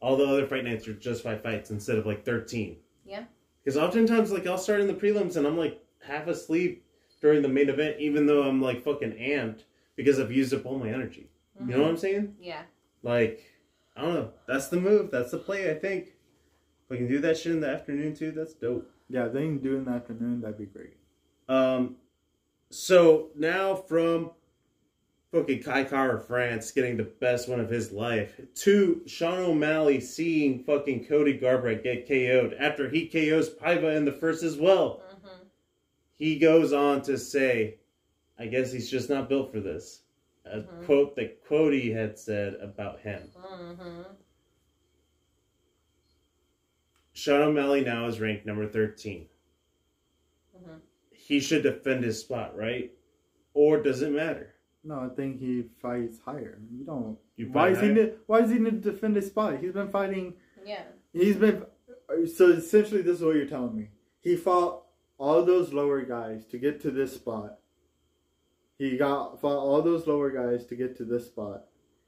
all 0.00 0.16
the 0.16 0.24
other 0.24 0.46
fight 0.46 0.64
nights 0.64 0.86
are 0.88 0.94
just 0.94 1.22
five 1.22 1.42
fights 1.42 1.70
instead 1.70 1.98
of 1.98 2.06
like 2.06 2.24
13. 2.24 2.76
Yeah. 3.04 3.24
Because 3.62 3.76
oftentimes, 3.76 4.32
like, 4.32 4.46
I'll 4.46 4.56
start 4.56 4.80
in 4.80 4.86
the 4.86 4.94
prelims 4.94 5.36
and 5.36 5.46
I'm 5.46 5.58
like 5.58 5.82
half 6.06 6.26
asleep 6.28 6.84
during 7.20 7.42
the 7.42 7.48
main 7.48 7.68
event, 7.68 7.96
even 7.98 8.26
though 8.26 8.44
I'm 8.44 8.62
like 8.62 8.82
fucking 8.82 9.12
amped 9.12 9.64
because 9.96 10.20
I've 10.20 10.32
used 10.32 10.54
up 10.54 10.64
all 10.64 10.78
my 10.78 10.88
energy. 10.88 11.28
You 11.58 11.66
know 11.66 11.72
mm-hmm. 11.72 11.82
what 11.82 11.90
I'm 11.90 11.96
saying? 11.96 12.34
Yeah. 12.40 12.62
Like, 13.02 13.44
I 13.96 14.02
don't 14.02 14.14
know. 14.14 14.30
That's 14.46 14.68
the 14.68 14.80
move. 14.80 15.10
That's 15.10 15.32
the 15.32 15.38
play, 15.38 15.70
I 15.70 15.74
think. 15.74 16.12
If 16.88 16.92
we 16.92 16.96
can 16.96 17.06
do 17.08 17.20
that 17.20 17.36
shit 17.36 17.52
in 17.52 17.60
the 17.60 17.68
afternoon 17.68 18.14
too, 18.14 18.30
that's 18.30 18.54
dope. 18.54 18.90
Yeah, 19.10 19.26
if 19.26 19.34
they 19.34 19.42
can 19.42 19.58
do 19.58 19.74
it 19.74 19.78
in 19.80 19.84
the 19.84 19.90
afternoon. 19.90 20.40
That'd 20.40 20.56
be 20.56 20.64
great. 20.64 20.96
Um, 21.46 21.96
so 22.70 23.28
now 23.36 23.74
from 23.74 24.30
fucking 25.30 25.62
Kai 25.62 25.84
Kara 25.84 26.18
France 26.18 26.70
getting 26.70 26.96
the 26.96 27.04
best 27.04 27.46
one 27.46 27.60
of 27.60 27.68
his 27.68 27.92
life 27.92 28.40
to 28.54 29.02
Sean 29.06 29.40
O'Malley 29.40 30.00
seeing 30.00 30.64
fucking 30.64 31.04
Cody 31.04 31.38
Garbrandt 31.38 31.82
get 31.82 32.08
KO'd 32.08 32.54
after 32.58 32.88
he 32.88 33.06
KOs 33.06 33.50
Paiva 33.50 33.94
in 33.94 34.06
the 34.06 34.12
first 34.12 34.42
as 34.42 34.56
well. 34.56 35.02
Mhm. 35.12 35.46
He 36.14 36.38
goes 36.38 36.72
on 36.72 37.02
to 37.02 37.18
say, 37.18 37.76
I 38.38 38.46
guess 38.46 38.72
he's 38.72 38.90
just 38.90 39.10
not 39.10 39.28
built 39.28 39.52
for 39.52 39.60
this. 39.60 40.04
A 40.46 40.60
Mhm. 40.60 40.86
quote 40.86 41.16
that 41.16 41.44
Cody 41.44 41.90
had 41.92 42.18
said 42.18 42.54
about 42.54 43.00
him. 43.00 43.30
Mhm. 43.36 44.06
Sean 47.18 47.40
O'Malley 47.40 47.82
now 47.82 48.06
is 48.06 48.20
ranked 48.20 48.46
number 48.46 48.68
13. 48.68 49.28
Mhm. 50.56 50.80
He 51.10 51.40
should 51.40 51.64
defend 51.64 52.04
his 52.04 52.20
spot, 52.20 52.56
right? 52.56 52.92
Or 53.54 53.82
does 53.82 54.02
it 54.02 54.12
matter? 54.12 54.54
No, 54.84 55.00
I 55.00 55.08
think 55.08 55.40
he 55.40 55.64
fights 55.82 56.20
higher. 56.20 56.60
You 56.70 56.84
don't. 56.84 57.18
You 57.36 57.46
why 57.46 57.52
fight 57.52 57.72
is 57.72 57.80
he? 57.80 57.86
higher? 57.86 57.94
Need, 57.94 58.14
why 58.26 58.40
does 58.40 58.50
he 58.52 58.58
need 58.60 58.82
to 58.82 58.92
defend 58.92 59.16
his 59.16 59.26
spot? 59.26 59.58
He's 59.58 59.72
been 59.72 59.90
fighting. 59.90 60.34
Yeah. 60.64 60.84
He's 61.12 61.36
been. 61.36 61.66
So 62.36 62.50
essentially, 62.50 63.02
this 63.02 63.18
is 63.18 63.24
what 63.24 63.34
you're 63.34 63.46
telling 63.46 63.74
me. 63.74 63.88
He 64.20 64.36
fought 64.36 64.84
all 65.18 65.44
those 65.44 65.72
lower 65.72 66.02
guys 66.02 66.46
to 66.46 66.58
get 66.58 66.80
to 66.82 66.92
this 66.92 67.14
spot. 67.14 67.58
He 68.78 68.96
got 68.96 69.40
fought 69.40 69.58
all 69.58 69.82
those 69.82 70.06
lower 70.06 70.30
guys 70.30 70.66
to 70.66 70.76
get 70.76 70.96
to 70.98 71.04
this 71.04 71.26
spot. 71.26 71.66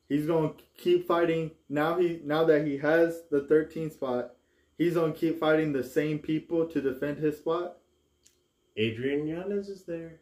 He's 0.09 0.27
going 0.27 0.55
to 0.55 0.63
keep 0.77 1.09
fighting. 1.09 1.51
Now 1.69 1.99
he 1.99 2.21
now 2.25 2.45
that 2.45 2.65
he 2.65 2.79
has 2.79 3.25
the 3.29 3.41
13th 3.41 3.95
spot, 3.95 4.37
he's 4.81 4.95
going 4.95 5.13
to 5.13 5.19
keep 5.19 5.39
fighting 5.39 5.73
the 5.73 5.85
same 5.85 6.19
people 6.19 6.67
to 6.67 6.81
defend 6.81 7.19
his 7.19 7.37
spot. 7.37 7.77
Adrian 8.77 9.27
Yanez 9.27 9.69
is 9.69 9.85
there. 9.85 10.21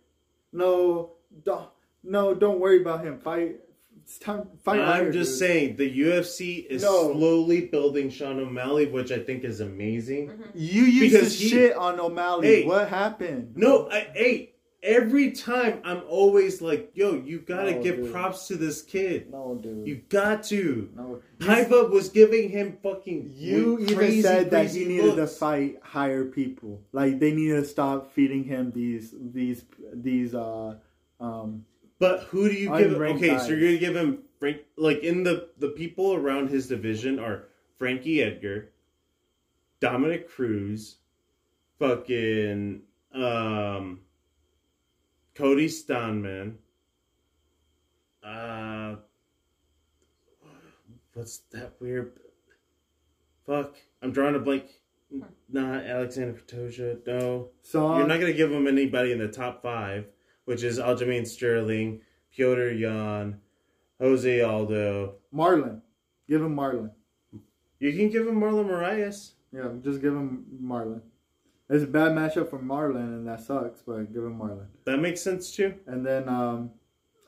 No, 0.53 1.13
don't, 1.45 1.69
no, 2.03 2.35
don't 2.35 2.59
worry 2.61 2.81
about 2.81 3.05
him. 3.05 3.19
Fight. 3.19 3.61
It's 4.03 4.19
time. 4.19 4.49
Fight. 4.65 4.81
I'm 4.81 4.87
higher, 4.87 5.13
just 5.13 5.33
dude. 5.33 5.39
saying 5.39 5.77
the 5.77 6.01
UFC 6.01 6.67
is 6.69 6.83
No. 6.83 7.13
slowly 7.13 7.67
building 7.67 8.09
Sean 8.11 8.41
O'Malley, 8.41 8.87
which 8.87 9.13
I 9.13 9.19
think 9.19 9.45
is 9.45 9.61
amazing. 9.61 10.29
Mhm. 10.29 10.51
You 10.55 10.83
used 10.85 11.13
Because 11.13 11.37
to 11.39 11.43
he- 11.45 11.49
shit 11.51 11.77
on 11.77 12.01
O'Malley. 12.01 12.47
Hey. 12.49 12.65
what 12.65 12.89
happened? 12.89 13.53
No, 13.57 13.89
I, 13.91 14.09
hey, 14.15 14.55
every 14.83 15.33
time 15.33 15.81
I'm 15.85 16.03
always 16.09 16.61
like, 16.63 16.91
yo, 16.95 17.15
you 17.15 17.41
gotta 17.41 17.73
No, 17.73 17.83
give 17.83 17.97
dude. 17.97 18.13
props 18.13 18.47
to 18.49 18.57
this 18.57 18.83
kid. 18.83 19.31
no, 19.31 19.59
dude. 19.61 19.87
You 19.87 19.97
got 20.09 20.43
to. 20.45 20.91
no. 20.97 21.21
Paiva 21.39 21.91
was 21.91 22.09
giving 22.09 22.49
him 22.51 22.79
fucking. 22.83 23.31
You 23.35 23.79
even 23.81 23.97
crazy, 23.97 24.23
said 24.23 24.51
that 24.51 24.71
he 24.71 24.85
needed 24.85 25.15
looks. 25.17 25.33
to 25.33 25.39
fight 25.39 25.79
higher 25.83 26.25
people. 26.25 26.83
Like 26.93 27.19
they 27.21 27.33
needed 27.33 27.57
to 27.63 27.65
stop 27.65 28.13
feeding 28.13 28.45
him 28.45 28.71
these 28.73 29.15
these 29.19 29.65
these 29.93 30.35
uh 30.35 30.77
um 31.21 31.65
But 31.99 32.25
who 32.25 32.49
do 32.49 32.55
you 32.55 32.69
give? 32.79 32.93
Okay, 33.01 33.29
guys. 33.29 33.43
so 33.43 33.49
you're 33.51 33.61
gonna 33.61 33.79
give 33.79 33.97
him 33.97 34.23
Frank? 34.39 34.59
Like 34.77 35.01
in 35.05 35.23
the 35.25 35.49
the 35.59 35.69
people 35.71 36.15
around 36.15 36.51
his 36.51 36.69
division 36.69 37.19
are 37.19 37.45
Frankie 37.79 38.23
Edgar, 38.23 38.71
Dominick 39.81 40.29
Cruz, 40.29 40.97
fucking 41.79 42.83
um, 43.15 44.01
Cody 45.39 45.69
Stamann. 45.69 46.55
Uh, 48.25 48.97
what's 51.15 51.39
that 51.53 51.75
weird? 51.79 52.19
Fuck, 53.47 53.77
I'm 54.03 54.11
drawing 54.11 54.35
a 54.35 54.41
blank. 54.41 54.65
Not 55.49 55.85
Alexander 55.85 56.33
Pantoja. 56.33 57.07
No. 57.07 57.51
so 57.63 57.97
You're 57.97 58.09
not 58.09 58.19
going 58.19 58.33
to 58.33 58.37
give 58.37 58.51
him 58.51 58.67
anybody 58.67 59.13
in 59.13 59.21
the 59.21 59.29
top 59.29 59.63
five, 59.63 60.07
which 60.45 60.65
is 60.65 60.81
Aljamain 60.81 61.25
Sterling, 61.25 62.01
Petr 62.37 62.77
Yan, 62.77 63.41
Jose 64.01 64.41
Aldo. 64.41 65.15
Marlon. 65.33 65.81
Give 66.29 66.43
him 66.43 66.57
Marlon. 66.57 66.91
You 67.79 67.93
can 67.93 68.11
give 68.11 68.27
him 68.27 68.41
Marlon 68.41 68.67
Moraes. 68.67 69.35
Yeah, 69.53 69.69
just 69.85 70.03
give 70.03 70.15
him 70.15 70.47
Marlon. 70.61 71.01
It's 71.71 71.85
a 71.85 71.87
bad 71.87 72.13
matchup 72.13 72.49
for 72.49 72.59
Marlon 72.59 72.97
and 73.19 73.29
that 73.29 73.41
sucks, 73.41 73.83
but 73.83 74.13
give 74.13 74.25
him 74.25 74.39
Marlon. 74.39 74.67
That 74.85 74.99
makes 74.99 75.21
sense 75.21 75.55
too. 75.55 75.75
And 75.87 76.05
then 76.05 76.29
um 76.29 76.71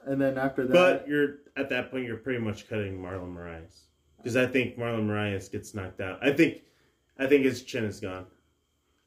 and 0.06 0.20
then 0.20 0.38
after 0.38 0.66
that 0.66 0.72
But 0.72 1.08
you're 1.08 1.36
at 1.56 1.68
that 1.68 1.90
point, 1.90 2.06
you're 2.06 2.16
pretty 2.16 2.38
much 2.40 2.68
cutting 2.68 2.98
Marlon 2.98 3.34
Moraes 3.34 3.80
because 4.16 4.36
I 4.36 4.46
think 4.46 4.78
Marlon 4.78 5.06
Moraes 5.06 5.50
gets 5.50 5.74
knocked 5.74 6.00
out. 6.00 6.18
I 6.22 6.32
think, 6.32 6.62
I 7.18 7.26
think 7.26 7.44
his 7.44 7.62
chin 7.62 7.84
is 7.84 8.00
gone. 8.00 8.26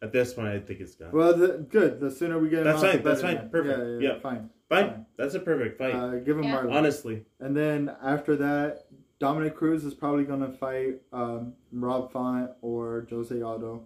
At 0.03 0.11
this 0.11 0.34
point, 0.34 0.49
I 0.49 0.59
think 0.59 0.81
it's 0.81 0.95
gone. 0.95 1.11
well 1.13 1.36
the, 1.36 1.65
good. 1.69 1.99
The 1.99 2.11
sooner 2.11 2.38
we 2.38 2.49
get 2.49 2.59
him 2.59 2.65
That's 2.65 2.84
out, 2.84 2.91
the 2.91 2.97
fine, 2.97 3.03
that's 3.03 3.21
fine, 3.21 3.36
man. 3.36 3.49
perfect. 3.49 3.79
Yeah, 3.79 3.86
yeah, 3.86 4.13
Yeah. 4.15 4.19
fine. 4.19 4.49
fine. 4.69 4.89
fine. 4.89 5.05
That's 5.17 5.34
a 5.34 5.39
perfect 5.39 5.77
fight. 5.79 5.95
Uh, 5.95 6.15
give 6.17 6.38
him 6.38 6.43
Yeah. 6.43 6.57
Marlon. 6.61 6.73
Honestly, 6.73 7.25
And 7.39 7.55
then 7.57 7.89
after 8.03 8.36
that, 8.36 8.86
Dominick 9.19 9.55
Cruz 9.55 9.86
is 9.86 9.93
probably 9.93 10.25
gonna 10.25 10.51
fight 10.51 11.01
um, 11.13 11.53
Rob 11.71 12.11
Font 12.11 12.51
or 12.61 13.07
Jose 13.09 13.41
Aldo. 13.41 13.86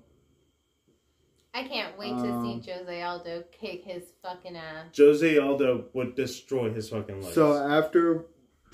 I 1.57 1.67
can't 1.67 1.97
wait 1.97 2.11
Um, 2.11 2.23
to 2.23 2.61
see 2.63 2.71
Jose 2.71 3.01
Aldo 3.01 3.43
kick 3.51 3.83
his 3.83 4.03
fucking 4.21 4.55
ass. 4.55 4.95
Jose 4.95 5.39
Aldo 5.39 5.85
would 5.93 6.13
destroy 6.13 6.71
his 6.71 6.89
fucking 6.89 7.19
legs. 7.21 7.33
So 7.33 7.53
after 7.53 8.25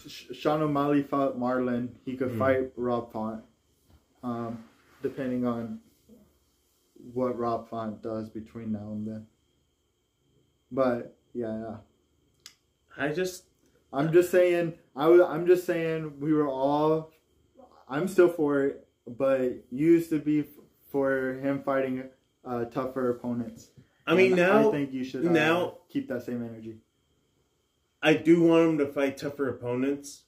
Sh- 0.05 0.25
Sean 0.33 0.61
O'Malley 0.61 1.01
fought 1.01 1.37
Marlon, 1.39 1.89
he 2.03 2.17
could 2.17 2.31
Hmm. 2.31 2.39
fight 2.39 2.71
Rob 2.75 3.09
Font, 3.13 3.41
um, 4.21 4.65
depending 5.01 5.45
on 5.47 5.79
what 7.13 7.37
Rob 7.37 7.69
Font 7.69 8.01
does 8.01 8.29
between 8.29 8.73
now 8.73 8.91
and 8.91 9.07
then. 9.07 9.27
But 10.69 11.15
yeah, 11.33 11.57
yeah. 11.57 11.77
I 12.97 13.13
just 13.13 13.45
I'm 13.93 14.11
just 14.11 14.29
saying. 14.29 14.73
I 14.95 15.07
was. 15.07 15.21
I'm 15.21 15.45
just 15.47 15.65
saying 15.65 16.19
we 16.19 16.33
were 16.33 16.47
all. 16.49 17.11
I'm 17.87 18.07
still 18.09 18.27
for 18.29 18.63
it, 18.65 18.87
but 19.07 19.53
used 19.71 20.09
to 20.09 20.19
be 20.19 20.39
f- 20.41 20.45
for 20.91 21.35
him 21.35 21.61
fighting 21.63 22.03
uh, 22.45 22.65
tougher 22.65 23.09
opponents. 23.09 23.69
I 24.05 24.15
mean 24.15 24.33
And 24.33 24.41
now 24.41 24.69
I 24.69 24.71
think 24.71 24.91
you 24.93 25.03
should 25.03 25.25
uh, 25.25 25.31
now- 25.31 25.77
keep 25.89 26.07
that 26.09 26.23
same 26.23 26.43
energy. 26.43 26.77
I 28.01 28.15
do 28.15 28.41
want 28.43 28.69
him 28.69 28.77
to 28.79 28.87
fight 28.87 29.17
tougher 29.17 29.47
opponents, 29.47 30.23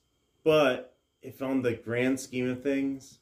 but 0.45 0.95
if 1.21 1.41
on 1.41 1.61
the 1.61 1.73
grand 1.73 2.21
scheme 2.21 2.49
of 2.49 2.63
things, 2.63 3.19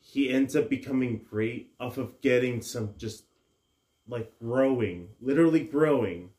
he 0.00 0.30
ends 0.30 0.56
up 0.56 0.68
becoming 0.68 1.24
great 1.30 1.72
off 1.78 1.96
of 1.96 2.20
getting 2.22 2.60
some 2.60 2.94
just 2.98 3.24
like 4.08 4.36
growing, 4.40 5.10
literally 5.20 5.60
growing. 5.60 6.30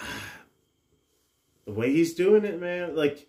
The 1.66 1.76
way 1.76 1.92
he's 1.92 2.14
doing 2.14 2.44
it, 2.44 2.58
man, 2.60 2.96
like 2.96 3.28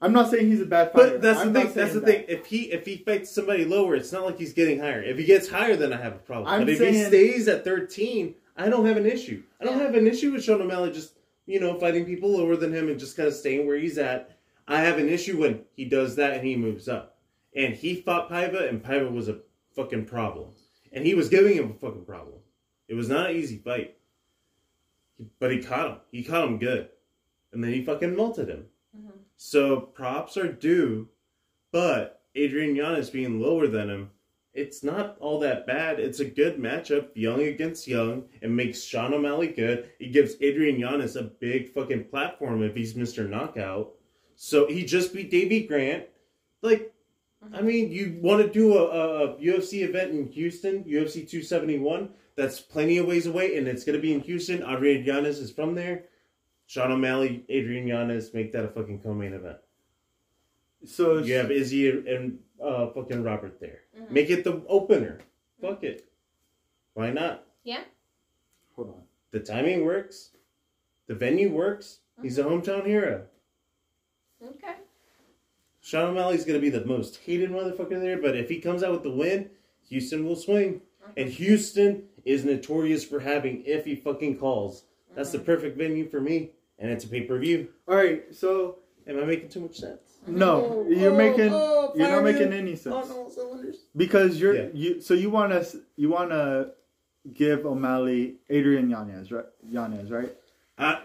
I'm 0.00 0.12
not 0.12 0.30
saying 0.30 0.48
he's 0.48 0.60
a 0.60 0.66
bad 0.66 0.92
fighter. 0.92 1.10
But 1.12 1.22
that's 1.22 1.40
I'm 1.40 1.52
the 1.52 1.60
thing. 1.60 1.72
That's 1.72 1.94
the 1.94 2.06
saying 2.06 2.26
thing. 2.26 2.36
If 2.36 2.46
he 2.46 2.70
if 2.70 2.86
he 2.86 2.98
fights 2.98 3.30
somebody 3.30 3.64
lower, 3.64 3.96
it's 3.96 4.12
not 4.12 4.24
like 4.24 4.38
he's 4.38 4.52
getting 4.52 4.78
higher. 4.78 5.02
If 5.02 5.18
he 5.18 5.24
gets 5.24 5.48
higher, 5.48 5.76
then 5.76 5.92
I 5.92 6.00
have 6.00 6.14
a 6.14 6.18
problem. 6.18 6.46
I'm 6.48 6.60
but 6.60 6.68
if 6.68 6.80
he 6.80 7.02
stays 7.04 7.48
at 7.48 7.64
thirteen, 7.64 8.34
I 8.56 8.68
don't 8.68 8.86
have 8.86 8.96
an 8.96 9.06
issue. 9.06 9.42
I 9.60 9.64
don't 9.64 9.80
have 9.80 9.94
an 9.94 10.06
issue 10.06 10.32
with 10.32 10.44
Sean 10.44 10.62
O'Malley 10.62 10.92
just 10.92 11.14
you 11.46 11.58
know 11.58 11.78
fighting 11.78 12.04
people 12.04 12.30
lower 12.30 12.56
than 12.56 12.72
him 12.72 12.88
and 12.88 12.98
just 12.98 13.16
kind 13.16 13.28
of 13.28 13.34
staying 13.34 13.66
where 13.66 13.76
he's 13.76 13.98
at. 13.98 14.38
I 14.68 14.80
have 14.82 14.98
an 14.98 15.08
issue 15.08 15.40
when 15.40 15.62
he 15.74 15.86
does 15.86 16.16
that 16.16 16.34
and 16.34 16.46
he 16.46 16.54
moves 16.54 16.88
up. 16.88 17.16
And 17.56 17.74
he 17.74 17.96
fought 17.96 18.30
Paiva, 18.30 18.68
and 18.68 18.84
Paiva 18.84 19.10
was 19.10 19.28
a 19.28 19.38
fucking 19.74 20.04
problem, 20.04 20.50
and 20.92 21.06
he 21.06 21.14
was 21.14 21.30
giving 21.30 21.54
him 21.54 21.70
a 21.70 21.74
fucking 21.74 22.04
problem. 22.04 22.36
It 22.86 22.94
was 22.94 23.08
not 23.08 23.30
an 23.30 23.36
easy 23.36 23.56
fight, 23.56 23.96
but 25.40 25.50
he 25.50 25.62
caught 25.62 25.88
him. 25.88 25.96
He 26.12 26.22
caught 26.22 26.46
him 26.46 26.58
good, 26.58 26.90
and 27.52 27.64
then 27.64 27.72
he 27.72 27.82
fucking 27.84 28.14
melted 28.14 28.48
him. 28.48 28.66
So 29.38 29.80
props 29.80 30.36
are 30.36 30.52
due, 30.52 31.08
but 31.70 32.22
Adrian 32.34 32.74
Yanez 32.74 33.08
being 33.08 33.40
lower 33.40 33.68
than 33.68 33.88
him, 33.88 34.10
it's 34.52 34.82
not 34.82 35.16
all 35.20 35.38
that 35.38 35.64
bad. 35.64 36.00
It's 36.00 36.18
a 36.18 36.24
good 36.24 36.58
matchup, 36.58 37.10
young 37.14 37.42
against 37.42 37.86
young. 37.86 38.24
It 38.42 38.50
makes 38.50 38.82
Sean 38.82 39.14
O'Malley 39.14 39.46
good. 39.46 39.90
It 40.00 40.12
gives 40.12 40.34
Adrian 40.40 40.80
Yanez 40.80 41.14
a 41.14 41.22
big 41.22 41.72
fucking 41.72 42.06
platform 42.06 42.64
if 42.64 42.74
he's 42.74 42.94
Mr. 42.94 43.30
Knockout. 43.30 43.92
So 44.34 44.66
he 44.66 44.84
just 44.84 45.14
beat 45.14 45.30
Davey 45.30 45.68
Grant. 45.68 46.06
Like, 46.60 46.92
mm-hmm. 47.44 47.54
I 47.54 47.62
mean, 47.62 47.92
you 47.92 48.18
want 48.20 48.42
to 48.42 48.52
do 48.52 48.76
a, 48.76 48.86
a, 48.86 49.24
a 49.26 49.36
UFC 49.36 49.88
event 49.88 50.10
in 50.10 50.26
Houston, 50.32 50.82
UFC 50.82 51.28
271, 51.28 52.10
that's 52.34 52.58
plenty 52.58 52.98
of 52.98 53.06
ways 53.06 53.26
away, 53.26 53.56
and 53.56 53.68
it's 53.68 53.84
going 53.84 53.96
to 53.96 54.02
be 54.02 54.14
in 54.14 54.20
Houston. 54.20 54.64
Adrian 54.68 55.04
Yanez 55.04 55.38
is 55.38 55.52
from 55.52 55.76
there. 55.76 56.06
Sean 56.68 56.92
O'Malley, 56.92 57.44
Adrian 57.48 57.86
Yanez, 57.88 58.34
make 58.34 58.52
that 58.52 58.62
a 58.64 58.68
fucking 58.68 59.00
co-main 59.00 59.32
event. 59.32 59.56
So 60.84 61.16
You 61.18 61.34
have 61.34 61.50
Izzy 61.50 61.88
and 61.88 62.38
uh, 62.62 62.88
fucking 62.90 63.22
Robert 63.24 63.58
there. 63.58 63.80
Mhm. 63.98 64.10
Make 64.10 64.28
it 64.30 64.44
the 64.44 64.62
opener. 64.68 65.20
Fuck 65.60 65.82
it. 65.82 66.06
Why 66.94 67.10
not? 67.10 67.46
Yeah. 67.64 67.82
hold 68.76 68.90
on. 68.90 69.02
The 69.32 69.40
timing 69.40 69.84
works. 69.84 70.30
The 71.08 71.14
venue 71.14 71.50
works. 71.50 72.00
He's 72.22 72.38
a 72.38 72.44
hometown 72.44 72.86
hero. 72.86 73.24
Okay. 74.44 74.74
Sean 75.80 76.10
O'Malley's 76.10 76.44
gonna 76.44 76.58
be 76.60 76.70
the 76.70 76.84
most 76.84 77.16
hated 77.24 77.50
motherfucker 77.50 77.98
there, 78.00 78.18
but 78.20 78.36
if 78.36 78.48
he 78.50 78.60
comes 78.60 78.82
out 78.82 78.92
with 78.92 79.02
the 79.02 79.10
win, 79.10 79.50
Houston 79.88 80.24
will 80.24 80.36
swing. 80.36 80.82
And 81.16 81.28
Houston 81.30 82.04
is 82.26 82.44
notorious 82.44 83.04
for 83.04 83.20
having 83.20 83.64
iffy 83.64 84.00
fucking 84.00 84.38
calls. 84.38 84.84
That's 85.16 85.32
the 85.32 85.38
perfect 85.38 85.76
venue 85.78 86.08
for 86.08 86.20
me, 86.20 86.50
and 86.78 86.90
it's 86.90 87.04
a 87.04 87.08
pay 87.08 87.22
per 87.22 87.38
view. 87.38 87.68
All 87.86 87.96
right, 87.96 88.34
so 88.34 88.78
Am 89.08 89.18
I 89.18 89.24
making 89.24 89.48
too 89.48 89.60
much 89.60 89.78
sense? 89.78 90.00
no, 90.26 90.86
you're 90.88 91.12
oh, 91.12 91.16
making 91.16 91.50
oh, 91.52 91.92
you're 91.96 92.08
not 92.10 92.22
making 92.22 92.52
any 92.52 92.76
sense 92.76 92.94
On 92.94 93.10
all 93.10 93.62
because 93.96 94.38
you're 94.38 94.54
Yeah. 94.54 94.68
you. 94.74 95.00
So 95.00 95.14
you 95.14 95.30
want 95.30 95.52
to 95.52 95.80
you 95.96 96.10
want 96.10 96.30
to 96.30 96.72
give 97.32 97.64
O'Malley 97.64 98.36
Adrian 98.50 98.90
Yanez 98.90 99.32
right? 99.32 99.46
Yanez 99.66 100.10
right? 100.10 100.34
I, 100.76 101.00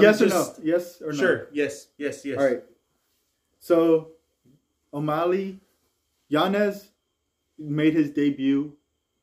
yes 0.00 0.18
just, 0.18 0.22
or 0.22 0.28
no? 0.28 0.54
Yes 0.62 1.02
or 1.02 1.12
no? 1.12 1.18
Sure. 1.18 1.48
Yes. 1.52 1.88
Yes. 1.98 2.24
Yes. 2.24 2.38
All 2.38 2.44
right. 2.44 2.62
So 3.58 4.12
O'Malley 4.94 5.60
Yanez 6.28 6.88
made 7.58 7.94
his 7.94 8.10
debut 8.10 8.72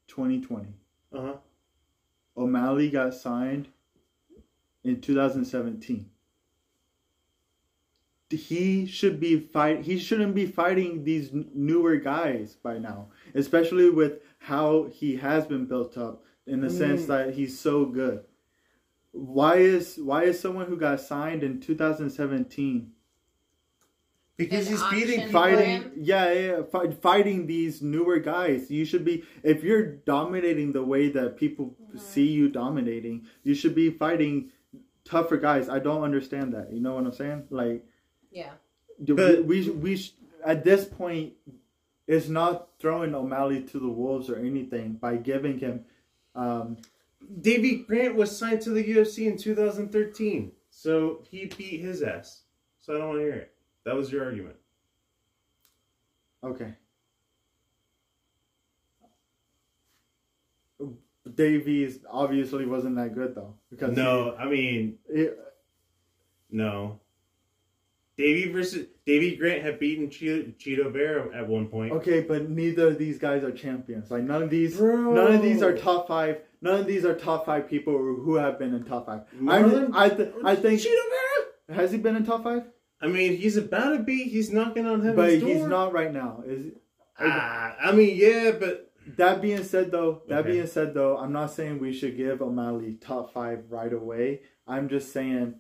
2020. 0.07 0.67
Uh 1.11 1.21
huh. 1.21 1.33
O'Malley 2.37 2.89
got 2.89 3.13
signed 3.15 3.69
in 4.89 4.99
2017. 5.01 6.09
He 8.31 8.85
should 8.85 9.19
be 9.19 9.39
fight. 9.39 9.81
He 9.85 9.97
shouldn't 9.97 10.35
be 10.35 10.45
fighting 10.45 11.03
these 11.03 11.31
newer 11.33 11.95
guys 11.95 12.55
by 12.61 12.77
now, 12.77 13.07
especially 13.33 13.89
with 13.89 14.19
how 14.37 14.85
he 14.91 15.15
has 15.15 15.47
been 15.47 15.65
built 15.65 15.97
up 15.97 16.23
in 16.45 16.61
the 16.61 16.69
sense 16.69 17.03
Mm. 17.03 17.07
that 17.07 17.33
he's 17.33 17.57
so 17.57 17.85
good. 17.85 18.23
Why 19.11 19.55
is 19.57 19.97
why 19.97 20.25
is 20.25 20.39
someone 20.39 20.67
who 20.67 20.77
got 20.77 21.01
signed 21.01 21.41
in 21.43 21.59
2017 21.59 22.91
Because 24.37 24.67
An 24.67 24.73
he's 24.73 24.83
beating 24.91 25.27
fighting? 25.29 25.91
Yeah, 25.97 26.31
yeah, 26.31 26.39
yeah, 26.57 26.63
fi- 26.63 26.91
fighting 26.91 27.47
these 27.47 27.81
newer 27.81 28.19
guys. 28.19 28.69
You 28.71 28.85
should 28.85 29.03
be 29.03 29.23
if 29.43 29.63
you're 29.63 29.85
dominating 30.05 30.71
the 30.71 30.83
way 30.83 31.09
that 31.09 31.35
people 31.35 31.75
see 31.97 32.27
you 32.27 32.47
dominating. 32.47 33.25
You 33.43 33.55
should 33.55 33.73
be 33.75 33.89
fighting 33.89 34.51
tougher 35.09 35.37
guys. 35.37 35.69
I 35.69 35.79
don't 35.79 36.03
understand 36.03 36.53
that. 36.53 36.71
You 36.71 36.79
know 36.81 36.93
what 36.95 37.05
I'm 37.05 37.13
saying? 37.13 37.45
Like 37.49 37.85
Yeah. 38.31 38.51
But- 38.99 39.45
we, 39.45 39.69
we 39.69 39.69
we 39.71 39.97
sh- 39.97 40.13
at 40.45 40.63
this 40.63 40.85
point 40.85 41.33
it's 42.07 42.27
not 42.27 42.69
throwing 42.79 43.13
O'Malley 43.13 43.61
to 43.63 43.79
the 43.79 43.87
wolves 43.87 44.29
or 44.29 44.37
anything 44.37 44.93
by 44.93 45.17
giving 45.17 45.59
him 45.59 45.85
um 46.35 46.77
Davey 47.41 47.77
Grant 47.87 48.15
was 48.15 48.35
signed 48.37 48.61
to 48.61 48.69
the 48.71 48.83
UFC 48.83 49.27
in 49.27 49.37
2013, 49.37 50.51
so 50.69 51.21
he 51.29 51.45
beat 51.45 51.81
his 51.81 52.01
ass. 52.01 52.43
So 52.79 52.95
I 52.95 52.97
don't 52.97 53.07
want 53.09 53.19
to 53.19 53.23
hear 53.25 53.33
it. 53.35 53.51
That 53.83 53.95
was 53.95 54.09
your 54.11 54.23
argument. 54.25 54.55
okay. 56.43 56.73
Davies 61.35 61.99
obviously 62.09 62.65
wasn't 62.65 62.95
that 62.97 63.13
good 63.15 63.35
though 63.35 63.55
because 63.69 63.95
No, 63.95 64.35
I 64.37 64.45
mean 64.45 64.97
it, 65.09 65.37
no. 66.51 66.99
Davey 68.17 68.51
versus 68.51 68.87
Davey 69.05 69.37
Grant 69.37 69.61
had 69.63 69.79
beaten 69.79 70.07
Chito, 70.09 70.53
Chito 70.57 70.91
Vera 70.91 71.33
at 71.33 71.47
one 71.47 71.67
point. 71.67 71.93
okay, 71.93 72.19
but 72.19 72.49
neither 72.49 72.87
of 72.87 72.97
these 72.97 73.17
guys 73.17 73.43
are 73.45 73.51
champions. 73.51 74.11
Like 74.11 74.23
none 74.23 74.43
of 74.43 74.49
these 74.49 74.75
Bro. 74.77 75.13
none 75.13 75.33
of 75.35 75.41
these 75.41 75.61
are 75.63 75.77
top 75.77 76.07
five. 76.07 76.41
None 76.61 76.81
of 76.81 76.85
these 76.85 77.05
are 77.05 77.15
top 77.15 77.45
five 77.45 77.69
people 77.69 77.93
who 77.93 78.35
have 78.35 78.59
been 78.59 78.73
in 78.73 78.83
top 78.83 79.05
five. 79.05 79.21
Marlon? 79.41 79.91
I 79.93 80.05
I, 80.05 80.09
th- 80.09 80.33
I 80.43 80.55
think 80.55 80.81
Chito 80.81 80.87
Vera. 81.69 81.79
has 81.79 81.91
he 81.93 81.97
been 81.97 82.17
in 82.17 82.25
top 82.25 82.43
five? 82.43 82.63
I 83.01 83.07
mean, 83.07 83.37
he's 83.37 83.55
about 83.55 83.91
to 83.95 83.99
be. 84.03 84.23
He's 84.23 84.51
knocking 84.51 84.85
on 84.85 84.99
heaven's 84.99 85.15
But 85.35 85.39
door. 85.39 85.49
he's 85.55 85.63
not 85.65 85.93
right 85.93 86.11
now. 86.11 86.43
Is 86.45 86.73
Ah, 87.21 87.75
I 87.81 87.91
mean, 87.93 88.15
yeah, 88.17 88.51
but 88.59 88.88
that 89.17 89.41
being 89.41 89.63
said 89.63 89.91
though, 89.91 90.21
that 90.27 90.39
Okay. 90.39 90.51
being 90.53 90.67
said 90.67 90.93
though, 90.93 91.17
I'm 91.17 91.31
not 91.33 91.51
saying 91.51 91.79
we 91.79 91.93
should 91.93 92.15
give 92.17 92.41
O'Malley 92.41 92.95
top 92.95 93.33
five 93.33 93.65
right 93.71 93.91
away. 93.93 94.41
I'm 94.67 94.89
just 94.89 95.11
saying, 95.11 95.55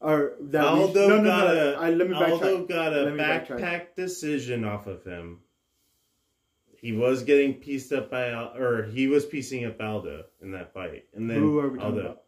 or 0.00 0.34
that 0.40 0.62
we 0.74 0.80
Aldo 0.80 1.08
no, 1.08 1.16
no, 1.18 1.24
got 1.24 1.54
no. 1.54 1.70
a 1.70 1.72
I, 1.80 1.90
let 1.90 2.08
me 2.08 2.14
backtrack. 2.16 2.30
Aldo 2.32 2.66
got 2.66 2.92
a 2.96 3.10
me 3.10 3.18
backtrack. 3.22 3.60
backpack 3.60 3.94
decision 3.96 4.64
off 4.64 4.86
of 4.86 5.04
him. 5.04 5.40
He 6.76 6.92
was 6.92 7.22
getting 7.22 7.54
pieced 7.54 7.92
up 7.92 8.10
by, 8.10 8.30
or 8.32 8.82
he 8.82 9.06
was 9.06 9.24
piecing 9.24 9.64
up 9.64 9.80
Aldo 9.80 10.24
in 10.40 10.50
that 10.52 10.74
fight, 10.74 11.04
and 11.14 11.30
then 11.30 11.38
Who 11.38 11.60
are 11.60 11.68
we 11.68 11.78
talking 11.78 11.92
Aldo, 11.94 12.00
about? 12.04 12.22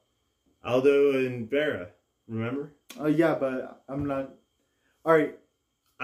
Aldo 0.65 1.27
and 1.27 1.51
Vera. 1.51 1.89
Remember? 2.29 2.73
Oh 2.99 3.07
yeah, 3.07 3.35
but 3.35 3.83
I'm 3.89 4.07
not. 4.07 4.31
All 5.05 5.13
right, 5.13 5.37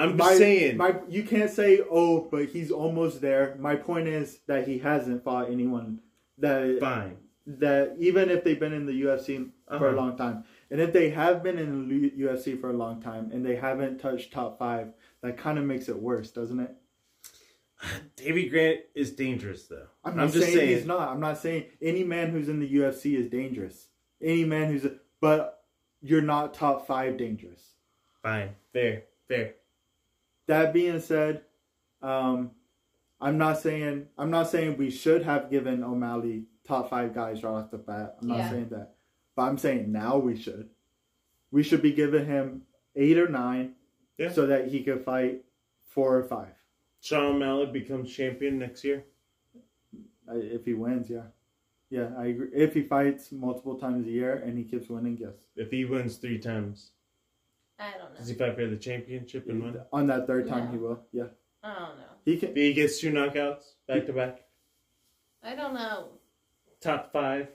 I'm 0.03 0.16
my, 0.16 0.24
just 0.26 0.38
saying. 0.38 0.76
my 0.76 0.96
you 1.09 1.22
can't 1.24 1.51
say 1.51 1.80
oh, 1.90 2.28
but 2.30 2.46
he's 2.46 2.70
almost 2.70 3.20
there. 3.20 3.57
My 3.59 3.76
point 3.76 4.09
is 4.09 4.38
that 4.46 4.66
he 4.66 4.78
hasn't 4.78 5.24
fought 5.24 5.51
anyone 5.51 6.01
that 6.38 6.78
fine. 6.80 7.16
that 7.46 7.96
even 7.98 8.30
if 8.30 8.42
they've 8.44 8.59
been 8.61 8.72
in 8.72 8.86
the 8.86 9.03
UFC 9.03 9.51
for 9.68 9.86
a 9.86 9.90
Uh-huh. 9.90 9.96
long 9.96 10.16
time, 10.16 10.44
And 10.70 10.80
if 10.80 10.92
they 10.92 11.11
have 11.11 11.42
been 11.42 11.59
in 11.59 11.88
the 11.88 12.11
UFC 12.22 12.59
for 12.61 12.70
a 12.70 12.76
long 12.76 13.01
time 13.03 13.30
and 13.32 13.44
they 13.44 13.57
haven't 13.57 13.98
touched 13.98 14.32
top 14.32 14.59
five, 14.59 14.92
that 15.22 15.36
kind 15.36 15.59
of 15.59 15.64
makes 15.64 15.88
it 15.88 15.98
worse, 16.01 16.30
doesn't 16.30 16.61
it? 16.61 16.74
Davey 18.16 18.48
Grant 18.48 18.80
is 18.94 19.11
dangerous 19.12 19.66
though. 19.66 19.86
I'm 20.05 20.16
not 20.16 20.32
saying, 20.32 20.68
he's 20.68 20.86
not. 20.86 21.09
I'm 21.09 21.20
not 21.20 21.38
saying 21.38 21.64
any 21.80 22.05
man 22.05 22.30
who's 22.30 22.48
in 22.48 22.61
the 22.61 22.72
UFC 22.76 23.16
is 23.18 23.28
dangerous. 23.30 23.88
Any 24.22 24.44
man 24.44 24.70
who's, 24.70 24.86
but 25.20 25.62
you're 26.03 26.20
not 26.22 26.55
top 26.55 26.86
five 26.86 27.16
dangerous. 27.16 27.62
Fine, 28.22 28.51
fair, 28.72 29.05
fair. 29.28 29.55
That 30.51 30.72
being 30.72 30.98
said, 30.98 31.42
um, 32.03 32.51
I'm 33.20 33.38
not 33.38 33.61
saying 33.61 34.09
I'm 34.18 34.32
not 34.32 34.51
saying 34.51 34.78
we 34.78 34.90
should 34.90 35.22
have 35.22 35.48
given 35.48 35.84
O'Malley 35.84 36.46
top 36.66 36.90
five 36.90 37.14
guys 37.14 37.44
right 37.44 37.53
off 37.53 37.70
the 37.70 37.78
bat. 37.78 38.16
I'm 38.20 38.26
not 38.26 38.38
Yeah. 38.38 38.51
saying 38.51 38.68
that, 38.70 38.96
but 39.36 39.42
I'm 39.42 39.59
saying 39.59 39.92
now 39.92 40.18
we 40.18 40.34
should. 40.36 40.70
We 41.53 41.62
should 41.62 41.82
be 41.82 41.92
giving 41.92 42.26
him 42.26 42.62
eight 42.96 43.16
or 43.16 43.28
nine, 43.28 43.76
Yeah. 44.18 44.32
so 44.32 44.44
that 44.48 44.66
he 44.66 44.82
could 44.82 45.05
fight 45.05 45.44
four 45.84 46.16
or 46.18 46.24
five 46.24 46.55
Sean 47.01 47.36
O'Malley 47.36 47.66
becomes 47.66 48.11
champion 48.12 48.59
next 48.59 48.82
year. 48.82 49.05
if 50.32 50.64
he 50.64 50.74
wins. 50.74 51.09
Yeah, 51.11 51.26
yeah, 51.90 52.12
I 52.18 52.26
agree. 52.26 52.48
If 52.53 52.74
he 52.74 52.82
fights 52.82 53.30
multiple 53.30 53.78
times 53.78 54.05
a 54.07 54.11
year 54.11 54.34
and 54.34 54.59
he 54.59 54.64
keeps 54.64 54.88
winning, 54.88 55.16
yes. 55.16 55.34
If 55.55 55.70
he 55.70 55.84
wins 55.84 56.16
three 56.18 56.38
times, 56.40 56.90
I 57.80 57.96
don't 57.98 58.14
does 58.16 58.28
he 58.28 58.34
fight 58.34 58.54
for 58.56 58.66
the 58.66 58.76
championship 58.76 59.48
and 59.48 59.62
win? 59.62 59.80
On 59.92 60.06
that 60.08 60.26
third 60.26 60.46
time, 60.48 60.66
No. 60.66 60.70
he 60.72 60.76
will. 60.78 61.00
Yeah, 61.12 61.24
I 61.62 61.68
don't 61.74 61.98
know. 61.98 62.04
he 62.24 62.36
can. 62.36 62.50
If 62.50 62.56
he 62.56 62.72
gets 62.74 63.00
two 63.00 63.10
knockouts 63.10 63.62
back 63.88 64.06
to 64.06 64.12
back, 64.12 64.42
I 65.42 65.54
don't 65.54 65.74
know. 65.74 66.08
top 66.80 67.12
five. 67.12 67.48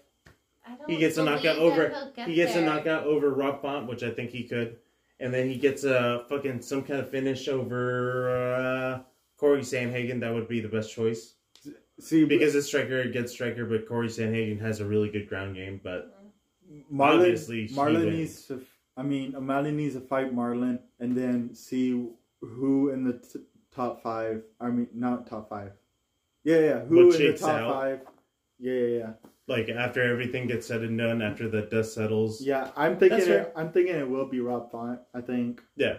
I 0.68 0.76
don't 0.76 0.90
He 0.90 0.98
gets 0.98 1.18
a 1.18 1.24
believe 1.24 1.44
knockout 1.44 1.56
that 1.58 1.62
over. 1.62 1.90
he'll 1.90 2.12
get 2.12 2.28
He 2.28 2.34
gets 2.36 2.54
a 2.54 2.56
there. 2.56 2.66
knockout 2.66 3.04
over 3.06 3.30
Rob 3.30 3.62
Font, 3.62 3.88
which 3.88 4.02
I 4.02 4.10
think 4.10 4.32
he 4.32 4.44
could, 4.44 4.78
and 5.20 5.32
then 5.32 5.48
he 5.48 5.58
gets 5.58 5.84
a 5.84 6.26
fucking 6.28 6.62
some 6.64 6.82
kind 6.84 7.00
of 7.00 7.10
finish 7.10 7.48
over 7.48 8.30
uh, 8.36 9.00
Cory 9.38 9.62
Sandhagen. 9.62 10.20
That 10.22 10.34
would 10.34 10.48
be 10.48 10.60
the 10.62 10.68
best 10.70 10.92
choice 10.94 11.34
See, 12.00 12.26
because 12.26 12.56
it's 12.56 12.68
striker 12.68 13.02
against 13.02 13.34
striker, 13.36 13.64
but 13.66 13.88
Cory 13.88 14.08
Sandhagen 14.10 14.60
has 14.60 14.80
a 14.82 14.86
really 14.86 15.10
good 15.10 15.30
ground 15.30 15.56
game. 15.56 15.80
But 15.84 16.12
Marlon, 16.92 17.20
Obviously, 17.20 17.68
she 17.68 17.76
Marlon 17.76 18.06
wins. 18.06 18.18
needs 18.18 18.46
to. 18.48 18.62
I 18.98 19.04
mean, 19.04 19.36
O'Malley 19.36 19.72
needs 19.72 19.96
to 19.96 20.02
fight 20.02 20.34
Marlon, 20.34 20.80
and 21.00 21.16
then 21.16 21.54
see 21.54 22.08
who 22.42 22.90
in 22.90 23.04
the 23.04 23.14
t- 23.14 23.40
top 23.74 24.02
five. 24.02 24.44
I 24.60 24.70
mean, 24.70 24.88
not 24.94 25.28
top 25.28 25.50
five. 25.50 25.72
Yeah, 26.44 26.60
yeah. 26.60 26.80
Who 26.86 27.12
in 27.12 27.18
the 27.18 27.38
top 27.38 27.50
out. 27.50 27.74
five? 27.74 28.02
Yeah, 28.60 28.74
yeah, 28.74 28.98
yeah. 28.98 29.10
like 29.48 29.68
after 29.70 30.02
everything 30.02 30.48
gets 30.48 30.68
said 30.68 30.82
and 30.82 30.98
done, 30.98 31.22
after 31.22 31.50
the 31.50 31.64
dust 31.64 31.94
settles, 31.94 32.42
Yeah, 32.42 32.72
I'm 32.78 32.98
thinking. 32.98 33.20
It. 33.20 33.52
I'm 33.56 33.72
thinking 33.72 33.96
it 33.96 34.10
will 34.10 34.28
be 34.28 34.40
Rob 34.40 34.72
Font. 34.72 35.00
I 35.14 35.22
think. 35.22 35.62
Yeah. 35.76 35.98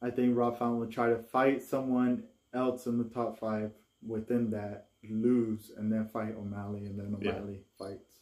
I 0.00 0.10
think 0.10 0.36
Rob 0.36 0.58
Font 0.58 0.78
will 0.78 0.86
try 0.88 1.08
to 1.08 1.18
fight 1.18 1.62
someone 1.62 2.24
else 2.54 2.86
in 2.86 2.98
the 2.98 3.04
top 3.04 3.38
five 3.38 3.70
within 4.06 4.50
that, 4.50 4.86
lose, 5.08 5.70
and 5.76 5.92
then 5.92 6.08
fight 6.12 6.34
O'Malley, 6.36 6.84
and 6.86 6.98
then 6.98 7.16
Yeah. 7.20 7.32
O'Malley 7.32 7.60
fights. 7.78 8.20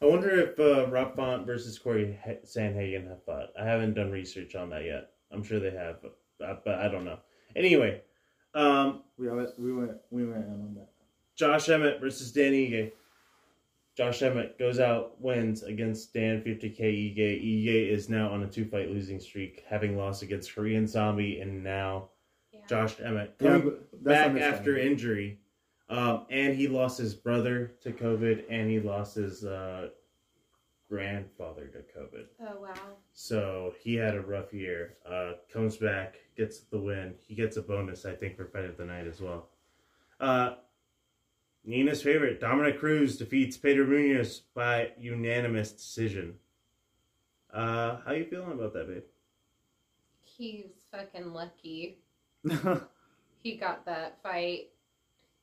I 0.00 0.06
wonder 0.06 0.30
if 0.30 0.58
uh, 0.58 0.86
Rob 0.88 1.14
Font 1.16 1.46
versus 1.46 1.78
Corey 1.78 2.18
H- 2.26 2.38
Sandhagen 2.44 3.08
have 3.08 3.24
fought. 3.24 3.50
I 3.60 3.64
haven't 3.64 3.94
done 3.94 4.10
research 4.10 4.54
on 4.54 4.70
that 4.70 4.84
yet. 4.84 5.10
I'm 5.30 5.42
sure 5.42 5.60
they 5.60 5.70
have, 5.70 6.02
but, 6.02 6.64
but 6.64 6.74
I 6.80 6.88
don't 6.88 7.04
know. 7.04 7.18
Anyway, 7.54 8.00
um, 8.54 9.02
We 9.16 9.26
have, 9.28 9.36
we 9.58 9.72
went 9.72 9.92
we 10.10 10.24
went 10.26 10.44
in 10.44 10.52
on 10.52 10.74
that. 10.74 10.88
Josh 11.36 11.68
Emmett 11.68 12.00
versus 12.00 12.32
Dan 12.32 12.52
Ige. 12.52 12.92
Josh 13.96 14.22
Emmett 14.22 14.58
goes 14.58 14.80
out, 14.80 15.20
wins 15.20 15.62
against 15.62 16.14
Dan 16.14 16.40
50K 16.42 16.80
Ige. 16.80 17.18
Ige 17.18 17.90
is 17.90 18.08
now 18.08 18.30
on 18.30 18.42
a 18.42 18.46
two 18.48 18.64
fight 18.64 18.90
losing 18.90 19.20
streak, 19.20 19.64
having 19.68 19.96
lost 19.98 20.22
against 20.22 20.54
Korean 20.54 20.86
Zombie 20.86 21.40
and 21.40 21.62
now 21.62 22.08
Yeah. 22.52 22.60
Josh 22.68 22.96
Emmett. 23.00 23.38
Coming 23.38 23.62
but 23.62 23.88
that's 24.02 24.32
back 24.34 24.42
after 24.42 24.76
injury. 24.78 25.38
Um, 25.92 26.24
and 26.30 26.54
he 26.56 26.68
lost 26.68 26.96
his 26.96 27.14
brother 27.14 27.72
to 27.82 27.92
COVID 27.92 28.44
and 28.48 28.70
he 28.70 28.80
lost 28.80 29.14
his 29.14 29.44
uh, 29.44 29.90
grandfather 30.88 31.66
to 31.66 31.78
COVID. 31.98 32.24
Oh 32.40 32.62
wow. 32.62 32.72
So 33.12 33.74
he 33.78 33.96
had 33.96 34.14
a 34.14 34.22
rough 34.22 34.54
year. 34.54 34.94
Uh, 35.06 35.32
comes 35.52 35.76
back, 35.76 36.14
gets 36.34 36.60
the 36.60 36.78
win. 36.78 37.12
He 37.18 37.34
gets 37.34 37.58
a 37.58 37.62
bonus, 37.62 38.06
I 38.06 38.14
think, 38.14 38.38
for 38.38 38.46
fight 38.46 38.64
of 38.64 38.78
the 38.78 38.86
night 38.86 39.06
as 39.06 39.20
well. 39.20 39.50
Uh, 40.18 40.54
Nina's 41.62 42.02
favorite, 42.02 42.40
Dominick 42.40 42.78
Cruz 42.78 43.18
defeats 43.18 43.58
Pedro 43.58 43.84
Munhoz 43.84 44.40
by 44.54 44.92
unanimous 44.98 45.72
decision. 45.72 46.36
Uh, 47.52 47.98
how 48.06 48.12
you 48.12 48.24
feeling 48.24 48.52
about 48.52 48.72
that, 48.72 48.88
babe? 48.88 49.02
He's 50.24 50.70
fucking 50.90 51.34
lucky. 51.34 51.98
He 53.42 53.56
got 53.56 53.84
that 53.86 54.22
fight. 54.22 54.68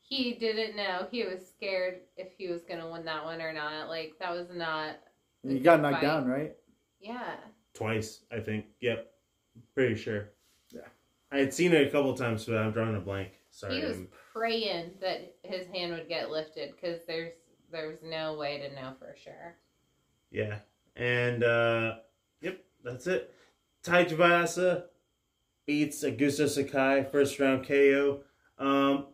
He 0.10 0.34
didn't 0.34 0.76
know. 0.76 1.08
He 1.12 1.24
was 1.24 1.48
scared 1.48 2.00
if 2.18 2.30
he 2.38 2.48
was 2.48 2.64
gonna 2.64 2.90
win 2.90 3.06
that 3.06 3.24
one 3.24 3.42
or 3.42 3.54
not. 3.54 3.90
Like 3.90 4.14
that 4.20 4.32
was 4.32 4.48
not. 4.52 4.96
And 5.44 5.54
you 5.54 5.60
got 5.60 5.82
knocked 5.82 5.96
fight. 5.98 6.02
down, 6.02 6.28
right? 6.28 6.56
Yeah. 7.00 7.36
Twice, 7.76 8.22
I 8.32 8.40
think. 8.40 8.66
Yep, 8.82 9.12
pretty 9.76 9.96
sure. 9.96 10.30
Yeah. 10.74 10.82
I 11.32 11.38
had 11.38 11.54
seen 11.54 11.74
it 11.74 11.88
a 11.88 11.92
couple 11.92 12.14
times, 12.16 12.46
but 12.46 12.58
I'm 12.58 12.72
drawing 12.72 12.96
a 12.96 13.00
blank. 13.00 13.30
Sorry. 13.52 13.76
He 13.80 13.86
was 13.86 13.98
I'm- 13.98 14.08
praying 14.34 14.92
that 15.02 15.36
his 15.44 15.68
hand 15.68 15.92
would 15.94 16.08
get 16.10 16.30
lifted 16.32 16.74
because 16.76 17.02
there's 17.06 17.34
there's 17.72 18.00
no 18.04 18.34
way 18.36 18.58
to 18.58 18.76
know 18.76 18.94
for 18.98 19.16
sure. 19.24 19.56
Yeah. 20.32 20.60
And 20.96 21.44
uh 21.44 21.98
yep, 22.42 22.64
that's 22.84 23.06
it. 23.06 23.32
Tai 23.84 24.06
Tuivasa 24.06 24.86
beats 25.68 26.04
Augusto 26.04 26.50
Sakai 26.50 27.06
first 27.12 27.40
round 27.40 27.68
KO. 27.68 28.22
Um 28.58 29.06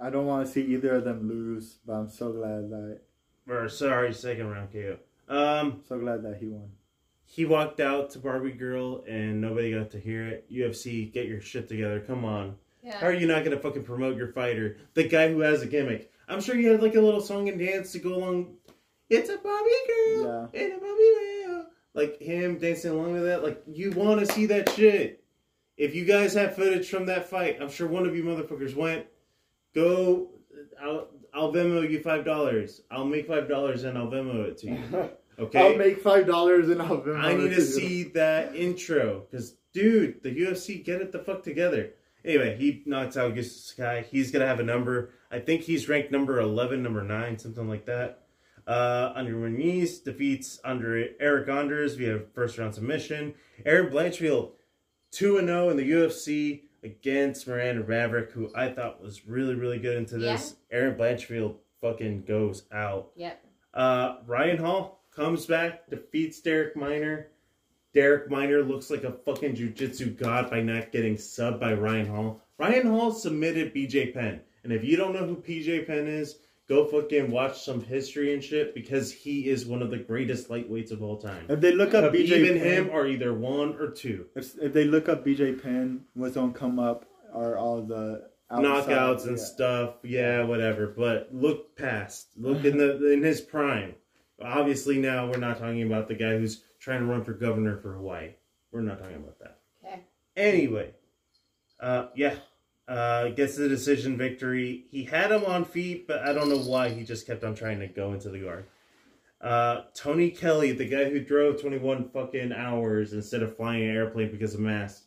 I 0.00 0.10
don't 0.10 0.26
want 0.26 0.46
to 0.46 0.52
see 0.52 0.62
either 0.62 0.96
of 0.96 1.04
them 1.04 1.28
lose, 1.28 1.78
but 1.86 1.92
I'm 1.94 2.10
so 2.10 2.32
glad 2.32 2.70
that 2.70 3.00
or 3.48 3.68
sorry, 3.68 4.12
second 4.12 4.48
round 4.50 4.72
KO. 4.72 4.98
Um 5.28 5.80
so 5.88 5.98
glad 5.98 6.22
that 6.22 6.38
he 6.38 6.46
won. 6.46 6.70
he 7.24 7.44
walked 7.44 7.80
out 7.80 8.10
to 8.10 8.18
Barbie 8.18 8.52
Girl 8.52 9.04
and 9.08 9.40
nobody 9.40 9.72
got 9.72 9.90
to 9.92 10.00
hear 10.00 10.26
it. 10.26 10.50
UFC, 10.52 11.12
get 11.12 11.26
your 11.26 11.40
shit 11.40 11.68
together. 11.68 12.00
Come 12.00 12.24
on. 12.24 12.56
Yeah. 12.82 12.98
How 12.98 13.06
are 13.06 13.12
you 13.14 13.26
not 13.26 13.44
gonna 13.44 13.58
fucking 13.58 13.84
promote 13.84 14.16
your 14.16 14.28
fighter? 14.28 14.76
The 14.94 15.08
guy 15.08 15.32
who 15.32 15.40
has 15.40 15.62
a 15.62 15.66
gimmick. 15.66 16.10
I'm 16.28 16.40
sure 16.40 16.56
you 16.56 16.70
had 16.70 16.82
like 16.82 16.94
a 16.94 17.00
little 17.00 17.20
song 17.20 17.48
and 17.48 17.58
dance 17.58 17.92
to 17.92 17.98
go 17.98 18.14
along. 18.16 18.56
It's 19.10 19.28
a 19.30 19.36
Barbie 19.38 19.70
girl. 19.86 20.50
Yeah. 20.52 20.60
It's 20.60 20.76
a 20.76 20.80
Barbie 20.80 21.44
girl. 21.46 21.66
Like 21.94 22.20
him 22.20 22.58
dancing 22.58 22.90
along 22.90 23.12
with 23.12 23.24
that. 23.24 23.42
Like 23.44 23.62
you 23.66 23.92
want 23.92 24.20
to 24.20 24.26
see 24.26 24.46
that 24.46 24.70
shit. 24.70 25.22
If 25.76 25.94
you 25.94 26.04
guys 26.04 26.34
have 26.34 26.54
footage 26.56 26.88
from 26.88 27.06
that 27.06 27.28
fight, 27.28 27.58
I'm 27.60 27.70
sure 27.70 27.86
one 27.86 28.06
of 28.06 28.14
you 28.16 28.24
motherfuckers 28.24 28.74
went. 28.76 29.06
Go. 29.74 30.28
I'll 30.80 31.08
I'll 31.32 31.52
Venmo 31.52 31.88
you 31.88 32.00
five 32.00 32.24
dollars. 32.24 32.82
I'll 32.90 33.04
make 33.04 33.26
five 33.26 33.48
dollars 33.48 33.84
and 33.84 33.98
I'll 33.98 34.06
Venmo 34.08 34.44
it 34.46 34.58
to 34.58 34.70
you. 34.70 35.10
Okay. 35.36 35.72
I'll 35.72 35.76
make 35.76 36.00
five 36.00 36.28
dollars 36.28 36.68
and 36.68 36.80
I'll. 36.80 37.00
Venmo 37.00 37.00
it 37.00 37.04
to 37.06 37.10
you. 37.10 37.16
I 37.16 37.34
need 37.34 37.48
to 37.48 37.56
you. 37.56 37.60
see 37.60 38.02
that 38.10 38.54
intro 38.54 39.26
because, 39.28 39.56
dude, 39.72 40.22
the 40.22 40.30
UFC 40.30 40.84
get 40.84 41.00
it 41.00 41.10
the 41.10 41.18
fuck 41.18 41.42
together. 41.42 41.90
Anyway, 42.24 42.56
he 42.56 42.84
knocks 42.86 43.16
out 43.16 43.34
Augusto 43.34 43.74
Sakai. 43.74 44.06
He's 44.08 44.30
gonna 44.30 44.46
have 44.46 44.60
a 44.60 44.64
number. 44.64 45.10
I 45.32 45.40
think 45.40 45.62
he's 45.62 45.88
ranked 45.88 46.12
number 46.12 46.38
eleven, 46.38 46.84
number 46.84 47.02
nine, 47.02 47.36
something 47.36 47.68
like 47.68 47.84
that. 47.86 48.20
Uh, 48.66 49.12
Andre 49.16 49.32
Muniz 49.34 50.04
defeats 50.04 50.60
under 50.64 51.04
Eryk 51.20 51.48
Anders 51.48 51.96
via 51.96 52.20
first 52.32 52.56
round 52.56 52.74
submission. 52.76 53.34
Erin 53.66 53.92
Blanchfield, 53.92 54.52
two 55.10 55.36
and 55.36 55.48
zero 55.48 55.68
in 55.68 55.76
the 55.76 55.90
UFC 55.90 56.62
against 56.84 57.48
Miranda 57.48 57.86
Maverick, 57.86 58.30
who 58.30 58.50
I 58.54 58.68
thought 58.68 59.02
was 59.02 59.26
really 59.26 59.54
really 59.54 59.78
good 59.78 59.96
into 59.96 60.18
this. 60.18 60.56
Erin 60.70 60.96
Blanchfield 60.96 61.56
fucking 61.80 62.24
goes 62.24 62.64
out. 62.72 63.10
Yep. 63.16 63.44
Uh, 63.72 64.16
Ryan 64.26 64.58
Hall 64.58 65.00
comes 65.14 65.46
back, 65.46 65.88
defeats 65.90 66.40
Darrick 66.40 66.76
Minner. 66.76 67.28
Darrick 67.94 68.28
Minner 68.28 68.62
looks 68.62 68.90
like 68.90 69.04
a 69.04 69.12
fucking 69.12 69.54
jujitsu 69.54 70.16
god 70.16 70.50
by 70.50 70.60
not 70.60 70.92
getting 70.92 71.16
subbed 71.16 71.60
by 71.60 71.74
Ryan 71.74 72.06
Hall. 72.06 72.40
Ryan 72.58 72.88
Hall 72.88 73.12
submitted 73.12 73.74
BJ 73.74 74.12
Penn. 74.12 74.40
And 74.62 74.72
if 74.72 74.82
you 74.82 74.96
don't 74.96 75.12
know 75.12 75.26
who 75.26 75.36
BJ 75.36 75.86
Penn 75.86 76.06
is, 76.08 76.36
go 76.68 76.86
fucking 76.86 77.30
watch 77.30 77.62
some 77.62 77.82
history 77.82 78.32
and 78.34 78.42
shit 78.42 78.74
because 78.74 79.12
he 79.12 79.48
is 79.48 79.66
one 79.66 79.82
of 79.82 79.90
the 79.90 79.98
greatest 79.98 80.48
lightweights 80.48 80.90
of 80.90 81.02
all 81.02 81.16
time. 81.18 81.46
If 81.48 81.60
they 81.60 81.72
look 81.72 81.94
up 81.94 82.12
BJ 82.12 82.38
Even 82.38 82.58
Penn, 82.58 82.66
him 82.86 82.90
are 82.90 83.06
either 83.06 83.34
one 83.34 83.76
or 83.78 83.90
two. 83.90 84.26
if, 84.34 84.56
if 84.60 84.72
they 84.72 84.84
look 84.84 85.08
up 85.08 85.24
BJ 85.24 85.62
Penn, 85.62 86.04
what's 86.14 86.34
gonna 86.34 86.52
come 86.52 86.78
up 86.78 87.04
are 87.32 87.56
all 87.58 87.82
the 87.82 88.28
outside- 88.50 88.64
knockouts 88.88 89.26
and 89.26 89.38
yeah. 89.38 89.44
stuff. 89.44 89.94
Yeah, 90.02 90.44
whatever. 90.44 90.86
But 90.86 91.28
look 91.32 91.76
past. 91.76 92.28
Look 92.36 92.64
in 92.64 92.78
the 92.78 93.12
in 93.12 93.22
his 93.22 93.40
prime. 93.40 93.94
Obviously, 94.42 94.98
now 94.98 95.30
we're 95.30 95.38
not 95.38 95.58
talking 95.58 95.82
about 95.82 96.08
the 96.08 96.14
guy 96.14 96.36
who's 96.38 96.62
trying 96.80 97.00
to 97.00 97.06
run 97.06 97.24
for 97.24 97.32
governor 97.32 97.78
for 97.78 97.94
Hawaii. 97.94 98.30
We're 98.72 98.80
not 98.82 98.98
talking 98.98 99.16
about 99.16 99.38
that. 99.38 99.58
Okay. 99.84 100.00
Anyway, 100.36 100.90
uh, 101.80 102.06
yeah, 102.16 102.34
uh, 102.88 103.28
gets 103.30 103.56
the 103.56 103.68
decision 103.68 104.16
victory. 104.16 104.84
He 104.90 105.04
had 105.04 105.30
him 105.32 105.44
on 105.44 105.64
feet, 105.64 106.06
but 106.06 106.20
I 106.20 106.32
don't 106.32 106.48
know 106.48 106.58
why 106.58 106.90
he 106.90 107.04
just 107.04 107.26
kept 107.26 107.44
on 107.44 107.54
trying 107.54 107.80
to 107.80 107.86
go 107.86 108.12
into 108.12 108.28
the 108.28 108.40
guard. 108.40 108.66
Uh, 109.40 109.82
Tony 109.94 110.30
Kelley, 110.30 110.72
the 110.72 110.88
guy 110.88 111.10
who 111.10 111.20
drove 111.20 111.60
21 111.60 112.08
fucking 112.10 112.52
hours 112.52 113.12
instead 113.12 113.42
of 113.42 113.56
flying 113.56 113.82
an 113.82 113.94
airplane 113.94 114.30
because 114.30 114.54
of 114.54 114.60
masks, 114.60 115.04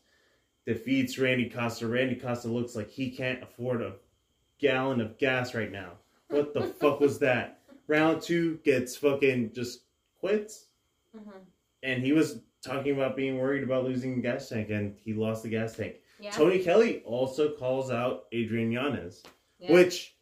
defeats 0.66 1.18
Randy 1.18 1.50
Costa. 1.50 1.88
Randy 1.88 2.16
Costa 2.16 2.48
looks 2.48 2.76
like 2.76 2.90
he 2.90 3.10
can't 3.10 3.42
afford 3.42 3.82
a 3.82 3.94
gallon 4.60 5.02
of 5.02 5.18
gas 5.18 5.56
right 5.56 5.72
now. 5.72 5.94
What 6.30 6.54
the 6.54 6.62
fuck 6.80 7.00
was 7.00 7.20
that? 7.20 7.62
Round 7.88 8.22
two 8.22 8.58
gets 8.64 8.96
fucking 8.96 9.54
just 9.54 9.82
quits. 10.20 10.66
Mhm. 11.16 11.32
And 11.84 12.04
he 12.04 12.12
was 12.12 12.42
talking 12.62 12.94
about 12.94 13.16
being 13.16 13.38
worried 13.38 13.64
about 13.64 13.86
losing 13.86 14.22
gas 14.22 14.50
tank, 14.50 14.70
and 14.70 14.96
he 15.04 15.14
lost 15.14 15.44
the 15.44 15.50
gas 15.50 15.76
tank. 15.76 15.96
Yeah. 16.20 16.32
Tony 16.32 16.60
Kelley 16.64 17.02
also 17.06 17.52
calls 17.52 17.92
out 17.92 18.26
Adrian 18.32 18.72
Yanez, 18.72 19.24
yeah. 19.60 19.72
which, 19.72 20.16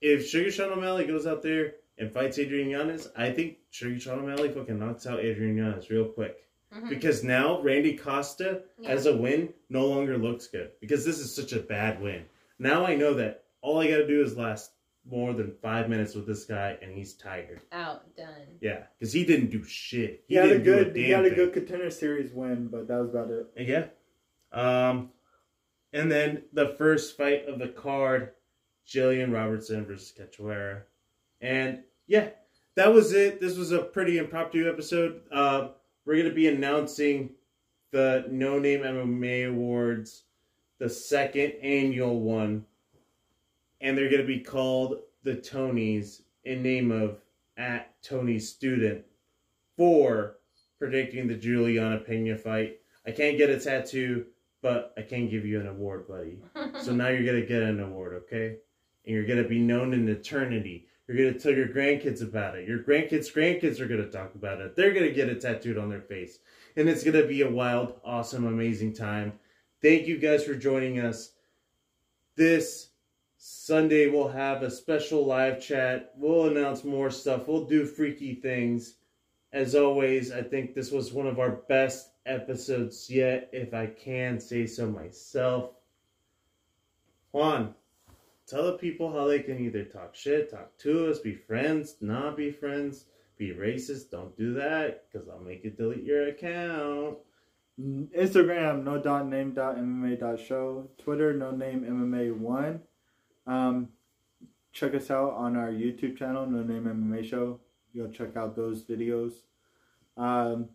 if 0.00 0.26
Sugar 0.26 0.50
Sean 0.50 0.72
O'Malley 0.72 1.04
goes 1.06 1.26
out 1.26 1.42
there 1.42 1.74
and 1.98 2.10
fights 2.12 2.38
Adrian 2.38 2.70
Yanez, 2.70 3.08
I 3.16 3.30
think 3.30 3.58
Sugar 3.70 3.98
Sean 4.00 4.20
O'Malley 4.20 4.50
fucking 4.50 4.78
knocks 4.78 5.06
out 5.06 5.20
Adrian 5.20 5.56
Yanez 5.56 5.90
real 5.90 6.06
quick. 6.06 6.42
Mhm. 6.74 6.88
Because 6.88 7.22
now 7.22 7.60
Randy 7.62 7.96
Costa 7.96 8.62
Yeah. 8.78 8.90
as 8.90 9.06
a 9.06 9.16
win 9.16 9.52
no 9.68 9.86
longer 9.86 10.18
looks 10.18 10.46
good 10.48 10.72
because 10.80 11.04
this 11.04 11.18
is 11.20 11.34
such 11.34 11.52
a 11.52 11.60
bad 11.60 12.00
win. 12.02 12.24
Now 12.58 12.84
I 12.84 12.96
know 12.96 13.14
that 13.14 13.44
all 13.60 13.78
I 13.78 13.88
got 13.88 13.98
to 13.98 14.06
do 14.06 14.20
is 14.22 14.36
last 14.36 14.72
more 15.08 15.32
than 15.32 15.52
five 15.62 15.88
minutes 15.88 16.14
with 16.16 16.26
this 16.26 16.44
guy 16.44 16.76
and 16.82 16.92
he's 16.92 17.14
tired. 17.14 17.60
Out 17.70 18.14
done. 18.16 18.58
Yeah, 18.60 18.84
because 18.98 19.12
he 19.12 19.24
didn't 19.24 19.50
do 19.50 19.62
shit. 19.62 20.24
He, 20.26 20.34
had 20.34 20.46
a 20.46 20.48
didn't 20.58 20.64
do 20.64 20.74
good, 20.84 20.96
he 20.96 21.02
damn 21.06 21.22
had 21.22 21.26
a 21.26 21.28
thing. 21.28 21.36
good 21.44 21.52
contender 21.52 21.90
series 21.90 22.32
win, 22.32 22.66
but 22.66 22.88
that 22.88 22.98
was 22.98 23.10
about 23.10 23.30
it. 23.30 23.46
Yeah. 23.56 23.86
Um, 24.52 25.12
and 25.96 26.12
then 26.12 26.42
the 26.52 26.74
first 26.76 27.16
fight 27.16 27.48
of 27.48 27.58
the 27.58 27.68
card, 27.68 28.32
Gillian 28.84 29.32
Robertson 29.32 29.86
versus 29.86 30.12
Cachoeira. 30.16 30.82
And 31.40 31.84
yeah, 32.06 32.28
that 32.74 32.92
was 32.92 33.14
it. 33.14 33.40
This 33.40 33.56
was 33.56 33.72
a 33.72 33.78
pretty 33.78 34.18
impromptu 34.18 34.68
episode. 34.68 35.22
Uh, 35.32 35.68
we're 36.04 36.16
going 36.16 36.28
to 36.28 36.34
be 36.34 36.48
announcing 36.48 37.30
the 37.92 38.26
No 38.30 38.58
Name 38.58 38.80
MMA 38.80 39.48
Awards, 39.48 40.24
the 40.78 40.90
second 40.90 41.54
annual 41.62 42.20
one. 42.20 42.66
And 43.80 43.96
they're 43.96 44.10
going 44.10 44.20
to 44.20 44.28
be 44.28 44.40
called 44.40 44.98
the 45.22 45.36
Tonys 45.36 46.20
in 46.44 46.62
name 46.62 46.90
of 46.90 47.22
at 47.56 48.02
Tony 48.02 48.38
Student 48.38 49.02
for 49.78 50.36
predicting 50.78 51.26
the 51.26 51.34
Julianna 51.34 52.00
Pena 52.00 52.36
fight. 52.36 52.80
I 53.06 53.12
can't 53.12 53.38
get 53.38 53.48
a 53.48 53.58
tattoo, 53.58 54.26
but 54.66 54.92
I 54.98 55.02
can't 55.02 55.30
give 55.30 55.46
you 55.46 55.60
an 55.60 55.68
award, 55.68 56.08
buddy. 56.08 56.40
So 56.82 56.92
now 56.92 57.06
you're 57.06 57.24
gonna 57.24 57.46
get 57.46 57.62
an 57.62 57.78
award, 57.78 58.14
okay? 58.24 58.56
And 59.04 59.14
you're 59.14 59.24
gonna 59.24 59.46
be 59.46 59.60
known 59.60 59.94
in 59.94 60.08
eternity. 60.08 60.88
You're 61.06 61.16
gonna 61.16 61.38
tell 61.38 61.52
your 61.52 61.68
grandkids 61.68 62.20
about 62.20 62.56
it. 62.56 62.66
Your 62.66 62.80
grandkids' 62.80 63.32
grandkids 63.32 63.78
are 63.78 63.86
gonna 63.86 64.10
talk 64.10 64.34
about 64.34 64.60
it. 64.60 64.74
They're 64.74 64.92
gonna 64.92 65.12
get 65.12 65.28
it 65.28 65.40
tattooed 65.40 65.78
on 65.78 65.88
their 65.88 66.00
face. 66.00 66.40
And 66.74 66.88
it's 66.88 67.04
gonna 67.04 67.28
be 67.28 67.42
a 67.42 67.48
wild, 67.48 68.00
awesome, 68.04 68.44
amazing 68.44 68.94
time. 68.94 69.34
Thank 69.80 70.08
you 70.08 70.18
guys 70.18 70.42
for 70.42 70.56
joining 70.56 70.98
us. 70.98 71.34
This 72.34 72.88
Sunday 73.36 74.08
we'll 74.08 74.26
have 74.26 74.64
a 74.64 74.70
special 74.72 75.24
live 75.24 75.62
chat. 75.62 76.12
We'll 76.16 76.48
announce 76.48 76.82
more 76.82 77.12
stuff. 77.12 77.46
We'll 77.46 77.66
do 77.66 77.86
freaky 77.86 78.34
things. 78.34 78.96
As 79.52 79.76
always, 79.76 80.32
I 80.32 80.42
think 80.42 80.74
this 80.74 80.90
was 80.90 81.12
one 81.12 81.28
of 81.28 81.38
our 81.38 81.52
best 81.68 82.10
episodes 82.26 83.08
yet, 83.08 83.48
if 83.52 83.72
I 83.72 83.86
can 83.86 84.40
say 84.40 84.66
so 84.66 84.90
myself. 84.90 85.70
Juan, 87.32 87.74
tell 88.46 88.64
the 88.64 88.78
people 88.78 89.12
how 89.12 89.26
they 89.26 89.40
can 89.40 89.58
either 89.58 89.84
talk 89.84 90.14
shit, 90.14 90.50
talk 90.50 90.76
to 90.78 91.10
us, 91.10 91.18
be 91.18 91.34
friends, 91.34 91.96
not 92.00 92.36
be 92.36 92.50
friends, 92.50 93.06
be 93.36 93.50
racist. 93.50 94.10
Don't 94.10 94.36
do 94.36 94.54
that, 94.54 95.04
because 95.10 95.28
I'll 95.28 95.40
make 95.40 95.64
you 95.64 95.70
delete 95.70 96.04
your 96.04 96.28
account. 96.28 97.18
Instagram, 97.78 98.84
no 98.84 99.00
dot 99.00 99.26
name 99.26 99.52
dot 99.52 99.76
MMA 99.76 100.18
dot 100.18 100.40
show. 100.40 100.88
Twitter, 100.98 101.34
no 101.34 101.50
name 101.50 101.82
MMA 101.82 102.36
one. 102.36 102.80
Um, 103.46 103.90
check 104.76 104.94
us 104.94 105.10
out 105.10 105.32
on 105.32 105.56
our 105.56 105.70
YouTube 105.70 106.18
channel, 106.18 106.46
No 106.46 106.62
Name 106.62 106.84
MMA 106.84 107.24
Show. 107.24 107.60
You'll 107.92 108.10
check 108.10 108.36
out 108.36 108.56
those 108.56 108.84
videos. 108.84 109.32
Um, 110.16 110.68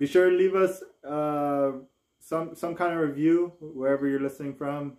be 0.00 0.06
sure 0.06 0.30
to 0.30 0.36
leave 0.36 0.54
us 0.56 0.82
uh, 1.04 1.72
some 2.18 2.56
some 2.56 2.74
kind 2.74 2.92
of 2.94 3.00
review 3.00 3.52
wherever 3.60 4.08
you're 4.08 4.20
listening 4.28 4.54
from. 4.54 4.96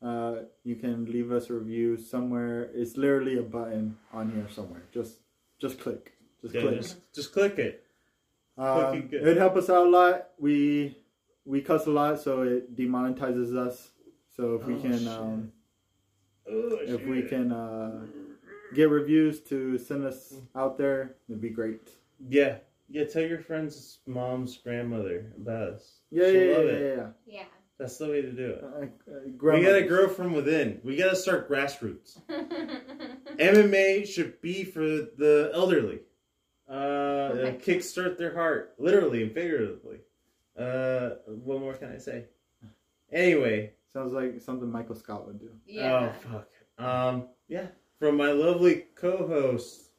Uh, 0.00 0.44
you 0.64 0.76
can 0.76 1.04
leave 1.06 1.32
us 1.32 1.50
a 1.50 1.54
review 1.54 1.96
somewhere. 1.98 2.70
It's 2.74 2.96
literally 2.96 3.38
a 3.38 3.42
button 3.42 3.96
on 4.12 4.30
here 4.32 4.48
somewhere. 4.48 4.82
Just 4.92 5.20
just 5.60 5.78
click. 5.80 6.12
Just 6.42 6.54
Yeah, 6.54 6.60
click. 6.62 6.76
just, 6.80 6.96
just 7.14 7.32
click 7.32 7.58
it. 7.58 7.82
Um, 8.56 9.08
it'd 9.12 9.36
help 9.36 9.56
us 9.56 9.68
out 9.68 9.86
a 9.86 9.90
lot. 9.90 10.30
We 10.38 10.96
we 11.44 11.60
cuss 11.60 11.86
a 11.86 11.90
lot, 11.90 12.20
so 12.20 12.42
it 12.42 12.76
demonetizes 12.76 13.56
us. 13.56 13.90
So 14.36 14.54
if 14.56 14.66
we 14.66 14.74
Oh, 14.74 14.80
can, 14.80 14.98
shit. 14.98 15.08
um, 15.08 15.52
Oh, 16.46 16.78
if 16.82 17.06
we 17.06 17.22
can 17.22 17.52
uh, 17.52 18.04
get 18.74 18.90
reviews 18.90 19.40
to 19.44 19.78
send 19.78 20.04
us 20.04 20.34
out 20.54 20.76
there, 20.76 21.16
it'd 21.28 21.40
be 21.40 21.48
great. 21.48 21.88
Yeah, 22.28 22.58
yeah. 22.88 23.04
Tell 23.04 23.22
your 23.22 23.40
friend's 23.40 23.98
mom's 24.06 24.56
grandmother 24.58 25.32
about 25.40 25.68
us. 25.74 26.00
Yeah, 26.10 26.26
She'll 26.30 26.34
yeah, 26.44 26.56
love 26.56 26.64
yeah, 26.66 26.70
it. 26.72 26.96
yeah. 26.96 27.06
Yeah. 27.26 27.44
That's 27.78 27.98
the 27.98 28.06
way 28.08 28.22
to 28.22 28.30
do 28.30 28.50
it. 28.50 28.62
Uh, 28.64 29.12
uh, 29.12 29.20
We 29.56 29.62
gotta 29.64 29.82
grow 29.82 30.08
from 30.08 30.32
within. 30.32 30.80
We 30.84 30.96
gotta 30.96 31.16
start 31.16 31.50
grassroots. 31.50 32.20
MMA 33.38 34.06
should 34.06 34.40
be 34.40 34.64
for 34.64 34.80
the 34.82 35.50
elderly. 35.54 36.00
Uh, 36.68 36.74
my 37.34 37.40
it'll 37.40 37.52
kickstart 37.60 38.16
their 38.16 38.32
heart, 38.34 38.74
literally 38.78 39.22
and 39.22 39.32
figuratively. 39.32 39.98
Uh, 40.58 41.10
what 41.26 41.60
more 41.60 41.74
can 41.74 41.92
I 41.92 41.98
say? 41.98 42.26
Anyway, 43.12 43.72
Sounds 43.92 44.12
like 44.12 44.40
something 44.40 44.70
Michael 44.70 44.94
Scott 44.96 45.26
would 45.26 45.38
do. 45.38 45.50
yeah. 45.66 46.12
oh 46.12 46.28
fuck. 46.78 46.84
Um, 46.84 47.28
yeah. 47.48 47.66
From 48.00 48.16
my 48.16 48.32
lovely 48.32 48.86
co-host 48.96 49.90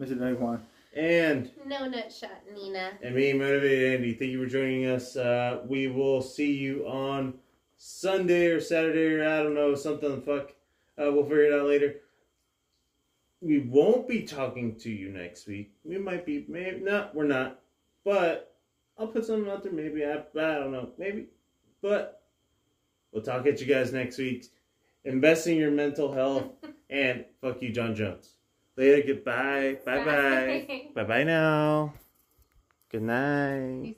Mr. 0.00 0.18
Dave 0.18 0.38
Juan. 0.40 0.60
And 0.98 1.48
No 1.64 1.86
nut 1.88 2.12
shot, 2.12 2.42
Nina. 2.52 2.90
and 3.02 3.14
me, 3.14 3.32
motivated 3.32 3.94
Andy. 3.94 4.14
Thank 4.14 4.32
you 4.32 4.42
for 4.42 4.50
joining 4.50 4.86
us. 4.86 5.14
Uh, 5.16 5.60
we 5.64 5.86
will 5.86 6.20
see 6.20 6.52
you 6.52 6.88
on 6.88 7.34
Sunday 7.76 8.46
or 8.48 8.60
Saturday 8.60 9.14
or 9.14 9.22
I 9.22 9.44
don't 9.44 9.54
know 9.54 9.76
something. 9.76 10.10
the 10.10 10.20
Fuck, 10.20 10.56
uh, 11.00 11.12
we'll 11.12 11.22
figure 11.22 11.44
it 11.44 11.52
out 11.52 11.68
later. 11.68 12.00
We 13.40 13.60
won't 13.60 14.08
be 14.08 14.22
talking 14.22 14.74
to 14.80 14.90
you 14.90 15.10
next 15.10 15.46
week. 15.46 15.70
We 15.84 15.98
might 15.98 16.26
be, 16.26 16.44
maybe 16.48 16.80
not. 16.80 17.14
We're 17.14 17.22
not, 17.28 17.60
but 18.04 18.56
I'll 18.98 19.06
put 19.06 19.24
something 19.24 19.48
out 19.48 19.62
there. 19.62 19.70
Maybe 19.70 20.04
I, 20.04 20.14
I 20.14 20.58
don't 20.58 20.72
know. 20.72 20.90
Maybe, 20.98 21.26
but 21.80 22.22
we'll 23.12 23.22
talk 23.22 23.46
at 23.46 23.60
you 23.60 23.66
guys 23.68 23.92
next 23.92 24.18
week. 24.18 24.46
Invest 25.04 25.46
in 25.46 25.58
your 25.58 25.70
mental 25.70 26.12
health 26.12 26.46
and 26.90 27.24
fuck 27.40 27.62
you, 27.62 27.70
Jon 27.70 27.94
Jones. 27.94 28.37
Later. 28.78 29.14
Goodbye. 29.14 29.78
Bye 29.84 30.04
bye. 30.04 30.84
Bye. 30.94 31.02
Bye 31.04 31.24
now. 31.24 31.94
Good 32.90 33.02
night. 33.02 33.96